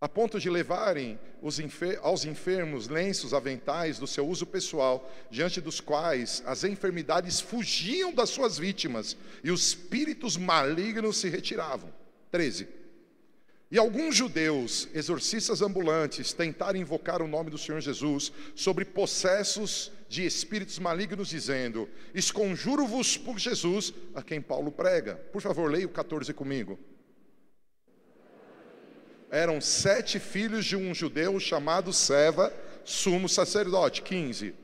a 0.00 0.08
ponto 0.08 0.38
de 0.38 0.48
levarem 0.48 1.18
enfer 1.58 1.98
aos 2.02 2.24
enfermos 2.24 2.88
lenços, 2.88 3.34
aventais 3.34 3.98
do 3.98 4.06
seu 4.06 4.26
uso 4.26 4.46
pessoal, 4.46 5.10
diante 5.28 5.60
dos 5.60 5.80
quais 5.80 6.42
as 6.46 6.62
enfermidades 6.62 7.40
fugiam 7.40 8.12
das 8.12 8.30
suas 8.30 8.58
vítimas 8.58 9.16
e 9.42 9.50
os 9.50 9.66
espíritos 9.68 10.36
malignos 10.36 11.16
se 11.16 11.28
retiravam. 11.28 11.92
13. 12.30 12.68
E 13.70 13.78
alguns 13.78 14.16
judeus, 14.16 14.88
exorcistas 14.94 15.60
ambulantes, 15.60 16.32
tentaram 16.32 16.78
invocar 16.78 17.20
o 17.20 17.28
nome 17.28 17.50
do 17.50 17.58
Senhor 17.58 17.80
Jesus 17.80 18.32
sobre 18.54 18.84
possessos 18.84 19.92
de 20.08 20.24
espíritos 20.24 20.78
malignos, 20.78 21.28
dizendo: 21.28 21.88
Esconjuro-vos 22.14 23.16
por 23.16 23.38
Jesus, 23.38 23.92
a 24.14 24.22
quem 24.22 24.40
Paulo 24.40 24.72
prega. 24.72 25.16
Por 25.32 25.42
favor, 25.42 25.70
leia 25.70 25.86
o 25.86 25.90
14 25.90 26.32
comigo 26.32 26.78
eram 29.30 29.60
sete 29.60 30.18
filhos 30.18 30.64
de 30.64 30.76
um 30.76 30.94
judeu 30.94 31.38
chamado 31.38 31.92
Seva, 31.92 32.52
sumo 32.84 33.28
sacerdote. 33.28 34.02
15. 34.02 34.54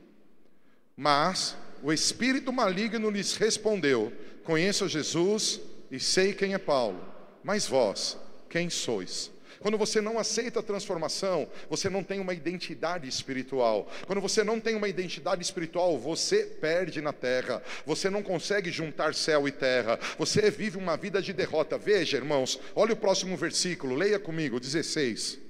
Mas 0.95 1.55
o 1.83 1.91
espírito 1.91 2.51
maligno 2.51 3.09
lhes 3.09 3.35
respondeu: 3.35 4.11
Conheço 4.43 4.87
Jesus 4.87 5.59
e 5.91 5.99
sei 5.99 6.33
quem 6.33 6.53
é 6.53 6.57
Paulo, 6.57 7.03
mas 7.43 7.67
vós, 7.67 8.17
quem 8.55 8.69
sois? 8.69 9.33
Quando 9.59 9.77
você 9.77 9.99
não 9.99 10.17
aceita 10.17 10.61
a 10.61 10.63
transformação, 10.63 11.45
você 11.69 11.89
não 11.89 12.01
tem 12.01 12.21
uma 12.21 12.33
identidade 12.33 13.05
espiritual. 13.05 13.91
Quando 14.07 14.21
você 14.21 14.45
não 14.45 14.61
tem 14.61 14.75
uma 14.75 14.87
identidade 14.87 15.41
espiritual, 15.41 15.99
você 15.99 16.45
perde 16.45 17.01
na 17.01 17.11
terra. 17.11 17.61
Você 17.85 18.09
não 18.09 18.23
consegue 18.23 18.71
juntar 18.71 19.13
céu 19.13 19.45
e 19.45 19.51
terra. 19.51 19.99
Você 20.17 20.49
vive 20.49 20.77
uma 20.77 20.95
vida 20.95 21.21
de 21.21 21.33
derrota. 21.33 21.77
Veja, 21.77 22.15
irmãos, 22.15 22.57
olha 22.73 22.93
o 22.93 22.97
próximo 22.97 23.35
versículo, 23.35 23.93
leia 23.93 24.19
comigo, 24.19 24.57
16 24.57 25.44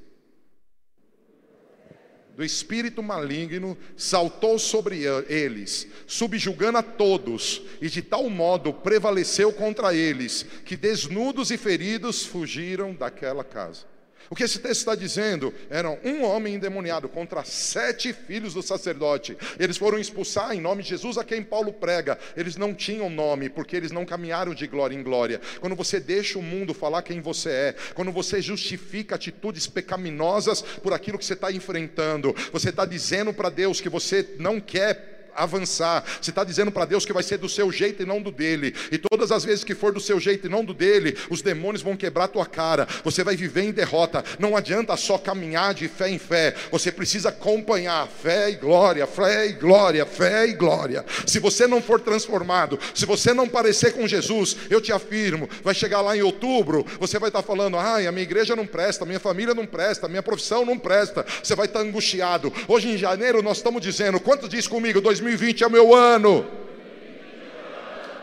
do 2.35 2.43
espírito 2.43 3.01
maligno 3.01 3.77
saltou 3.95 4.59
sobre 4.59 5.03
eles, 5.29 5.87
subjugando 6.05 6.77
a 6.77 6.83
todos, 6.83 7.61
e 7.81 7.87
de 7.87 8.01
tal 8.01 8.29
modo 8.29 8.73
prevaleceu 8.73 9.53
contra 9.53 9.95
eles, 9.95 10.45
que 10.65 10.75
desnudos 10.75 11.49
e 11.49 11.57
feridos 11.57 12.25
fugiram 12.25 12.93
daquela 12.93 13.43
casa. 13.43 13.94
O 14.29 14.35
que 14.35 14.43
esse 14.43 14.59
texto 14.59 14.79
está 14.79 14.95
dizendo 14.95 15.53
era 15.69 15.89
um 16.03 16.23
homem 16.23 16.55
endemoniado 16.55 17.07
contra 17.07 17.43
sete 17.43 18.11
filhos 18.13 18.53
do 18.53 18.61
sacerdote. 18.61 19.37
Eles 19.59 19.77
foram 19.77 19.99
expulsar 19.99 20.53
em 20.53 20.61
nome 20.61 20.83
de 20.83 20.89
Jesus 20.89 21.17
a 21.17 21.23
quem 21.23 21.43
Paulo 21.43 21.71
prega. 21.71 22.17
Eles 22.35 22.55
não 22.55 22.73
tinham 22.73 23.09
nome, 23.09 23.49
porque 23.49 23.75
eles 23.75 23.91
não 23.91 24.05
caminharam 24.05 24.53
de 24.53 24.67
glória 24.67 24.95
em 24.95 25.03
glória. 25.03 25.39
Quando 25.59 25.75
você 25.75 25.99
deixa 25.99 26.39
o 26.39 26.41
mundo 26.41 26.73
falar 26.73 27.01
quem 27.01 27.21
você 27.21 27.49
é, 27.49 27.75
quando 27.93 28.11
você 28.11 28.41
justifica 28.41 29.15
atitudes 29.15 29.67
pecaminosas 29.67 30.61
por 30.61 30.93
aquilo 30.93 31.17
que 31.17 31.25
você 31.25 31.33
está 31.33 31.51
enfrentando, 31.51 32.35
você 32.51 32.69
está 32.69 32.85
dizendo 32.85 33.33
para 33.33 33.49
Deus 33.49 33.79
que 33.81 33.89
você 33.89 34.35
não 34.39 34.59
quer 34.59 35.14
avançar. 35.35 36.03
Você 36.21 36.29
está 36.29 36.43
dizendo 36.43 36.71
para 36.71 36.85
Deus 36.85 37.05
que 37.05 37.13
vai 37.13 37.23
ser 37.23 37.37
do 37.37 37.49
seu 37.49 37.71
jeito 37.71 38.03
e 38.03 38.05
não 38.05 38.21
do 38.21 38.31
dele. 38.31 38.73
E 38.91 38.97
todas 38.97 39.31
as 39.31 39.43
vezes 39.43 39.63
que 39.63 39.75
for 39.75 39.91
do 39.91 39.99
seu 39.99 40.19
jeito 40.19 40.47
e 40.47 40.49
não 40.49 40.63
do 40.63 40.73
dele, 40.73 41.17
os 41.29 41.41
demônios 41.41 41.81
vão 41.81 41.95
quebrar 41.95 42.27
tua 42.27 42.45
cara. 42.45 42.87
Você 43.03 43.23
vai 43.23 43.35
viver 43.35 43.63
em 43.63 43.71
derrota. 43.71 44.23
Não 44.39 44.55
adianta 44.55 44.95
só 44.97 45.17
caminhar 45.17 45.73
de 45.73 45.87
fé 45.87 46.09
em 46.09 46.17
fé. 46.17 46.55
Você 46.71 46.91
precisa 46.91 47.29
acompanhar 47.29 48.07
fé 48.07 48.49
e 48.49 48.55
glória, 48.55 49.05
fé 49.05 49.47
e 49.47 49.53
glória, 49.53 50.05
fé 50.05 50.47
e 50.47 50.53
glória. 50.53 51.05
Se 51.25 51.39
você 51.39 51.67
não 51.67 51.81
for 51.81 51.99
transformado, 51.99 52.79
se 52.93 53.05
você 53.05 53.33
não 53.33 53.47
parecer 53.47 53.93
com 53.93 54.07
Jesus, 54.07 54.55
eu 54.69 54.79
te 54.79 54.91
afirmo, 54.91 55.49
vai 55.63 55.73
chegar 55.73 56.01
lá 56.01 56.15
em 56.15 56.21
outubro, 56.21 56.85
você 56.99 57.19
vai 57.19 57.29
estar 57.29 57.41
tá 57.41 57.47
falando: 57.47 57.77
"Ai, 57.77 58.07
a 58.07 58.11
minha 58.11 58.23
igreja 58.23 58.55
não 58.55 58.65
presta, 58.65 59.05
minha 59.05 59.19
família 59.19 59.53
não 59.53 59.65
presta, 59.65 60.07
minha 60.07 60.23
profissão 60.23 60.65
não 60.65 60.77
presta". 60.77 61.25
Você 61.43 61.55
vai 61.55 61.65
estar 61.65 61.79
tá 61.79 61.85
angustiado. 61.85 62.51
Hoje 62.67 62.89
em 62.89 62.97
janeiro 62.97 63.41
nós 63.41 63.57
estamos 63.57 63.81
dizendo, 63.81 64.19
quanto 64.19 64.47
diz 64.47 64.67
comigo? 64.67 65.01
2000 65.01 65.24
2020 65.25 65.63
é 65.63 65.67
o 65.67 65.71
meu 65.71 65.95
ano. 65.95 66.45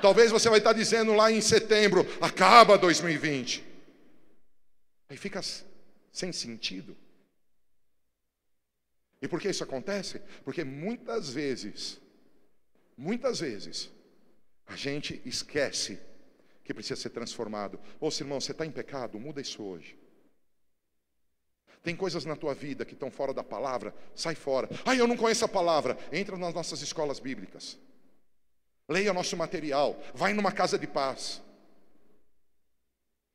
Talvez 0.01 0.31
você 0.31 0.49
vai 0.49 0.59
estar 0.59 0.73
dizendo 0.73 1.13
lá 1.15 1.31
em 1.33 1.41
setembro, 1.41 2.07
acaba 2.21 2.79
2020. 2.79 3.65
Aí 5.09 5.17
fica 5.17 5.41
sem 6.13 6.33
sentido. 6.33 6.97
E 9.21 9.29
por 9.29 9.41
que 9.41 9.49
isso 9.49 9.65
acontece? 9.65 10.21
Porque 10.45 10.65
muitas 10.65 11.31
vezes, 11.31 12.01
muitas 12.97 13.41
vezes, 13.41 13.91
a 14.67 14.77
gente 14.77 15.21
esquece 15.25 15.99
que 16.65 16.75
precisa 16.75 17.01
ser 17.01 17.11
transformado. 17.11 17.79
Ô, 18.01 18.09
irmão, 18.09 18.41
você 18.41 18.53
está 18.53 18.65
em 18.65 18.71
pecado? 18.71 19.19
Muda 19.19 19.41
isso 19.41 19.63
hoje. 19.63 19.97
Tem 21.83 21.97
coisas 21.97 22.25
na 22.25 22.37
tua 22.37 22.55
vida 22.55 22.85
que 22.85 22.95
estão 22.95 23.11
fora 23.11 23.35
da 23.35 23.43
palavra, 23.43 23.93
sai 24.15 24.35
fora. 24.35 24.69
Ah, 24.85 24.95
eu 24.95 25.07
não 25.07 25.17
conheço 25.17 25.45
a 25.45 25.49
palavra. 25.49 25.99
Entra 26.13 26.37
nas 26.37 26.55
nossas 26.55 26.81
escolas 26.81 27.19
bíblicas. 27.19 27.77
Leia 28.89 29.13
nosso 29.13 29.37
material. 29.37 30.01
Vai 30.15 30.33
numa 30.33 30.53
casa 30.53 30.79
de 30.79 30.87
paz. 30.87 31.43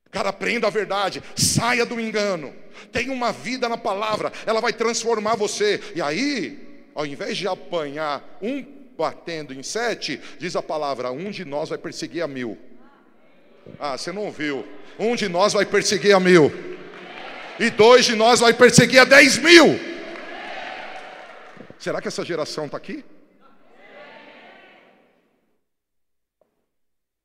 Cara, 0.10 0.30
aprenda 0.30 0.68
a 0.68 0.70
verdade, 0.70 1.22
saia 1.36 1.86
do 1.86 2.00
engano. 2.00 2.56
Tenha 2.92 3.12
uma 3.12 3.32
vida 3.32 3.68
na 3.68 3.78
palavra, 3.78 4.32
ela 4.46 4.62
vai 4.62 4.72
transformar 4.72 5.36
você. 5.36 5.82
E 5.94 6.02
aí, 6.02 6.90
ao 6.96 7.06
invés 7.06 7.38
de 7.38 7.48
apanhar 7.48 8.38
um 8.42 8.64
batendo 8.98 9.54
em 9.54 9.62
sete, 9.62 10.20
diz 10.40 10.56
a 10.56 10.64
palavra: 10.64 11.12
um 11.12 11.30
de 11.30 11.44
nós 11.44 11.70
vai 11.70 11.78
perseguir 11.78 12.24
a 12.24 12.28
mil. 12.28 12.58
Ah, 13.78 13.98
você 13.98 14.14
não 14.14 14.26
ouviu? 14.26 14.66
Um 14.98 15.16
de 15.16 15.28
nós 15.28 15.54
vai 15.54 15.66
perseguir 15.66 16.16
a 16.16 16.20
mil, 16.20 16.50
e 17.60 17.70
dois 17.70 18.06
de 18.06 18.16
nós 18.16 18.40
vai 18.40 18.54
perseguir 18.54 19.00
a 19.00 19.06
dez 19.06 19.38
mil. 19.38 19.80
Será 21.80 22.02
que 22.02 22.08
essa 22.08 22.26
geração 22.26 22.66
está 22.66 22.78
aqui? 22.78 23.04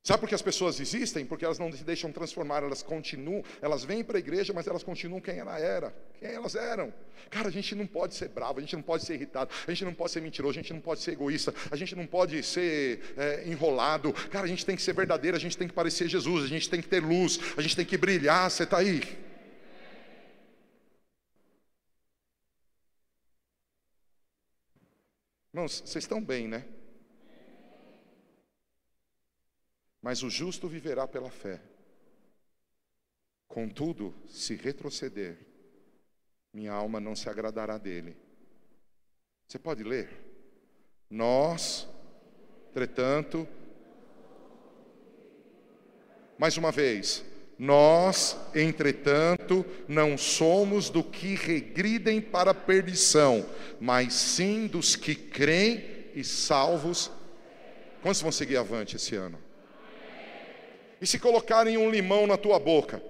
Sabe 0.04 0.18
por 0.18 0.28
que 0.28 0.34
as 0.34 0.42
pessoas 0.42 0.80
existem? 0.80 1.24
Porque 1.24 1.44
elas 1.44 1.60
não 1.60 1.70
se 1.70 1.84
deixam 1.84 2.10
transformar, 2.10 2.64
elas 2.64 2.82
continuam, 2.82 3.44
elas 3.60 3.84
vêm 3.84 4.02
para 4.02 4.16
a 4.16 4.18
igreja, 4.18 4.52
mas 4.52 4.66
elas 4.66 4.82
continuam 4.82 5.20
quem 5.20 5.38
ela 5.38 5.56
era, 5.60 5.94
quem 6.18 6.28
elas 6.28 6.56
eram. 6.56 6.92
Cara, 7.30 7.46
a 7.46 7.52
gente 7.52 7.72
não 7.76 7.86
pode 7.86 8.16
ser 8.16 8.28
bravo, 8.28 8.58
a 8.58 8.60
gente 8.60 8.74
não 8.74 8.82
pode 8.82 9.04
ser 9.04 9.14
irritado, 9.14 9.48
a 9.64 9.70
gente 9.70 9.84
não 9.84 9.94
pode 9.94 10.10
ser 10.10 10.20
mentiroso, 10.20 10.58
a 10.58 10.62
gente 10.62 10.72
não 10.72 10.80
pode 10.80 11.02
ser 11.02 11.12
egoísta, 11.12 11.54
a 11.70 11.76
gente 11.76 11.94
não 11.94 12.04
pode 12.04 12.42
ser 12.42 13.14
é, 13.16 13.44
enrolado. 13.46 14.12
Cara, 14.28 14.44
a 14.44 14.48
gente 14.48 14.66
tem 14.66 14.74
que 14.74 14.82
ser 14.82 14.92
verdadeiro, 14.92 15.36
a 15.36 15.40
gente 15.40 15.56
tem 15.56 15.68
que 15.68 15.74
parecer 15.74 16.08
Jesus, 16.08 16.44
a 16.46 16.48
gente 16.48 16.68
tem 16.68 16.82
que 16.82 16.88
ter 16.88 17.00
luz, 17.00 17.38
a 17.56 17.62
gente 17.62 17.76
tem 17.76 17.86
que 17.86 17.96
brilhar. 17.96 18.50
Você 18.50 18.64
está 18.64 18.78
aí? 18.78 19.02
Irmãos, 25.52 25.82
vocês 25.84 26.04
estão 26.04 26.24
bem, 26.24 26.48
né? 26.48 26.66
Mas 30.00 30.22
o 30.22 30.30
justo 30.30 30.66
viverá 30.66 31.06
pela 31.06 31.30
fé. 31.30 31.60
Contudo, 33.46 34.14
se 34.26 34.54
retroceder, 34.56 35.38
minha 36.54 36.72
alma 36.72 36.98
não 36.98 37.14
se 37.14 37.28
agradará 37.28 37.76
dele. 37.76 38.16
Você 39.46 39.58
pode 39.58 39.84
ler? 39.84 40.10
Nós, 41.10 41.86
entretanto, 42.70 43.46
mais 46.38 46.56
uma 46.56 46.72
vez, 46.72 47.22
nós, 47.62 48.36
entretanto, 48.56 49.64
não 49.86 50.18
somos 50.18 50.90
do 50.90 51.00
que 51.00 51.36
regridem 51.36 52.20
para 52.20 52.50
a 52.50 52.54
perdição, 52.54 53.46
mas 53.80 54.14
sim 54.14 54.66
dos 54.66 54.96
que 54.96 55.14
creem 55.14 55.84
e 56.12 56.24
salvos. 56.24 57.08
Quantos 58.02 58.20
vão 58.20 58.32
seguir 58.32 58.56
avante 58.56 58.96
esse 58.96 59.14
ano? 59.14 59.38
E 61.00 61.06
se 61.06 61.20
colocarem 61.20 61.76
um 61.76 61.88
limão 61.88 62.26
na 62.26 62.36
tua 62.36 62.58
boca? 62.58 63.00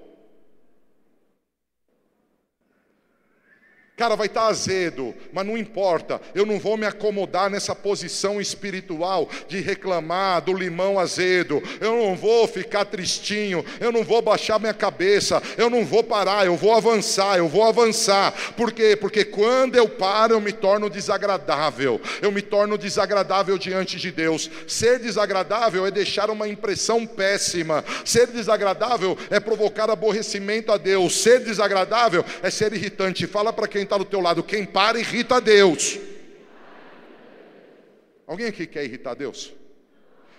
Cara, 3.95 4.17
vai 4.17 4.27
estar 4.27 4.45
tá 4.45 4.47
azedo, 4.47 5.15
mas 5.35 5.47
não 5.47 5.57
importa, 5.57 6.19
eu 6.35 6.47
não 6.47 6.59
vou 6.59 6.79
me 6.79 6.87
acomodar 6.87 7.51
nessa 7.51 7.75
posição 7.75 8.41
espiritual 8.41 9.29
de 9.47 9.61
reclamar 9.61 10.41
do 10.41 10.55
limão 10.55 10.99
azedo, 10.99 11.63
eu 11.79 11.95
não 11.95 12.17
vou 12.17 12.49
ficar 12.49 12.87
tristinho, 12.87 13.63
eu 13.79 13.93
não 13.93 14.03
vou 14.03 14.23
baixar 14.23 14.59
minha 14.59 14.73
cabeça, 14.73 15.43
eu 15.59 15.69
não 15.69 15.85
vou 15.85 16.03
parar, 16.03 16.47
eu 16.47 16.57
vou 16.57 16.75
avançar, 16.75 17.37
eu 17.37 17.47
vou 17.47 17.65
avançar, 17.65 18.33
por 18.57 18.73
quê? 18.73 18.97
Porque 18.97 19.27
quando 19.27 19.77
eu 19.77 19.87
paro, 19.87 20.33
eu 20.33 20.41
me 20.41 20.53
torno 20.53 20.89
desagradável, 20.89 22.01
eu 22.23 22.33
me 22.33 22.41
torno 22.41 22.79
desagradável 22.79 23.59
diante 23.59 23.99
de 23.99 24.11
Deus. 24.11 24.51
Ser 24.67 24.99
desagradável 25.01 25.87
é 25.87 25.91
deixar 25.91 26.31
uma 26.31 26.49
impressão 26.49 27.07
péssima, 27.07 27.85
ser 28.07 28.27
desagradável 28.29 29.19
é 29.29 29.39
provocar 29.39 29.91
aborrecimento 29.91 30.73
a 30.73 30.79
Deus, 30.79 31.21
ser 31.21 31.41
desagradável 31.41 32.25
é 32.43 32.49
ser 32.49 32.73
irritante. 32.73 33.27
Fala 33.27 33.53
para 33.53 33.69
quem 33.69 33.83
quem 33.83 33.87
está 33.93 33.99
do 33.99 34.05
teu 34.07 34.21
lado, 34.21 34.43
quem 34.43 34.65
para 34.65 34.99
irrita 34.99 35.37
a 35.37 35.41
Deus. 35.41 35.99
Alguém 38.27 38.47
aqui 38.47 38.67
quer 38.67 38.85
irritar 38.85 39.15
Deus? 39.15 39.53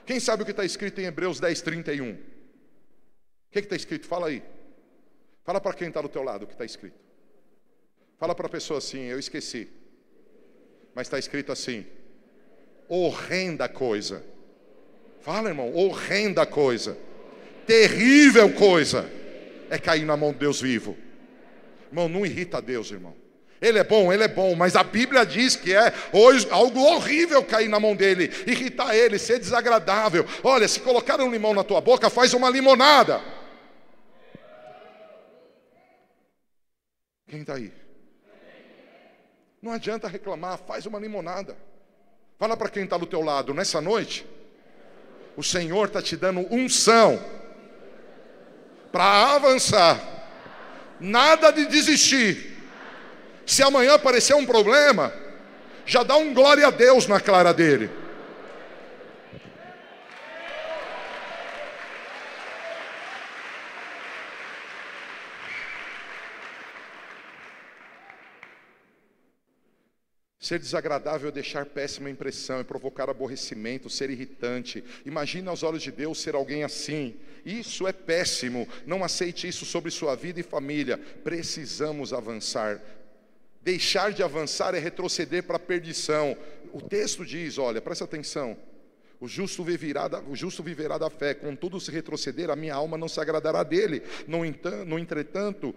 Quem 0.05 0.19
sabe 0.19 0.41
o 0.41 0.45
que 0.45 0.51
está 0.51 0.65
escrito 0.65 0.99
em 0.99 1.05
Hebreus 1.05 1.39
10, 1.39 1.61
31? 1.61 2.13
O 2.13 2.17
que 3.51 3.59
está 3.59 3.75
escrito? 3.75 4.07
Fala 4.07 4.27
aí. 4.27 4.41
Fala 5.43 5.61
para 5.61 5.73
quem 5.73 5.89
está 5.89 6.01
do 6.01 6.09
teu 6.09 6.23
lado 6.23 6.43
o 6.43 6.47
que 6.47 6.53
está 6.53 6.65
escrito. 6.65 6.97
Fala 8.17 8.33
para 8.33 8.47
a 8.47 8.49
pessoa 8.49 8.79
assim, 8.79 9.01
eu 9.01 9.19
esqueci. 9.19 9.69
Mas 10.95 11.05
está 11.05 11.19
escrito 11.19 11.51
assim: 11.51 11.85
horrenda 12.87 13.69
coisa. 13.69 14.25
Fala, 15.21 15.49
irmão, 15.49 15.73
horrenda 15.75 16.45
coisa. 16.45 16.97
Terrível 17.67 18.51
coisa 18.53 19.09
é 19.69 19.77
cair 19.77 20.05
na 20.05 20.17
mão 20.17 20.33
de 20.33 20.39
Deus 20.39 20.59
vivo. 20.59 20.97
Irmão, 21.89 22.09
não 22.09 22.25
irrita 22.25 22.61
Deus, 22.61 22.89
irmão. 22.89 23.22
Ele 23.61 23.79
é 23.79 23.83
bom, 23.83 24.11
ele 24.11 24.23
é 24.23 24.27
bom, 24.27 24.55
mas 24.55 24.75
a 24.75 24.83
Bíblia 24.83 25.25
diz 25.25 25.55
que 25.55 25.73
é 25.73 25.93
hoje 26.11 26.47
algo 26.51 26.81
horrível 26.81 27.41
cair 27.43 27.69
na 27.69 27.79
mão 27.79 27.95
dele, 27.95 28.29
irritar 28.45 28.93
ele, 28.93 29.17
ser 29.17 29.39
desagradável. 29.39 30.25
Olha, 30.43 30.67
se 30.67 30.81
colocar 30.81 31.21
um 31.21 31.31
limão 31.31 31.53
na 31.53 31.63
tua 31.63 31.79
boca, 31.79 32.09
faz 32.09 32.33
uma 32.33 32.49
limonada. 32.49 33.21
Quem 37.27 37.41
está 37.41 37.55
aí? 37.55 37.71
Não 39.61 39.71
adianta 39.71 40.09
reclamar, 40.09 40.57
faz 40.57 40.85
uma 40.85 40.99
limonada. 40.99 41.57
Fala 42.37 42.57
para 42.57 42.69
quem 42.69 42.83
está 42.83 42.97
do 42.97 43.05
teu 43.05 43.21
lado, 43.21 43.53
nessa 43.53 43.79
noite, 43.79 44.27
o 45.37 45.43
Senhor 45.43 45.87
está 45.87 46.01
te 46.01 46.17
dando 46.17 46.41
unção 46.53 47.17
para 48.91 49.35
avançar, 49.35 49.99
nada 50.99 51.49
de 51.51 51.65
desistir 51.65 52.52
se 53.45 53.61
amanhã 53.63 53.95
aparecer 53.95 54.35
um 54.35 54.45
problema, 54.45 55.13
já 55.85 56.03
dá 56.03 56.15
um 56.15 56.33
glória 56.33 56.67
a 56.67 56.71
Deus 56.71 57.07
na 57.07 57.19
clara 57.19 57.53
dele. 57.53 57.89
Ser 70.43 70.59
desagradável 70.59 71.29
é 71.29 71.31
deixar 71.31 71.65
péssima 71.65 72.09
impressão, 72.09 72.59
é 72.59 72.65
provocar 72.65 73.09
aborrecimento, 73.09 73.89
ser 73.89 74.09
irritante. 74.09 74.83
Imagine 75.05 75.47
aos 75.47 75.63
olhos 75.63 75.81
de 75.81 75.89
Deus 75.89 76.21
ser 76.21 76.35
alguém 76.35 76.65
assim. 76.65 77.15
Isso 77.45 77.87
é 77.87 77.93
péssimo. 77.93 78.67
Não 78.85 79.05
aceite 79.05 79.47
isso 79.47 79.65
sobre 79.65 79.89
sua 79.89 80.15
vida 80.15 80.41
e 80.41 80.43
família. 80.43 80.97
Precisamos 80.97 82.11
avançar. 82.11 82.81
Deixar 83.63 84.11
de 84.11 84.21
avançar 84.21 84.75
é 84.75 84.79
retroceder 84.79 85.43
para 85.43 85.55
a 85.55 85.59
perdição. 85.59 86.37
O 86.73 86.81
texto 86.81 87.25
diz: 87.25 87.57
olha, 87.57 87.81
presta 87.81 88.03
atenção. 88.03 88.57
O 89.19 89.27
justo, 89.27 89.63
viverá 89.63 90.09
da, 90.09 90.19
o 90.19 90.35
justo 90.35 90.61
viverá 90.61 90.97
da 90.97 91.09
fé, 91.09 91.33
contudo, 91.33 91.79
se 91.79 91.89
retroceder, 91.89 92.49
a 92.49 92.57
minha 92.57 92.75
alma 92.75 92.97
não 92.97 93.07
se 93.07 93.21
agradará 93.21 93.63
dele. 93.63 94.03
No, 94.27 94.43
entanto, 94.43 94.83
no 94.83 94.99
entretanto, 94.99 95.73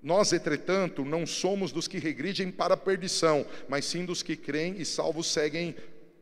nós, 0.00 0.32
entretanto, 0.32 1.04
não 1.04 1.26
somos 1.26 1.72
dos 1.72 1.88
que 1.88 1.98
regridem 1.98 2.52
para 2.52 2.74
a 2.74 2.76
perdição, 2.76 3.44
mas 3.68 3.84
sim 3.84 4.04
dos 4.04 4.22
que 4.22 4.36
creem 4.36 4.76
e 4.78 4.84
salvos 4.84 5.26
seguem 5.26 5.74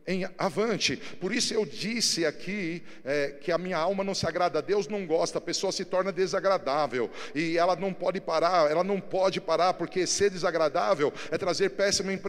em 0.05 0.27
avante. 0.37 0.97
Por 1.19 1.33
isso 1.33 1.53
eu 1.53 1.65
disse 1.65 2.25
aqui 2.25 2.83
é, 3.03 3.29
que 3.29 3.51
a 3.51 3.57
minha 3.57 3.77
alma 3.77 4.03
não 4.03 4.13
se 4.13 4.27
agrada, 4.27 4.61
Deus 4.61 4.87
não 4.87 5.05
gosta, 5.05 5.37
a 5.37 5.41
pessoa 5.41 5.71
se 5.71 5.85
torna 5.85 6.11
desagradável 6.11 7.09
e 7.33 7.57
ela 7.57 7.75
não 7.75 7.93
pode 7.93 8.19
parar, 8.19 8.69
ela 8.69 8.83
não 8.83 8.99
pode 8.99 9.39
parar, 9.39 9.73
porque 9.73 10.05
ser 10.05 10.29
desagradável 10.29 11.13
é 11.31 11.37
trazer 11.37 11.69
péssima 11.69 12.11
é, 12.11 12.19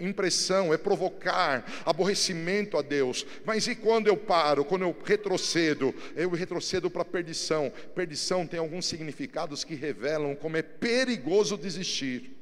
impressão, 0.00 0.74
é 0.74 0.76
provocar 0.76 1.64
aborrecimento 1.84 2.76
a 2.76 2.82
Deus. 2.82 3.24
Mas 3.44 3.66
e 3.66 3.74
quando 3.74 4.08
eu 4.08 4.16
paro, 4.16 4.64
quando 4.64 4.82
eu 4.82 4.96
retrocedo? 5.04 5.94
Eu 6.14 6.30
retrocedo 6.30 6.90
para 6.90 7.02
a 7.02 7.04
perdição. 7.04 7.72
Perdição 7.94 8.46
tem 8.46 8.58
alguns 8.58 8.86
significados 8.86 9.64
que 9.64 9.74
revelam 9.74 10.34
como 10.34 10.56
é 10.56 10.62
perigoso 10.62 11.56
desistir. 11.56 12.36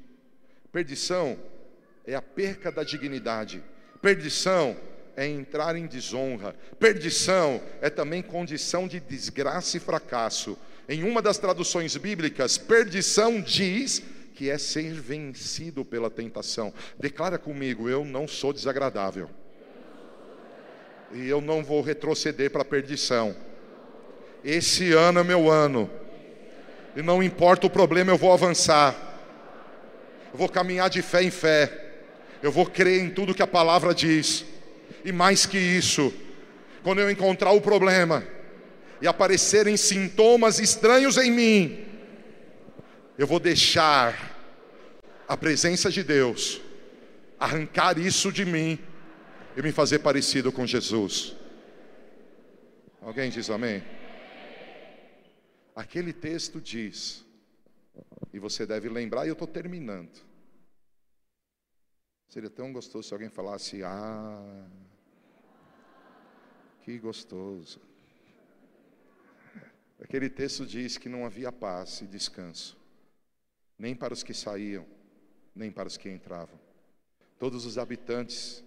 Perdição 0.73 1.39
é 2.07 2.15
a 2.15 2.23
perca 2.23 2.73
da 2.73 2.83
dignidade 2.83 3.63
Perdição 4.05 4.77
é 5.17 5.27
entrar 5.27 5.75
em 5.77 5.87
desonra. 5.87 6.55
Perdição 6.79 7.59
é 7.81 7.89
também 7.89 8.21
condição 8.21 8.87
de 8.87 9.01
desgraça 9.01 9.79
e 9.79 9.81
fracasso. 9.81 10.59
Em 10.87 11.03
uma 11.03 11.23
das 11.23 11.39
traduções 11.39 11.97
bíblicas, 11.97 12.59
perdição 12.59 13.41
diz 13.41 14.03
que 14.35 14.51
é 14.51 14.59
ser 14.59 14.93
vencido 14.93 15.87
pela 15.87 16.11
tentação. 16.11 16.71
Declara 17.01 17.39
comigo: 17.39 17.89
eu 17.89 18.05
não 18.05 18.29
sou 18.29 18.53
desagradável. 18.53 19.31
E 21.11 21.27
eu 21.27 21.41
não 21.41 21.65
vou 21.65 21.81
retroceder 21.81 22.51
para 22.51 22.61
a 22.61 22.67
perdição. 22.67 23.35
Esse 24.45 24.93
ano 24.93 25.21
é 25.21 25.25
meu 25.25 25.51
ano. 25.51 25.91
E 26.95 27.01
não 27.01 27.23
importa 27.23 27.69
o 27.69 27.71
problema, 27.71 28.13
eu 28.13 28.19
vou 28.19 28.35
avançar. 28.35 28.95
Eu 30.31 30.39
vou 30.39 30.49
caminhar 30.51 30.91
de 30.91 31.01
fé 31.01 31.23
em 31.23 31.31
fé. 31.31 31.84
Eu 32.45 32.53
vou 32.53 32.67
crer 32.67 33.01
em 33.01 33.09
tudo 33.09 33.35
que 33.35 33.41
a 33.43 33.47
palavra 33.47 33.95
diz. 33.95 34.45
E 35.03 35.11
mais 35.11 35.47
que 35.47 35.57
isso, 35.57 36.13
quando 36.83 37.01
eu 37.01 37.11
encontrar 37.11 37.53
o 37.53 37.61
problema 37.63 38.23
e 39.01 39.07
aparecerem 39.07 39.79
sintomas 39.79 40.59
estranhos 40.59 41.17
em 41.17 41.31
mim, 41.31 41.87
eu 43.17 43.27
vou 43.27 43.41
deixar 43.41 44.37
a 45.27 45.39
presença 45.39 45.91
de 45.91 46.05
Deus 46.05 46.61
arrancar 47.41 47.99
isso 47.99 48.31
de 48.31 48.45
mim 48.45 48.79
e 49.57 49.63
me 49.63 49.73
fazer 49.73 50.01
parecido 50.01 50.53
com 50.53 50.67
Jesus. 50.67 51.35
Alguém 53.01 53.31
diz 53.31 53.49
amém? 53.49 53.83
Aquele 55.75 56.13
texto 56.13 56.61
diz, 56.61 57.25
e 58.35 58.39
você 58.39 58.67
deve 58.67 58.91
lembrar, 58.91 59.25
e 59.25 59.29
eu 59.31 59.33
estou 59.33 59.49
terminando. 59.49 60.34
Seria 62.29 62.51
tão 62.51 62.73
gostoso 62.73 63.09
se 63.09 63.15
alguém 63.15 63.29
falasse: 63.29 63.83
Ah, 63.83 64.69
que 66.83 66.99
gostoso. 66.99 67.81
Aquele 70.01 70.29
texto 70.29 70.67
diz 70.67 70.99
que 70.99 71.09
não 71.09 71.25
havia 71.25 71.51
paz 71.51 72.01
e 72.03 72.07
descanso, 72.07 72.77
nem 73.79 73.95
para 73.95 74.13
os 74.13 74.23
que 74.23 74.35
saíam, 74.35 74.87
nem 75.55 75.71
para 75.71 75.89
os 75.89 75.97
que 75.97 76.11
entravam. 76.11 76.59
Todos 77.39 77.65
os 77.65 77.79
habitantes 77.79 78.65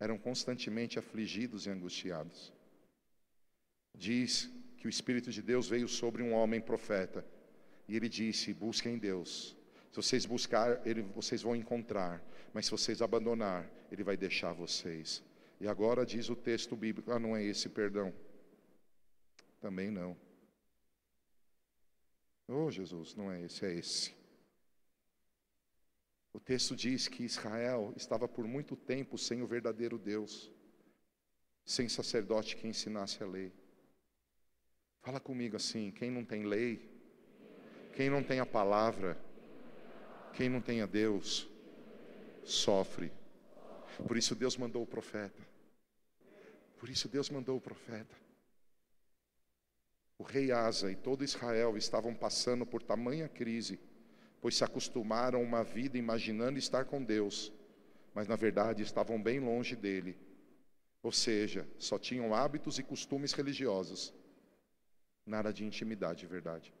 eram 0.00 0.16
constantemente 0.16 0.98
afligidos 0.98 1.66
e 1.66 1.70
angustiados. 1.70 2.52
Diz 3.94 4.50
que 4.76 4.86
o 4.86 4.88
Espírito 4.88 5.30
de 5.30 5.42
Deus 5.42 5.68
veio 5.68 5.88
sobre 5.88 6.22
um 6.22 6.32
homem 6.32 6.60
profeta, 6.60 7.26
e 7.88 7.96
ele 7.96 8.08
disse: 8.08 8.54
Busquem 8.54 8.98
Deus. 8.98 9.56
Se 9.90 9.96
vocês 9.96 10.24
buscar, 10.24 10.86
ele, 10.86 11.02
vocês 11.02 11.42
vão 11.42 11.56
encontrar, 11.56 12.22
mas 12.52 12.66
se 12.66 12.70
vocês 12.70 13.02
abandonar, 13.02 13.68
ele 13.90 14.02
vai 14.02 14.16
deixar 14.16 14.52
vocês. 14.52 15.22
E 15.60 15.66
agora 15.66 16.06
diz 16.06 16.28
o 16.28 16.36
texto 16.36 16.76
bíblico: 16.76 17.10
Ah, 17.10 17.18
não 17.18 17.36
é 17.36 17.42
esse, 17.42 17.68
perdão. 17.68 18.14
Também 19.60 19.90
não. 19.90 20.16
Oh, 22.46 22.70
Jesus, 22.70 23.14
não 23.14 23.30
é 23.30 23.44
esse, 23.44 23.66
é 23.66 23.74
esse. 23.74 24.14
O 26.32 26.40
texto 26.40 26.76
diz 26.76 27.08
que 27.08 27.24
Israel 27.24 27.92
estava 27.96 28.28
por 28.28 28.46
muito 28.46 28.76
tempo 28.76 29.18
sem 29.18 29.42
o 29.42 29.46
verdadeiro 29.46 29.98
Deus, 29.98 30.50
sem 31.64 31.88
sacerdote 31.88 32.56
que 32.56 32.66
ensinasse 32.66 33.22
a 33.22 33.26
lei. 33.26 33.52
Fala 35.02 35.18
comigo 35.18 35.56
assim: 35.56 35.90
quem 35.90 36.10
não 36.10 36.24
tem 36.24 36.44
lei, 36.44 36.88
quem 37.94 38.08
não 38.08 38.22
tem 38.22 38.40
a 38.40 38.46
palavra, 38.46 39.20
quem 40.32 40.48
não 40.48 40.60
tem 40.60 40.80
a 40.80 40.86
Deus, 40.86 41.48
sofre. 42.50 43.12
Por 44.06 44.16
isso 44.16 44.34
Deus 44.34 44.56
mandou 44.56 44.82
o 44.82 44.86
profeta. 44.86 45.40
Por 46.78 46.88
isso 46.88 47.08
Deus 47.08 47.28
mandou 47.28 47.56
o 47.56 47.60
profeta. 47.60 48.14
O 50.16 50.22
rei 50.22 50.50
Asa 50.50 50.90
e 50.90 50.96
todo 50.96 51.24
Israel 51.24 51.76
estavam 51.76 52.14
passando 52.14 52.66
por 52.66 52.82
tamanha 52.82 53.28
crise, 53.28 53.78
pois 54.40 54.56
se 54.56 54.64
acostumaram 54.64 55.38
a 55.38 55.42
uma 55.42 55.62
vida 55.62 55.98
imaginando 55.98 56.58
estar 56.58 56.84
com 56.84 57.02
Deus, 57.02 57.52
mas 58.14 58.26
na 58.26 58.36
verdade 58.36 58.82
estavam 58.82 59.22
bem 59.22 59.38
longe 59.38 59.76
dele. 59.76 60.18
Ou 61.02 61.12
seja, 61.12 61.68
só 61.78 61.98
tinham 61.98 62.34
hábitos 62.34 62.78
e 62.78 62.82
costumes 62.82 63.32
religiosos, 63.32 64.12
nada 65.24 65.52
de 65.52 65.64
intimidade 65.64 66.20
de 66.20 66.26
verdade. 66.26 66.74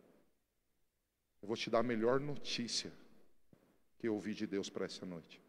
Eu 1.40 1.46
vou 1.46 1.56
te 1.56 1.70
dar 1.70 1.80
a 1.80 1.84
melhor 1.84 2.18
notícia 2.18 2.92
que 3.98 4.08
eu 4.08 4.14
ouvi 4.14 4.34
de 4.34 4.46
Deus 4.46 4.68
para 4.68 4.86
essa 4.86 5.06
noite. 5.06 5.40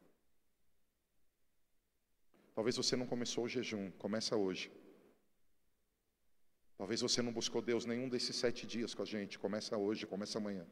Talvez 2.59 2.75
você 2.75 2.97
não 2.97 3.05
começou 3.05 3.45
o 3.45 3.47
jejum, 3.47 3.89
começa 3.91 4.35
hoje. 4.35 4.69
Talvez 6.77 6.99
você 6.99 7.21
não 7.21 7.31
buscou 7.31 7.61
Deus 7.61 7.85
nenhum 7.85 8.09
desses 8.09 8.35
sete 8.35 8.67
dias 8.67 8.93
com 8.93 9.01
a 9.01 9.05
gente, 9.05 9.39
começa 9.39 9.77
hoje, 9.77 10.05
começa 10.05 10.39
amanhã. 10.39 10.67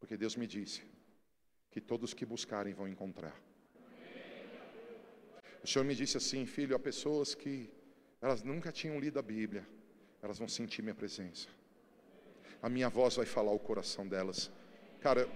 Porque 0.00 0.16
Deus 0.16 0.36
me 0.36 0.46
disse 0.46 0.82
que 1.70 1.82
todos 1.82 2.14
que 2.14 2.24
buscarem 2.24 2.72
vão 2.72 2.88
encontrar. 2.88 3.38
O 5.62 5.66
Senhor 5.66 5.84
me 5.84 5.94
disse 5.94 6.16
assim, 6.16 6.46
filho, 6.46 6.74
há 6.74 6.78
pessoas 6.78 7.34
que 7.34 7.70
elas 8.22 8.42
nunca 8.42 8.72
tinham 8.72 8.98
lido 8.98 9.18
a 9.18 9.22
Bíblia, 9.22 9.68
elas 10.22 10.38
vão 10.38 10.48
sentir 10.48 10.80
minha 10.80 10.94
presença. 10.94 11.46
A 12.62 12.70
minha 12.70 12.88
voz 12.88 13.16
vai 13.16 13.26
falar 13.26 13.52
o 13.52 13.58
coração 13.58 14.08
delas. 14.08 14.50
Cara, 15.02 15.28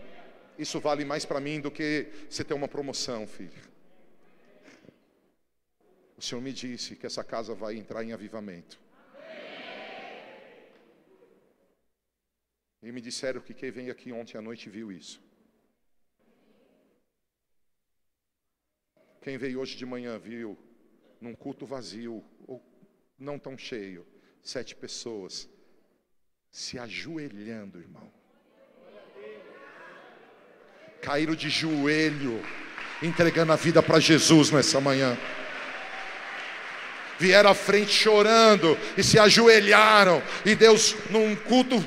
isso 0.58 0.80
vale 0.80 1.04
mais 1.04 1.26
para 1.26 1.38
mim 1.38 1.60
do 1.60 1.70
que 1.70 2.10
você 2.30 2.42
ter 2.42 2.54
uma 2.54 2.66
promoção, 2.66 3.26
filho. 3.26 3.68
O 6.20 6.22
Senhor 6.22 6.42
me 6.42 6.52
disse 6.52 6.96
que 6.96 7.06
essa 7.06 7.24
casa 7.24 7.54
vai 7.54 7.76
entrar 7.76 8.04
em 8.04 8.12
avivamento. 8.12 8.78
E 12.82 12.92
me 12.92 13.00
disseram 13.00 13.40
que 13.40 13.54
quem 13.54 13.70
veio 13.70 13.90
aqui 13.90 14.12
ontem 14.12 14.36
à 14.36 14.42
noite 14.42 14.68
viu 14.68 14.92
isso. 14.92 15.18
Quem 19.22 19.38
veio 19.38 19.60
hoje 19.60 19.78
de 19.78 19.86
manhã 19.86 20.18
viu 20.18 20.58
num 21.22 21.34
culto 21.34 21.64
vazio, 21.64 22.22
ou 22.46 22.62
não 23.18 23.38
tão 23.38 23.56
cheio, 23.56 24.06
sete 24.42 24.76
pessoas 24.76 25.48
se 26.50 26.78
ajoelhando, 26.78 27.80
irmão. 27.80 28.12
Caíram 31.00 31.34
de 31.34 31.48
joelho, 31.48 32.42
entregando 33.02 33.52
a 33.52 33.56
vida 33.56 33.82
para 33.82 33.98
Jesus 33.98 34.50
nessa 34.50 34.78
manhã 34.82 35.16
vieram 37.20 37.50
à 37.50 37.54
frente 37.54 37.92
chorando 37.92 38.76
e 38.96 39.04
se 39.04 39.18
ajoelharam. 39.18 40.22
E 40.44 40.54
Deus, 40.54 40.96
num 41.10 41.36
culto 41.36 41.84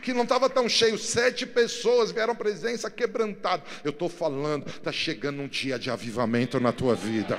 que 0.00 0.14
não 0.14 0.22
estava 0.22 0.48
tão 0.48 0.66
cheio, 0.66 0.98
sete 0.98 1.44
pessoas 1.46 2.10
vieram 2.10 2.34
presença 2.34 2.90
quebrantada. 2.90 3.62
Eu 3.84 3.90
estou 3.90 4.08
falando, 4.08 4.66
está 4.66 4.90
chegando 4.90 5.42
um 5.42 5.46
dia 5.46 5.78
de 5.78 5.90
avivamento 5.90 6.58
na 6.58 6.72
tua 6.72 6.94
vida. 6.94 7.38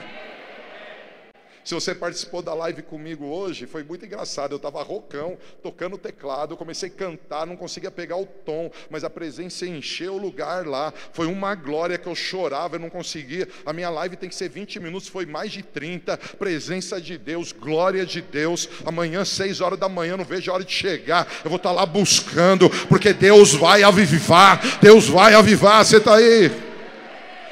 Se 1.63 1.73
você 1.73 1.93
participou 1.93 2.41
da 2.41 2.53
live 2.53 2.81
comigo 2.81 3.25
hoje, 3.25 3.65
foi 3.65 3.83
muito 3.83 4.05
engraçado. 4.05 4.51
Eu 4.53 4.57
estava 4.57 4.81
rocão, 4.81 5.37
tocando 5.61 5.97
teclado, 5.97 6.53
eu 6.53 6.57
comecei 6.57 6.89
a 6.89 6.91
cantar, 6.91 7.45
não 7.45 7.55
conseguia 7.55 7.91
pegar 7.91 8.17
o 8.17 8.25
tom, 8.25 8.71
mas 8.89 9.03
a 9.03 9.09
presença 9.09 9.65
encheu 9.65 10.15
o 10.15 10.17
lugar 10.17 10.65
lá. 10.65 10.93
Foi 11.13 11.27
uma 11.27 11.53
glória 11.53 11.97
que 11.97 12.07
eu 12.07 12.15
chorava, 12.15 12.75
eu 12.75 12.79
não 12.79 12.89
conseguia. 12.89 13.47
A 13.65 13.73
minha 13.73 13.89
live 13.89 14.15
tem 14.15 14.29
que 14.29 14.35
ser 14.35 14.49
20 14.49 14.79
minutos, 14.79 15.07
foi 15.07 15.25
mais 15.25 15.51
de 15.51 15.61
30. 15.61 16.17
Presença 16.17 16.99
de 16.99 17.17
Deus, 17.17 17.51
glória 17.51 18.05
de 18.05 18.21
Deus. 18.21 18.67
Amanhã, 18.85 19.23
6 19.23 19.61
horas 19.61 19.79
da 19.79 19.87
manhã, 19.87 20.17
não 20.17 20.25
vejo 20.25 20.49
a 20.49 20.55
hora 20.55 20.63
de 20.63 20.73
chegar. 20.73 21.27
Eu 21.43 21.49
vou 21.49 21.57
estar 21.57 21.69
tá 21.69 21.75
lá 21.75 21.85
buscando, 21.85 22.69
porque 22.87 23.13
Deus 23.13 23.53
vai 23.53 23.83
avivar. 23.83 24.79
Deus 24.81 25.07
vai 25.07 25.35
avivar. 25.35 25.85
Você 25.85 25.97
está 25.97 26.15
aí? 26.15 26.70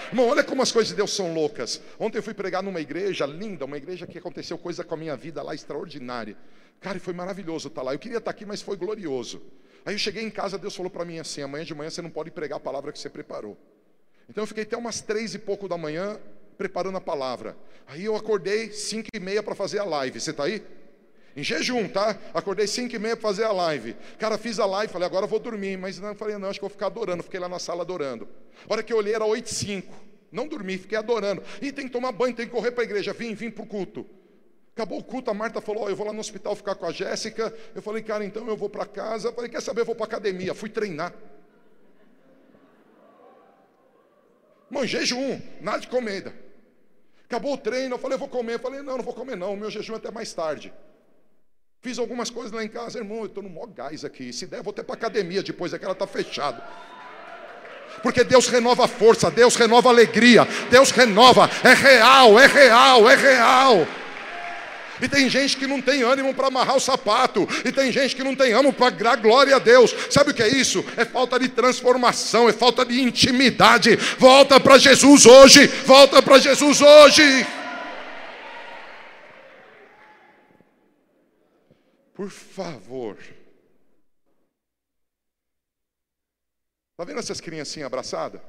Irmão, 0.09 0.27
olha 0.27 0.43
como 0.43 0.63
as 0.63 0.71
coisas 0.71 0.89
de 0.89 0.95
Deus 0.95 1.15
são 1.15 1.35
loucas. 1.35 1.79
Ontem 1.99 2.17
eu 2.17 2.23
fui 2.23 2.33
pregar 2.33 2.63
numa 2.63 2.81
igreja 2.81 3.27
linda, 3.27 3.65
uma 3.65 3.77
igreja 3.77 4.07
que 4.07 4.17
aconteceu 4.17 4.57
coisa 4.57 4.83
com 4.83 4.95
a 4.95 4.97
minha 4.97 5.15
vida 5.15 5.43
lá 5.43 5.53
extraordinária. 5.53 6.35
Cara, 6.81 6.99
foi 6.99 7.13
maravilhoso 7.13 7.67
estar 7.67 7.83
lá. 7.83 7.93
Eu 7.93 7.99
queria 7.99 8.17
estar 8.17 8.31
aqui, 8.31 8.43
mas 8.43 8.59
foi 8.59 8.75
glorioso. 8.75 9.39
Aí 9.85 9.93
eu 9.93 9.99
cheguei 9.99 10.23
em 10.23 10.31
casa, 10.31 10.57
Deus 10.57 10.75
falou 10.75 10.89
para 10.89 11.05
mim 11.05 11.19
assim: 11.19 11.43
amanhã 11.43 11.63
de 11.63 11.75
manhã 11.75 11.91
você 11.91 12.01
não 12.01 12.09
pode 12.09 12.31
pregar 12.31 12.57
a 12.57 12.59
palavra 12.59 12.91
que 12.91 12.97
você 12.97 13.07
preparou. 13.07 13.55
Então 14.27 14.43
eu 14.43 14.47
fiquei 14.47 14.63
até 14.63 14.75
umas 14.75 14.99
três 14.99 15.35
e 15.35 15.39
pouco 15.39 15.67
da 15.67 15.77
manhã 15.77 16.19
preparando 16.57 16.97
a 16.97 17.01
palavra. 17.01 17.55
Aí 17.85 18.03
eu 18.03 18.15
acordei 18.15 18.71
cinco 18.71 19.09
e 19.13 19.19
meia 19.19 19.43
para 19.43 19.53
fazer 19.53 19.77
a 19.77 19.83
live. 19.83 20.19
Você 20.19 20.31
está 20.31 20.45
aí? 20.45 20.63
Em 21.35 21.43
jejum, 21.43 21.87
tá? 21.87 22.17
Acordei 22.33 22.67
cinco 22.67 22.95
e 22.95 22.99
meia 22.99 23.15
para 23.15 23.29
fazer 23.29 23.43
a 23.43 23.51
live. 23.51 23.95
Cara, 24.17 24.37
fiz 24.37 24.59
a 24.59 24.65
live, 24.65 24.91
falei, 24.91 25.07
agora 25.07 25.27
vou 25.27 25.39
dormir. 25.39 25.77
Mas 25.77 25.99
não, 25.99 26.15
falei, 26.15 26.37
não, 26.37 26.49
acho 26.49 26.59
que 26.59 26.63
vou 26.63 26.69
ficar 26.69 26.87
adorando. 26.87 27.23
Fiquei 27.23 27.39
lá 27.39 27.47
na 27.47 27.59
sala 27.59 27.83
adorando. 27.83 28.27
A 28.67 28.73
hora 28.73 28.83
que 28.83 28.91
eu 28.91 28.97
olhei 28.97 29.13
era 29.13 29.25
oito 29.25 29.47
e 29.47 29.53
cinco. 29.53 29.93
Não 30.31 30.47
dormi, 30.47 30.77
fiquei 30.77 30.97
adorando. 30.97 31.41
E 31.61 31.71
tem 31.71 31.87
que 31.87 31.91
tomar 31.91 32.11
banho, 32.11 32.35
tem 32.35 32.45
que 32.45 32.51
correr 32.51 32.71
para 32.71 32.83
a 32.83 32.85
igreja. 32.85 33.13
Vim, 33.13 33.33
vim 33.33 33.49
para 33.49 33.63
o 33.63 33.67
culto. 33.67 34.05
Acabou 34.75 34.99
o 34.99 35.03
culto, 35.03 35.29
a 35.29 35.33
Marta 35.33 35.59
falou: 35.59 35.85
oh, 35.85 35.89
Eu 35.89 35.95
vou 35.95 36.05
lá 36.05 36.13
no 36.13 36.19
hospital 36.19 36.55
ficar 36.55 36.75
com 36.75 36.85
a 36.85 36.91
Jéssica. 36.91 37.53
Eu 37.75 37.81
falei, 37.81 38.01
cara, 38.01 38.23
então 38.23 38.47
eu 38.47 38.55
vou 38.55 38.69
para 38.69 38.85
casa. 38.85 39.29
Eu 39.29 39.33
falei, 39.33 39.49
quer 39.49 39.61
saber? 39.61 39.81
Eu 39.81 39.85
vou 39.85 39.95
para 39.95 40.05
academia. 40.05 40.53
Fui 40.53 40.69
treinar. 40.69 41.13
Mãe, 44.69 44.87
jejum, 44.87 45.41
nada 45.61 45.79
de 45.79 45.87
comida. 45.87 46.33
Acabou 47.25 47.53
o 47.53 47.57
treino, 47.57 47.95
eu 47.95 47.99
falei, 47.99 48.15
eu 48.15 48.19
vou 48.19 48.29
comer. 48.29 48.53
Eu 48.53 48.59
falei, 48.59 48.81
não, 48.81 48.97
não 48.97 49.03
vou 49.03 49.13
comer, 49.13 49.35
não. 49.35 49.53
O 49.53 49.57
meu 49.57 49.69
jejum 49.69 49.93
é 49.93 49.97
até 49.97 50.11
mais 50.11 50.31
tarde. 50.33 50.71
Fiz 51.81 51.97
algumas 51.97 52.29
coisas 52.29 52.51
lá 52.51 52.63
em 52.63 52.67
casa, 52.67 52.97
irmão. 52.97 53.19
Eu 53.19 53.27
estou 53.27 53.41
no 53.41 53.49
maior 53.49 53.67
gás 53.67 54.03
aqui. 54.03 54.33
Se 54.33 54.45
der, 54.45 54.61
vou 54.61 54.71
até 54.71 54.83
para 54.83 54.95
academia 54.95 55.41
depois, 55.41 55.73
é 55.73 55.79
que 55.79 55.85
ela 55.85 55.93
está 55.93 56.05
fechada. 56.05 56.61
Porque 58.03 58.23
Deus 58.23 58.47
renova 58.47 58.85
a 58.85 58.87
força, 58.87 59.31
Deus 59.31 59.55
renova 59.55 59.89
a 59.89 59.91
alegria, 59.91 60.47
Deus 60.69 60.91
renova, 60.91 61.49
é 61.63 61.73
real, 61.73 62.39
é 62.39 62.45
real, 62.45 63.09
é 63.09 63.15
real. 63.15 63.87
E 65.01 65.07
tem 65.07 65.29
gente 65.29 65.55
que 65.55 65.65
não 65.65 65.81
tem 65.81 66.03
ânimo 66.03 66.33
para 66.33 66.47
amarrar 66.47 66.75
o 66.75 66.79
sapato. 66.79 67.47
E 67.63 67.71
tem 67.71 67.89
gente 67.89 68.13
que 68.13 68.23
não 68.23 68.35
tem 68.35 68.51
ânimo 68.51 68.73
para 68.73 68.89
dar 68.89 69.15
glória 69.15 69.55
a 69.55 69.59
Deus. 69.59 69.95
Sabe 70.09 70.31
o 70.31 70.33
que 70.33 70.43
é 70.43 70.49
isso? 70.49 70.83
É 70.97 71.05
falta 71.05 71.39
de 71.39 71.47
transformação, 71.47 72.49
é 72.49 72.53
falta 72.53 72.85
de 72.85 72.99
intimidade. 72.99 73.95
Volta 74.17 74.59
para 74.59 74.77
Jesus 74.77 75.25
hoje. 75.25 75.67
Volta 75.85 76.21
para 76.21 76.37
Jesus 76.37 76.81
hoje. 76.81 77.47
Por 82.19 82.29
favor. 82.29 83.17
Está 86.91 87.05
vendo 87.05 87.17
essas 87.17 87.39
criancinhas 87.39 87.87
abraçadas? 87.87 88.41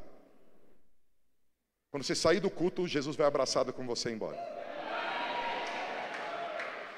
Quando 1.88 2.02
você 2.02 2.16
sair 2.16 2.40
do 2.40 2.50
culto, 2.50 2.88
Jesus 2.88 3.14
vai 3.14 3.28
abraçado 3.28 3.72
com 3.72 3.86
você 3.86 4.10
embora. 4.10 4.36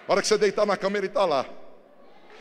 A 0.08 0.12
hora 0.12 0.22
que 0.22 0.26
você 0.26 0.38
deitar 0.38 0.64
na 0.64 0.74
cama, 0.74 0.96
ele 0.96 1.08
está 1.08 1.26
lá. 1.26 1.44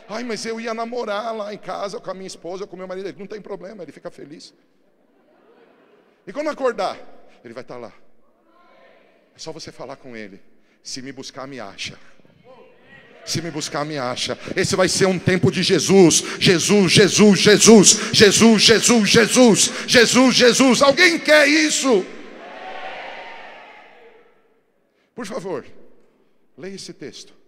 Ai, 0.08 0.24
mas 0.24 0.46
eu 0.46 0.62
ia 0.62 0.74
namorar 0.74 1.36
lá 1.36 1.54
em 1.54 1.58
casa 1.58 2.00
com 2.00 2.10
a 2.10 2.14
minha 2.14 2.28
esposa, 2.28 2.66
com 2.66 2.78
meu 2.78 2.88
marido. 2.88 3.14
Não 3.20 3.28
tem 3.28 3.42
problema, 3.42 3.84
ele 3.84 3.92
fica 3.92 4.10
feliz. 4.10 4.54
E 6.26 6.32
quando 6.32 6.50
acordar, 6.50 6.98
ele 7.44 7.54
vai 7.54 7.64
estar 7.64 7.74
tá 7.74 7.82
lá. 7.82 7.94
É 9.36 9.40
só 9.40 9.52
você 9.52 9.74
falar 9.74 9.98
com 9.98 10.16
ele. 10.16 10.42
Se 10.82 11.02
me 11.02 11.12
buscar, 11.12 11.46
me 11.46 11.60
acha. 11.60 12.00
Se 13.26 13.42
me 13.42 13.52
buscar, 13.52 13.86
me 13.86 13.98
acha. 13.98 14.38
Esse 14.56 14.76
vai 14.76 14.88
ser 14.88 15.06
um 15.06 15.20
tempo 15.20 15.52
de 15.52 15.62
Jesus. 15.64 16.24
Jesus, 16.40 16.92
Jesus, 16.92 17.40
Jesus. 17.40 18.00
Jesus, 18.12 18.62
Jesus, 18.64 19.10
Jesus. 19.10 19.72
Jesus, 19.88 20.36
Jesus. 20.36 20.82
Alguém 20.82 21.20
quer 21.20 21.48
isso? 21.48 22.06
Por 25.16 25.26
favor, 25.26 25.66
leia 26.58 26.76
esse 26.76 26.94
texto. 26.94 27.41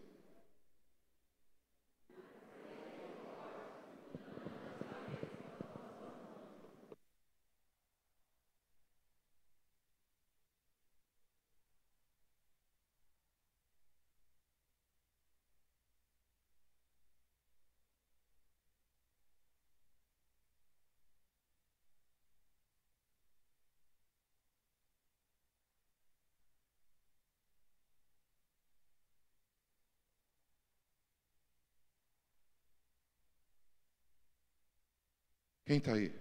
Quem 35.73 35.79
está 35.79 35.93
aí? 35.93 36.13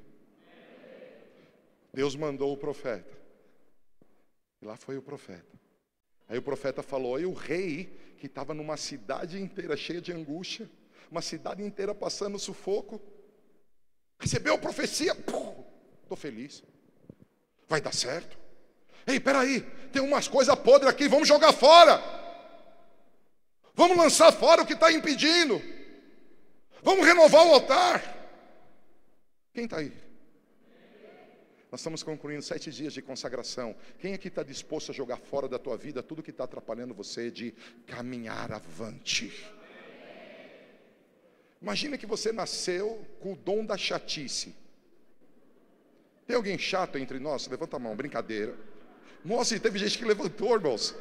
Deus 1.92 2.16
mandou 2.16 2.54
o 2.54 2.56
profeta. 2.56 3.18
E 4.62 4.64
lá 4.64 4.78
foi 4.78 4.96
o 4.96 5.02
profeta. 5.02 5.60
Aí 6.26 6.38
o 6.38 6.42
profeta 6.42 6.82
falou: 6.82 7.20
e 7.20 7.26
o 7.26 7.34
rei, 7.34 8.16
que 8.16 8.24
estava 8.24 8.54
numa 8.54 8.78
cidade 8.78 9.38
inteira 9.38 9.76
cheia 9.76 10.00
de 10.00 10.10
angústia, 10.10 10.70
uma 11.10 11.20
cidade 11.20 11.62
inteira 11.62 11.94
passando 11.94 12.38
sufoco, 12.38 12.98
recebeu 14.18 14.54
a 14.54 14.58
profecia, 14.58 15.12
estou 15.12 16.16
feliz, 16.16 16.62
vai 17.68 17.82
dar 17.82 17.92
certo. 17.92 18.38
Ei, 19.06 19.20
peraí, 19.20 19.60
tem 19.92 20.00
umas 20.00 20.28
coisas 20.28 20.58
podres 20.60 20.88
aqui, 20.88 21.08
vamos 21.08 21.28
jogar 21.28 21.52
fora. 21.52 22.00
Vamos 23.74 23.98
lançar 23.98 24.32
fora 24.32 24.62
o 24.62 24.66
que 24.66 24.72
está 24.72 24.90
impedindo. 24.90 25.60
Vamos 26.82 27.04
renovar 27.04 27.46
o 27.46 27.52
altar. 27.52 28.21
Quem 29.52 29.64
está 29.64 29.78
aí? 29.78 29.92
Nós 31.70 31.80
estamos 31.80 32.02
concluindo 32.02 32.42
sete 32.42 32.70
dias 32.70 32.92
de 32.92 33.00
consagração. 33.00 33.74
Quem 33.98 34.14
aqui 34.14 34.28
está 34.28 34.42
disposto 34.42 34.90
a 34.90 34.94
jogar 34.94 35.18
fora 35.18 35.48
da 35.48 35.58
tua 35.58 35.76
vida 35.76 36.02
tudo 36.02 36.22
que 36.22 36.30
está 36.30 36.44
atrapalhando 36.44 36.94
você 36.94 37.30
de 37.30 37.54
caminhar 37.86 38.52
avante? 38.52 39.32
Imagina 41.60 41.96
que 41.96 42.06
você 42.06 42.32
nasceu 42.32 43.06
com 43.20 43.34
o 43.34 43.36
dom 43.36 43.64
da 43.64 43.76
chatice. 43.76 44.54
Tem 46.26 46.36
alguém 46.36 46.58
chato 46.58 46.98
entre 46.98 47.18
nós? 47.18 47.46
Levanta 47.46 47.76
a 47.76 47.78
mão, 47.78 47.94
brincadeira. 47.94 48.56
Nossa, 49.24 49.58
teve 49.60 49.78
gente 49.78 49.98
que 49.98 50.04
levantou, 50.04 50.54
irmãos. 50.54 50.94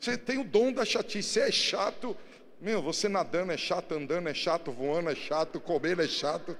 Você 0.00 0.16
tem 0.16 0.38
o 0.38 0.44
dom 0.44 0.72
da 0.72 0.84
chatice, 0.84 1.28
você 1.28 1.40
é 1.40 1.52
chato 1.52 2.16
meu, 2.62 2.80
você 2.80 3.08
nadando 3.08 3.50
é 3.50 3.56
chato, 3.56 3.92
andando 3.92 4.28
é 4.28 4.34
chato, 4.34 4.70
voando 4.70 5.10
é 5.10 5.16
chato, 5.16 5.60
comendo 5.60 6.00
é 6.00 6.06
chato. 6.06 6.56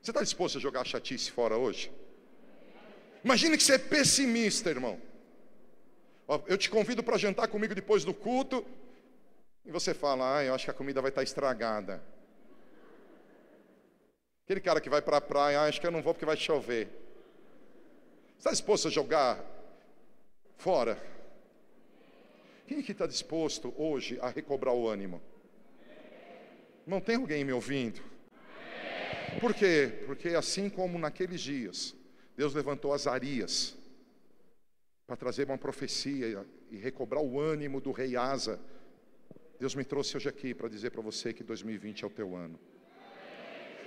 Você 0.00 0.10
está 0.10 0.22
disposto 0.22 0.56
a 0.56 0.60
jogar 0.62 0.80
a 0.80 0.84
chatice 0.84 1.30
fora 1.30 1.58
hoje? 1.58 1.92
Imagine 3.22 3.58
que 3.58 3.62
você 3.62 3.74
é 3.74 3.78
pessimista, 3.78 4.70
irmão. 4.70 4.98
Eu 6.46 6.56
te 6.56 6.70
convido 6.70 7.02
para 7.02 7.18
jantar 7.18 7.48
comigo 7.48 7.74
depois 7.74 8.02
do 8.02 8.14
culto. 8.14 8.64
E 9.62 9.70
você 9.70 9.92
fala, 9.92 10.38
ah, 10.38 10.44
eu 10.44 10.54
acho 10.54 10.64
que 10.64 10.70
a 10.70 10.74
comida 10.74 11.02
vai 11.02 11.10
estar 11.10 11.20
tá 11.20 11.24
estragada. 11.24 12.02
Aquele 14.44 14.60
cara 14.62 14.80
que 14.80 14.88
vai 14.88 15.02
para 15.02 15.18
a 15.18 15.20
praia, 15.20 15.60
ah, 15.60 15.64
acho 15.64 15.78
que 15.78 15.86
eu 15.86 15.90
não 15.90 16.00
vou 16.00 16.14
porque 16.14 16.24
vai 16.24 16.36
chover. 16.36 16.86
Você 16.86 18.38
está 18.38 18.52
disposto 18.52 18.88
a 18.88 18.90
jogar 18.90 19.44
fora 20.56 21.15
quem 22.66 22.82
que 22.82 22.92
está 22.92 23.06
disposto 23.06 23.72
hoje 23.76 24.18
a 24.20 24.28
recobrar 24.28 24.74
o 24.74 24.88
ânimo? 24.88 25.20
Não 26.86 27.00
tem 27.00 27.16
alguém 27.16 27.44
me 27.44 27.52
ouvindo? 27.52 28.00
Por 29.40 29.54
quê? 29.54 30.02
Porque 30.06 30.30
assim 30.30 30.68
como 30.68 30.98
naqueles 30.98 31.40
dias, 31.40 31.94
Deus 32.36 32.54
levantou 32.54 32.92
Azarias 32.92 33.76
para 35.06 35.16
trazer 35.16 35.46
uma 35.46 35.58
profecia 35.58 36.44
e 36.70 36.76
recobrar 36.76 37.22
o 37.22 37.40
ânimo 37.40 37.80
do 37.80 37.92
rei 37.92 38.16
Asa. 38.16 38.60
Deus 39.58 39.74
me 39.74 39.84
trouxe 39.84 40.16
hoje 40.16 40.28
aqui 40.28 40.54
para 40.54 40.68
dizer 40.68 40.90
para 40.90 41.02
você 41.02 41.32
que 41.32 41.42
2020 41.42 42.04
é 42.04 42.06
o 42.06 42.10
teu 42.10 42.34
ano 42.36 42.58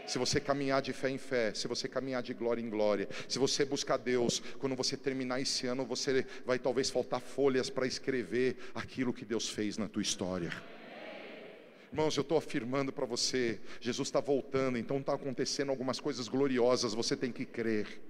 se 0.09 0.17
você 0.17 0.39
caminhar 0.39 0.81
de 0.81 0.91
fé 0.91 1.07
em 1.07 1.19
fé, 1.19 1.53
se 1.53 1.67
você 1.67 1.87
caminhar 1.87 2.23
de 2.23 2.33
glória 2.33 2.59
em 2.59 2.69
glória, 2.69 3.07
se 3.27 3.37
você 3.37 3.63
buscar 3.63 3.97
Deus, 3.97 4.41
quando 4.57 4.75
você 4.75 4.97
terminar 4.97 5.39
esse 5.39 5.67
ano, 5.67 5.85
você 5.85 6.25
vai 6.43 6.57
talvez 6.57 6.89
faltar 6.89 7.21
folhas 7.21 7.69
para 7.69 7.85
escrever 7.85 8.57
aquilo 8.73 9.13
que 9.13 9.23
Deus 9.23 9.47
fez 9.47 9.77
na 9.77 9.87
tua 9.87 10.01
história. 10.01 10.51
Irmãos, 11.91 12.17
eu 12.17 12.21
estou 12.21 12.39
afirmando 12.39 12.91
para 12.91 13.05
você, 13.05 13.59
Jesus 13.79 14.07
está 14.07 14.19
voltando, 14.19 14.79
então 14.79 14.97
está 14.97 15.13
acontecendo 15.13 15.69
algumas 15.69 15.99
coisas 15.99 16.27
gloriosas, 16.27 16.95
você 16.95 17.15
tem 17.15 17.31
que 17.31 17.45
crer. 17.45 18.01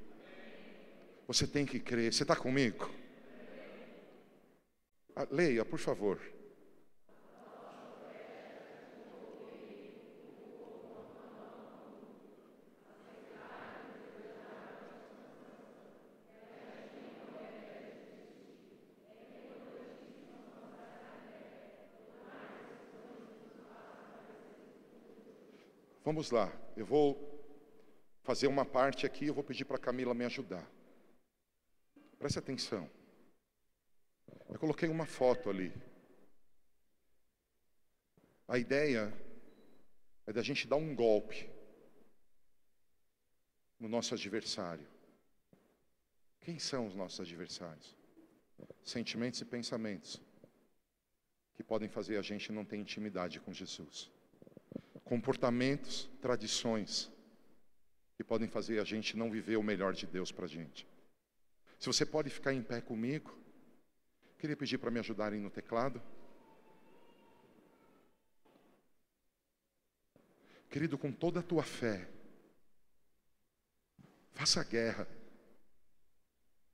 Você 1.27 1.45
tem 1.45 1.65
que 1.65 1.79
crer. 1.79 2.13
Você 2.13 2.23
está 2.23 2.35
comigo? 2.35 2.89
Ah, 5.15 5.27
leia, 5.29 5.65
por 5.65 5.79
favor. 5.79 6.19
Vamos 26.09 26.31
lá, 26.31 26.51
eu 26.75 26.87
vou 26.87 27.05
fazer 28.23 28.47
uma 28.47 28.65
parte 28.65 29.05
aqui, 29.05 29.27
eu 29.27 29.33
vou 29.35 29.43
pedir 29.43 29.63
para 29.63 29.75
a 29.75 29.79
Camila 29.79 30.11
me 30.15 30.25
ajudar. 30.25 30.67
Preste 32.17 32.39
atenção. 32.39 32.89
Eu 34.49 34.57
coloquei 34.57 34.89
uma 34.89 35.05
foto 35.05 35.51
ali. 35.51 35.71
A 38.47 38.57
ideia 38.57 39.13
é 40.25 40.33
da 40.33 40.41
gente 40.41 40.67
dar 40.67 40.77
um 40.77 40.95
golpe 40.95 41.47
no 43.79 43.87
nosso 43.87 44.15
adversário. 44.15 44.87
Quem 46.39 46.57
são 46.57 46.87
os 46.87 46.95
nossos 46.95 47.19
adversários? 47.19 47.95
Sentimentos 48.83 49.41
e 49.41 49.45
pensamentos 49.45 50.19
que 51.53 51.63
podem 51.63 51.87
fazer 51.87 52.17
a 52.17 52.23
gente 52.23 52.51
não 52.51 52.65
ter 52.65 52.77
intimidade 52.77 53.39
com 53.39 53.53
Jesus 53.53 54.09
comportamentos, 55.09 56.07
tradições 56.21 57.11
que 58.15 58.23
podem 58.23 58.47
fazer 58.47 58.79
a 58.79 58.83
gente 58.83 59.17
não 59.17 59.31
viver 59.31 59.57
o 59.57 59.63
melhor 59.63 59.91
de 59.91 60.05
Deus 60.05 60.31
para 60.31 60.45
a 60.45 60.47
gente. 60.47 60.87
Se 61.79 61.87
você 61.87 62.05
pode 62.05 62.29
ficar 62.29 62.53
em 62.53 62.61
pé 62.61 62.79
comigo, 62.79 63.35
queria 64.37 64.55
pedir 64.55 64.77
para 64.77 64.91
me 64.91 64.99
ajudarem 64.99 65.39
no 65.41 65.49
teclado. 65.49 65.99
Querido, 70.69 70.95
com 70.95 71.11
toda 71.11 71.39
a 71.39 71.43
tua 71.43 71.63
fé, 71.63 72.07
faça 74.33 74.63
guerra 74.63 75.07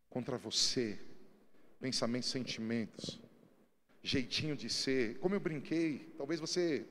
contra 0.09 0.37
você, 0.37 0.99
pensamentos, 1.79 2.29
sentimentos, 2.29 3.17
jeitinho 4.03 4.57
de 4.57 4.69
ser. 4.69 5.19
Como 5.19 5.33
eu 5.33 5.39
brinquei, 5.39 6.13
talvez 6.17 6.41
você 6.41 6.85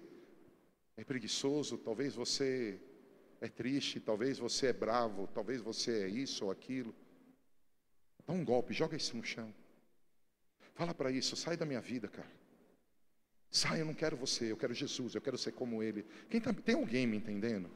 é 0.97 1.05
preguiçoso, 1.05 1.79
talvez 1.79 2.15
você 2.15 2.81
é 3.41 3.49
triste, 3.49 4.01
talvez 4.01 4.39
você 4.39 4.69
é 4.69 4.73
bravo, 4.73 5.29
talvez 5.35 5.61
você 5.61 6.05
é 6.05 6.09
isso 6.09 6.47
ou 6.47 6.51
aquilo. 6.51 6.95
Dá 8.27 8.33
um 8.33 8.45
golpe, 8.45 8.73
joga 8.73 8.97
isso 8.97 9.17
no 9.17 9.25
chão. 9.25 9.53
Fala 10.75 10.95
para 10.95 11.11
isso, 11.11 11.37
sai 11.37 11.57
da 11.57 11.67
minha 11.67 11.81
vida, 11.81 12.09
cara. 12.09 12.31
Sai, 13.51 13.81
eu 13.81 13.85
não 13.87 13.95
quero 13.95 14.17
você, 14.17 14.51
eu 14.51 14.57
quero 14.57 14.75
Jesus, 14.75 15.15
eu 15.15 15.21
quero 15.21 15.39
ser 15.39 15.53
como 15.53 15.83
Ele. 15.83 16.05
Quem 16.29 16.41
tá, 16.41 16.53
tem 16.53 16.75
alguém 16.75 17.07
me 17.07 17.17
entendendo? 17.17 17.71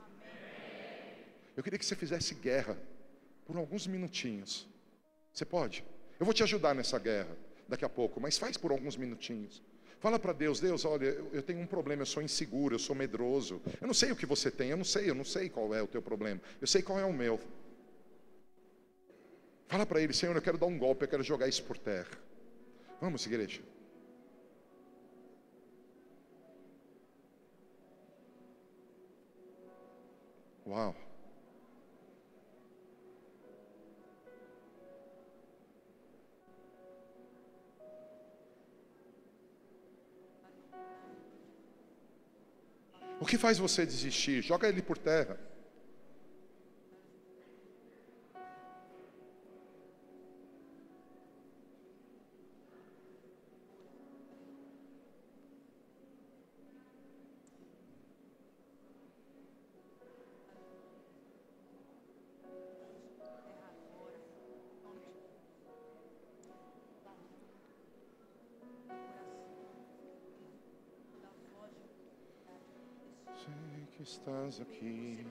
Eu 1.56 1.62
queria 1.62 1.78
que 1.78 1.86
você 1.86 1.94
fizesse 1.94 2.34
guerra 2.34 2.76
por 3.44 3.56
alguns 3.56 3.86
minutinhos. 3.86 4.66
Você 5.32 5.44
pode? 5.44 5.84
Eu 6.18 6.24
vou 6.24 6.34
te 6.34 6.42
ajudar 6.42 6.74
nessa 6.74 6.98
guerra 6.98 7.36
daqui 7.68 7.84
a 7.84 7.88
pouco, 7.88 8.20
mas 8.20 8.36
faz 8.36 8.56
por 8.56 8.72
alguns 8.72 8.96
minutinhos. 8.96 9.62
Fala 10.00 10.18
para 10.18 10.32
Deus, 10.32 10.60
Deus, 10.60 10.84
olha, 10.84 11.06
eu 11.32 11.42
tenho 11.42 11.60
um 11.60 11.66
problema, 11.66 12.02
eu 12.02 12.06
sou 12.06 12.22
inseguro, 12.22 12.74
eu 12.74 12.78
sou 12.78 12.94
medroso. 12.94 13.60
Eu 13.80 13.86
não 13.86 13.94
sei 13.94 14.12
o 14.12 14.16
que 14.16 14.26
você 14.26 14.50
tem, 14.50 14.70
eu 14.70 14.76
não 14.76 14.84
sei, 14.84 15.10
eu 15.10 15.14
não 15.14 15.24
sei 15.24 15.48
qual 15.48 15.74
é 15.74 15.82
o 15.82 15.88
teu 15.88 16.00
problema. 16.00 16.40
Eu 16.60 16.66
sei 16.68 16.82
qual 16.82 17.00
é 17.00 17.04
o 17.04 17.12
meu. 17.12 17.40
Fala 19.66 19.84
para 19.84 20.00
ele, 20.00 20.12
Senhor, 20.12 20.36
eu 20.36 20.42
quero 20.42 20.56
dar 20.56 20.66
um 20.66 20.78
golpe, 20.78 21.04
eu 21.04 21.08
quero 21.08 21.22
jogar 21.22 21.48
isso 21.48 21.64
por 21.64 21.76
terra. 21.76 22.16
Vamos, 23.00 23.26
igreja. 23.26 23.60
Uau. 30.64 31.07
O 43.20 43.26
que 43.26 43.36
faz 43.36 43.58
você 43.58 43.84
desistir? 43.84 44.42
Joga 44.42 44.68
ele 44.68 44.82
por 44.82 44.96
terra. 44.96 45.38
Estás 74.08 74.60
aqui. 74.60 75.26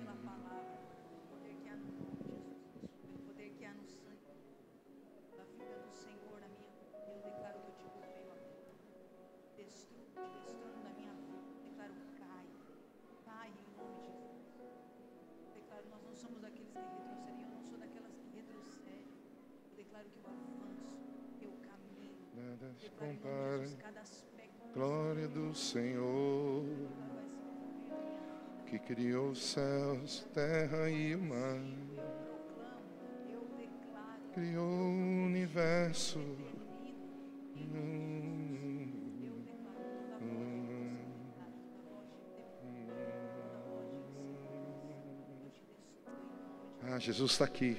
Jesus 47.08 47.32
está 47.32 47.46
aqui. 47.46 47.78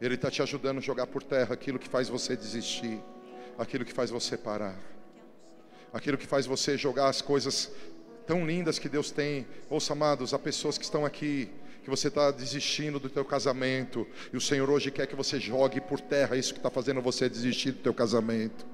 Ele 0.00 0.14
está 0.14 0.30
te 0.30 0.40
ajudando 0.40 0.78
a 0.78 0.80
jogar 0.80 1.08
por 1.08 1.24
terra 1.24 1.54
aquilo 1.54 1.76
que 1.76 1.88
faz 1.88 2.08
você 2.08 2.36
desistir, 2.36 3.02
aquilo 3.58 3.84
que 3.84 3.92
faz 3.92 4.10
você 4.10 4.36
parar, 4.36 4.78
aquilo 5.92 6.16
que 6.16 6.26
faz 6.26 6.46
você 6.46 6.78
jogar 6.78 7.08
as 7.08 7.20
coisas 7.20 7.72
tão 8.24 8.46
lindas 8.46 8.78
que 8.78 8.88
Deus 8.88 9.10
tem. 9.10 9.44
Ouça, 9.68 9.92
amados, 9.92 10.32
há 10.32 10.38
pessoas 10.38 10.78
que 10.78 10.84
estão 10.84 11.04
aqui 11.04 11.50
que 11.82 11.90
você 11.90 12.06
está 12.06 12.30
desistindo 12.30 13.00
do 13.00 13.10
teu 13.10 13.24
casamento 13.24 14.06
e 14.32 14.36
o 14.36 14.40
Senhor 14.40 14.70
hoje 14.70 14.92
quer 14.92 15.08
que 15.08 15.16
você 15.16 15.40
jogue 15.40 15.80
por 15.80 16.00
terra 16.00 16.36
isso 16.36 16.52
que 16.52 16.60
está 16.60 16.70
fazendo 16.70 17.02
você 17.02 17.28
desistir 17.28 17.72
do 17.72 17.82
teu 17.82 17.94
casamento. 17.94 18.64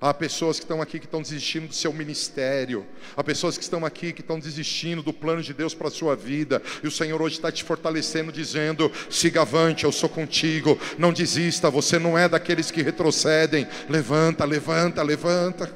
Há 0.00 0.12
pessoas 0.12 0.58
que 0.58 0.64
estão 0.64 0.82
aqui 0.82 0.98
que 0.98 1.06
estão 1.06 1.22
desistindo 1.22 1.68
do 1.68 1.74
seu 1.74 1.92
ministério. 1.92 2.86
Há 3.16 3.24
pessoas 3.24 3.56
que 3.56 3.62
estão 3.62 3.84
aqui 3.84 4.12
que 4.12 4.20
estão 4.20 4.38
desistindo 4.38 5.02
do 5.02 5.12
plano 5.12 5.42
de 5.42 5.54
Deus 5.54 5.74
para 5.74 5.88
a 5.88 5.90
sua 5.90 6.14
vida. 6.14 6.62
E 6.82 6.86
o 6.86 6.90
Senhor 6.90 7.20
hoje 7.22 7.36
está 7.36 7.50
te 7.50 7.64
fortalecendo, 7.64 8.32
dizendo: 8.32 8.90
siga 9.08 9.42
avante, 9.42 9.84
eu 9.84 9.92
sou 9.92 10.08
contigo. 10.08 10.78
Não 10.98 11.12
desista, 11.12 11.70
você 11.70 11.98
não 11.98 12.18
é 12.18 12.28
daqueles 12.28 12.70
que 12.70 12.82
retrocedem. 12.82 13.66
Levanta, 13.88 14.44
levanta, 14.44 15.02
levanta. 15.02 15.74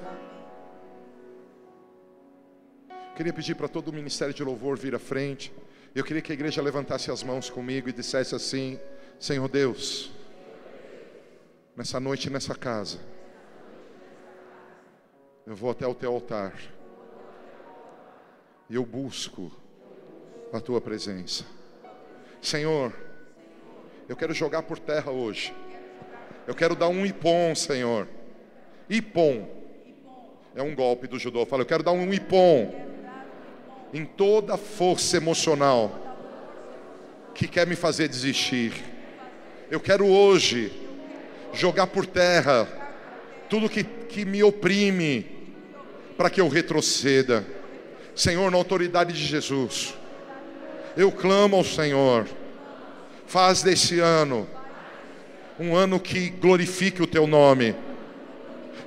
Queria 3.17 3.33
pedir 3.33 3.55
para 3.57 3.67
todo 3.67 3.89
o 3.89 3.93
ministério 3.93 4.35
de 4.35 4.45
louvor 4.45 4.79
vir 4.79 4.95
à 4.95 4.99
frente. 4.99 5.53
Eu 5.95 6.05
queria 6.05 6.23
que 6.23 6.31
a 6.31 6.35
igreja 6.35 6.63
levantasse 6.63 7.11
as 7.11 7.23
mãos 7.23 7.49
comigo 7.51 7.89
e 7.89 7.93
dissesse 7.93 8.35
assim: 8.35 8.79
Senhor 9.19 9.49
Deus, 9.49 10.13
nessa 11.77 11.99
noite, 11.99 12.31
nessa 12.31 12.55
casa. 12.55 12.99
Eu 15.49 15.57
vou 15.57 15.71
até 15.71 15.87
o 15.87 15.95
teu 15.95 16.13
altar. 16.13 16.53
E 18.69 18.75
eu 18.75 18.85
busco 18.85 19.51
a 20.53 20.61
tua 20.61 20.79
presença. 20.79 21.43
Senhor, 22.39 22.93
eu 24.07 24.15
quero 24.15 24.35
jogar 24.35 24.61
por 24.65 24.79
terra 24.79 25.11
hoje. 25.11 25.55
Eu 26.47 26.55
quero 26.55 26.77
dar 26.77 26.89
um 26.89 27.07
ipom, 27.07 27.55
Senhor. 27.55 28.07
Ipom. 28.91 29.49
É 30.55 30.63
um 30.63 30.75
golpe 30.75 31.07
do 31.07 31.19
judô. 31.19 31.47
Fala, 31.47 31.63
eu 31.63 31.67
quero 31.67 31.83
dar 31.83 31.93
um 31.93 32.13
ipom 32.13 32.71
em 33.95 34.05
toda 34.05 34.59
força 34.59 35.17
emocional 35.17 35.91
que 37.35 37.49
quer 37.49 37.67
me 37.67 37.75
fazer 37.75 38.07
desistir. 38.07 38.75
Eu 39.71 39.81
quero 39.81 40.07
hoje 40.07 40.71
jogar 41.55 41.87
por 41.87 42.05
terra 42.05 42.69
tudo 43.49 43.67
que, 43.67 43.83
que 43.83 44.27
me 44.27 44.43
oprime 44.43 45.38
para 46.19 46.29
que 46.29 46.41
eu 46.41 46.49
retroceda. 46.49 47.47
Senhor, 48.13 48.51
na 48.51 48.57
autoridade 48.57 49.13
de 49.13 49.25
Jesus, 49.25 49.95
eu 50.97 51.13
clamo 51.13 51.55
ao 51.55 51.63
Senhor, 51.63 52.27
faz 53.25 53.63
desse 53.63 54.01
ano 54.01 54.49
um 55.61 55.77
ano 55.77 56.01
que 56.01 56.29
glorifique 56.29 57.01
o 57.01 57.07
teu 57.07 57.27
nome. 57.27 57.75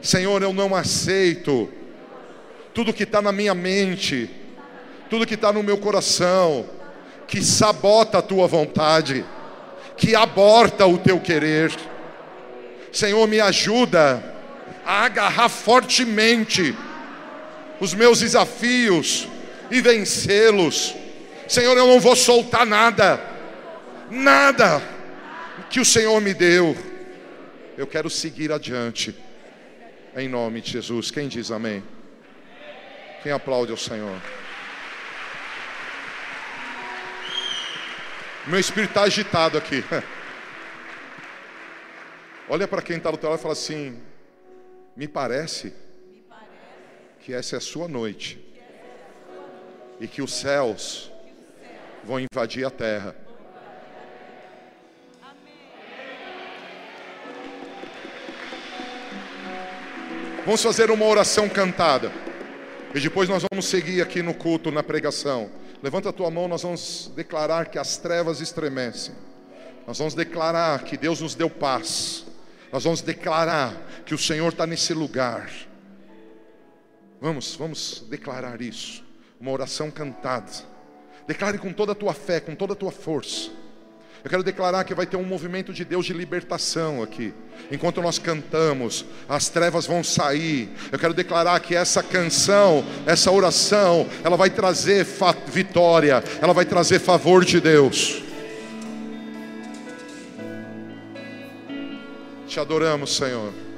Senhor, 0.02 0.42
eu 0.42 0.52
não 0.52 0.76
aceito 0.76 1.70
tudo 2.74 2.94
que 2.94 3.04
está 3.04 3.22
na 3.22 3.32
minha 3.32 3.56
mente, 3.56 4.30
tudo 5.10 5.26
que 5.26 5.36
está 5.36 5.54
no 5.54 5.64
meu 5.64 5.78
coração, 5.78 6.66
que 7.28 7.42
sabota 7.42 8.18
a 8.18 8.22
tua 8.22 8.46
vontade, 8.46 9.24
que 9.96 10.16
aborta 10.16 10.86
o 10.86 10.98
teu 10.98 11.20
querer. 11.20 11.74
Senhor, 12.92 13.26
me 13.26 13.40
ajuda 13.40 14.22
a 14.86 15.06
agarrar 15.06 15.48
fortemente 15.48 16.76
os 17.82 17.96
meus 17.96 18.20
desafios 18.20 19.28
e 19.72 19.82
vencê-los. 19.82 20.96
Senhor, 21.48 21.76
eu 21.76 21.88
não 21.88 22.00
vou 22.00 22.16
soltar 22.16 22.64
nada, 22.64 23.20
nada 24.10 24.80
que 25.68 25.80
o 25.80 25.86
Senhor 25.86 26.22
me 26.22 26.32
deu. 26.32 26.78
Eu 27.76 27.88
quero 27.88 28.08
seguir 28.08 28.52
adiante, 28.52 29.16
em 30.16 30.30
nome 30.30 30.62
de 30.62 30.72
Jesus. 30.72 31.10
Quem 31.10 31.28
diz 31.28 31.50
amém? 31.50 31.84
Quem 33.24 33.32
aplaude 33.32 33.72
ao 33.72 33.78
Senhor? 33.78 34.22
Meu 38.46 38.60
espírito 38.60 38.92
está 38.92 39.04
agitado 39.04 39.58
aqui. 39.58 39.84
Olha 42.48 42.68
para 42.68 42.82
quem 42.84 42.98
está 42.98 43.10
do 43.10 43.18
teu 43.18 43.30
lado 43.30 43.40
e 43.40 43.42
fala 43.42 43.54
assim: 43.54 44.00
Me 44.96 45.08
parece 45.08 45.74
que 47.22 47.34
essa 47.34 47.56
é 47.56 47.58
a 47.58 47.62
sua 47.62 47.88
noite 47.88 48.40
e 50.00 50.08
que 50.08 50.22
os 50.22 50.34
céus 50.34 51.12
vão 52.04 52.20
invadir 52.20 52.66
a 52.66 52.72
terra. 52.72 53.16
Vamos 60.44 60.64
fazer 60.64 60.90
uma 60.90 61.06
oração 61.06 61.48
cantada. 61.48 62.12
E 62.96 63.00
depois 63.00 63.30
nós 63.30 63.44
vamos 63.50 63.68
seguir 63.68 64.02
aqui 64.02 64.24
no 64.24 64.34
culto, 64.34 64.72
na 64.72 64.82
pregação. 64.82 65.52
Levanta 65.84 66.10
a 66.10 66.14
tua 66.14 66.32
mão, 66.32 66.48
nós 66.48 66.64
vamos 66.64 67.12
declarar 67.16 67.68
que 67.68 67.78
as 67.78 67.98
trevas 67.98 68.42
estremecem. 68.42 69.14
Nós 69.86 70.00
vamos 70.00 70.16
declarar 70.16 70.84
que 70.84 70.98
Deus 70.98 71.22
nos 71.22 71.36
deu 71.36 71.50
paz. 71.50 72.26
Nós 72.72 72.84
vamos 72.84 73.02
declarar 73.02 73.76
que 74.06 74.16
o 74.16 74.18
Senhor 74.18 74.50
está 74.50 74.66
nesse 74.66 74.94
lugar. 74.94 75.50
Vamos, 77.22 77.56
vamos 77.56 78.04
declarar 78.10 78.62
isso. 78.62 79.04
Uma 79.40 79.52
oração 79.52 79.92
cantada. 79.92 80.52
Declare 81.28 81.60
com 81.60 81.72
toda 81.72 81.92
a 81.92 81.96
tua 81.96 82.16
fé, 82.16 82.40
com 82.40 82.56
toda 82.56 82.74
a 82.74 82.76
tua 82.76 82.92
força. 82.92 83.52
Eu 84.24 84.30
quero 84.30 84.44
declarar 84.44 84.84
que 84.84 84.94
vai 84.94 85.06
ter 85.06 85.18
um 85.18 85.24
movimento 85.24 85.72
de 85.72 85.86
Deus 85.86 86.06
de 86.06 86.14
libertação 86.14 87.02
aqui. 87.02 87.32
Enquanto 87.72 88.02
nós 88.02 88.18
cantamos, 88.18 89.06
as 89.30 89.50
trevas 89.50 89.86
vão 89.86 90.04
sair. 90.04 90.70
Eu 90.92 90.98
quero 90.98 91.14
declarar 91.14 91.60
que 91.60 91.76
essa 91.76 92.02
canção, 92.02 92.84
essa 93.06 93.32
oração, 93.32 94.08
ela 94.24 94.36
vai 94.36 94.50
trazer 94.50 95.06
vitória, 95.48 96.24
ela 96.42 96.54
vai 96.54 96.66
trazer 96.66 97.00
favor 97.00 97.46
de 97.46 97.60
Deus. 97.60 98.24
Te 102.48 102.60
adoramos, 102.60 103.16
Senhor. 103.16 103.71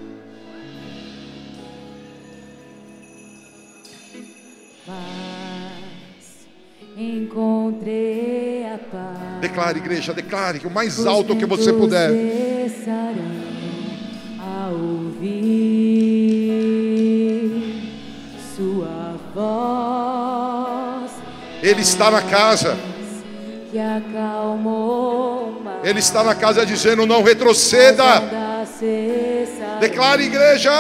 Encontrei 7.04 8.66
a 8.66 8.78
paz. 8.78 9.42
Declare, 9.42 9.78
igreja, 9.78 10.14
declare 10.14 10.60
que 10.60 10.68
o 10.68 10.72
mais 10.72 11.06
alto 11.06 11.36
que 11.36 11.46
você 11.46 11.74
puder. 11.74 12.10
A 14.40 14.70
ouvir 14.70 15.84
sua 18.56 19.16
voz. 19.34 21.12
Ele 21.62 21.82
está 21.82 22.12
na 22.12 22.22
casa. 22.22 22.78
Que 23.72 23.80
acalmou 23.80 25.64
Ele 25.84 26.00
está 26.00 26.24
na 26.24 26.36
casa 26.36 26.66
dizendo: 26.66 27.06
não 27.06 27.24
retroceda. 27.24 28.22
Declare, 29.80 30.24
igreja. 30.24 30.72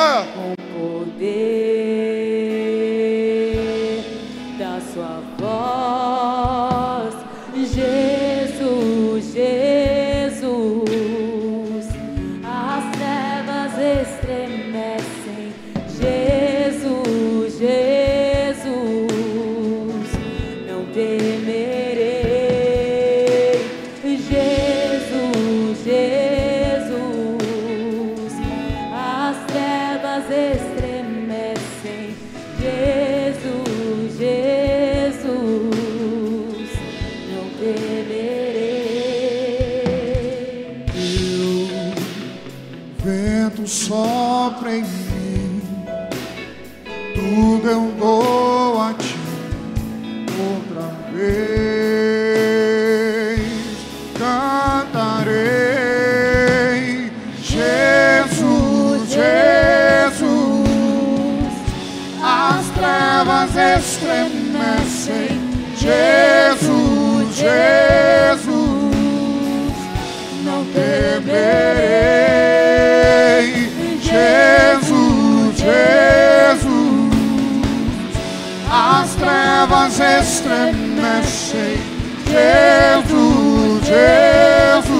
Estremecem. 80.23 81.77
Jesus, 82.25 83.85
Jesus, 83.85 84.93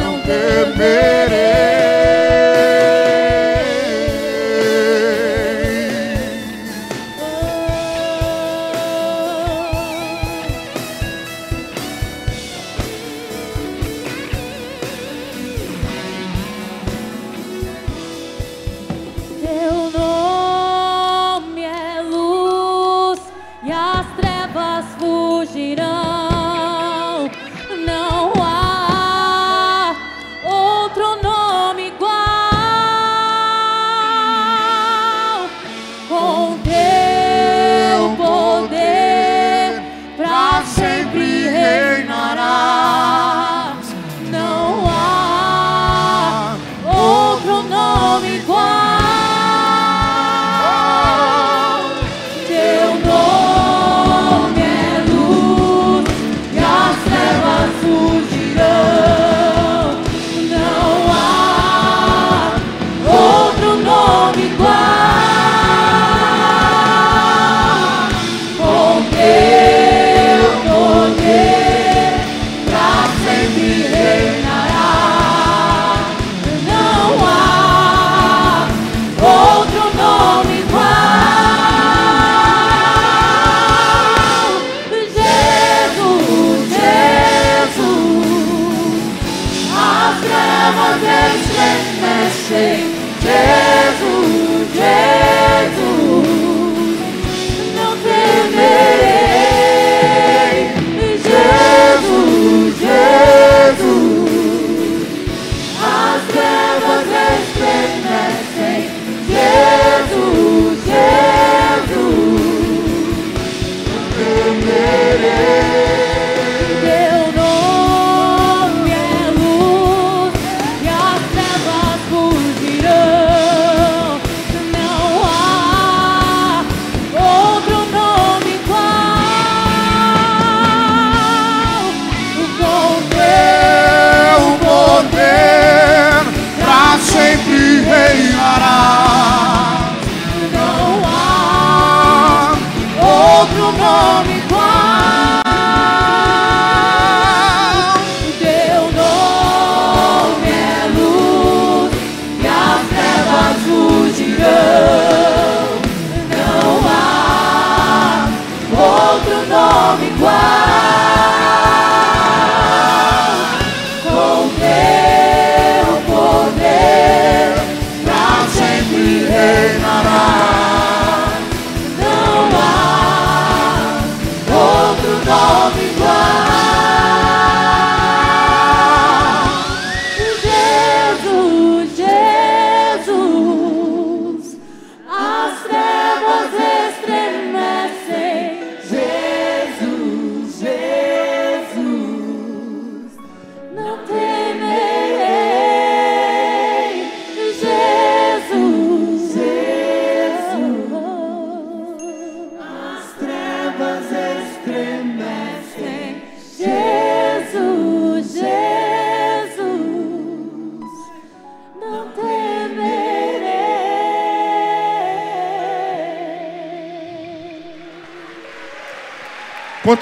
não 0.00 0.18
temerei. 0.20 1.25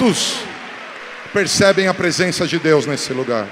Quantos 0.05 0.36
percebem 1.32 1.86
a 1.86 1.94
presença 1.94 2.47
de 2.47 2.59
Deus 2.59 2.85
nesse 2.85 3.10
lugar? 3.14 3.48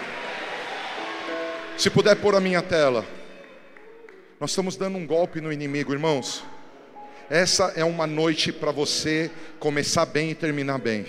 Se 1.78 1.88
puder 1.88 2.14
pôr 2.16 2.34
a 2.34 2.40
minha 2.40 2.60
tela. 2.60 3.06
Nós 4.38 4.50
estamos 4.50 4.76
dando 4.76 4.98
um 4.98 5.06
golpe 5.06 5.40
no 5.40 5.50
inimigo, 5.50 5.94
irmãos. 5.94 6.44
Essa 7.30 7.72
é 7.74 7.82
uma 7.82 8.06
noite 8.06 8.52
para 8.52 8.70
você 8.70 9.30
começar 9.58 10.04
bem 10.04 10.32
e 10.32 10.34
terminar 10.34 10.76
bem. 10.76 11.06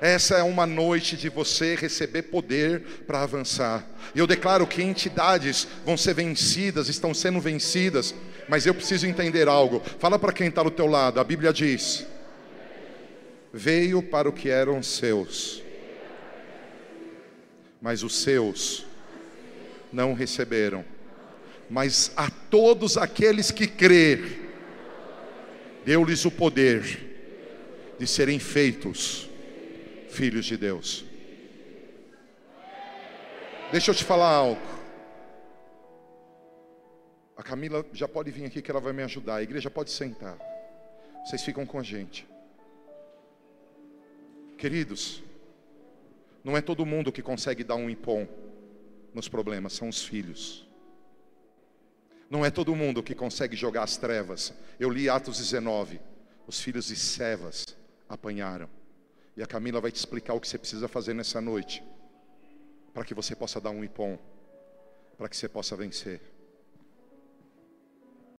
Essa 0.00 0.38
é 0.38 0.42
uma 0.42 0.66
noite 0.66 1.16
de 1.16 1.28
você 1.28 1.76
receber 1.76 2.22
poder 2.22 2.80
para 3.06 3.22
avançar. 3.22 3.86
E 4.12 4.18
eu 4.18 4.26
declaro 4.26 4.66
que 4.66 4.82
entidades 4.82 5.68
vão 5.86 5.96
ser 5.96 6.14
vencidas, 6.14 6.88
estão 6.88 7.14
sendo 7.14 7.38
vencidas, 7.38 8.12
mas 8.48 8.66
eu 8.66 8.74
preciso 8.74 9.06
entender 9.06 9.46
algo. 9.46 9.80
Fala 10.00 10.18
para 10.18 10.32
quem 10.32 10.48
está 10.48 10.64
do 10.64 10.70
teu 10.72 10.88
lado. 10.88 11.20
A 11.20 11.24
Bíblia 11.24 11.52
diz: 11.52 12.04
Veio 13.56 14.02
para 14.02 14.28
o 14.28 14.32
que 14.32 14.48
eram 14.48 14.82
seus, 14.82 15.62
mas 17.80 18.02
os 18.02 18.16
seus 18.16 18.84
não 19.92 20.12
receberam. 20.12 20.84
Mas 21.70 22.10
a 22.16 22.28
todos 22.28 22.96
aqueles 22.96 23.52
que 23.52 23.68
crer, 23.68 24.50
deu-lhes 25.84 26.24
o 26.24 26.32
poder 26.32 26.82
de 27.96 28.08
serem 28.08 28.40
feitos 28.40 29.30
filhos 30.08 30.46
de 30.46 30.56
Deus. 30.56 31.04
Deixa 33.70 33.92
eu 33.92 33.94
te 33.94 34.02
falar 34.02 34.30
algo. 34.30 34.60
A 37.36 37.42
Camila 37.44 37.86
já 37.92 38.08
pode 38.08 38.32
vir 38.32 38.46
aqui 38.46 38.60
que 38.60 38.68
ela 38.68 38.80
vai 38.80 38.92
me 38.92 39.04
ajudar. 39.04 39.36
A 39.36 39.42
igreja 39.44 39.70
pode 39.70 39.92
sentar. 39.92 40.36
Vocês 41.24 41.44
ficam 41.44 41.64
com 41.64 41.78
a 41.78 41.84
gente. 41.84 42.33
Queridos, 44.56 45.22
não 46.42 46.56
é 46.56 46.60
todo 46.60 46.86
mundo 46.86 47.12
que 47.12 47.22
consegue 47.22 47.64
dar 47.64 47.74
um 47.74 47.88
impom 47.90 48.26
nos 49.12 49.28
problemas, 49.28 49.72
são 49.72 49.88
os 49.88 50.04
filhos. 50.04 50.66
Não 52.28 52.44
é 52.44 52.50
todo 52.50 52.74
mundo 52.74 53.02
que 53.02 53.14
consegue 53.14 53.54
jogar 53.54 53.84
as 53.84 53.96
trevas. 53.96 54.52
Eu 54.78 54.90
li 54.90 55.08
Atos 55.08 55.38
19. 55.38 56.00
Os 56.46 56.60
filhos 56.60 56.86
de 56.86 56.96
Sevas 56.96 57.64
apanharam. 58.08 58.68
E 59.36 59.42
a 59.42 59.46
Camila 59.46 59.80
vai 59.80 59.90
te 59.90 59.96
explicar 59.96 60.34
o 60.34 60.40
que 60.40 60.48
você 60.48 60.58
precisa 60.58 60.88
fazer 60.88 61.14
nessa 61.14 61.40
noite. 61.40 61.82
Para 62.92 63.04
que 63.04 63.14
você 63.14 63.34
possa 63.36 63.60
dar 63.60 63.70
um 63.70 63.84
ipom. 63.84 64.18
Para 65.16 65.28
que 65.28 65.36
você 65.36 65.48
possa 65.48 65.76
vencer. 65.76 66.20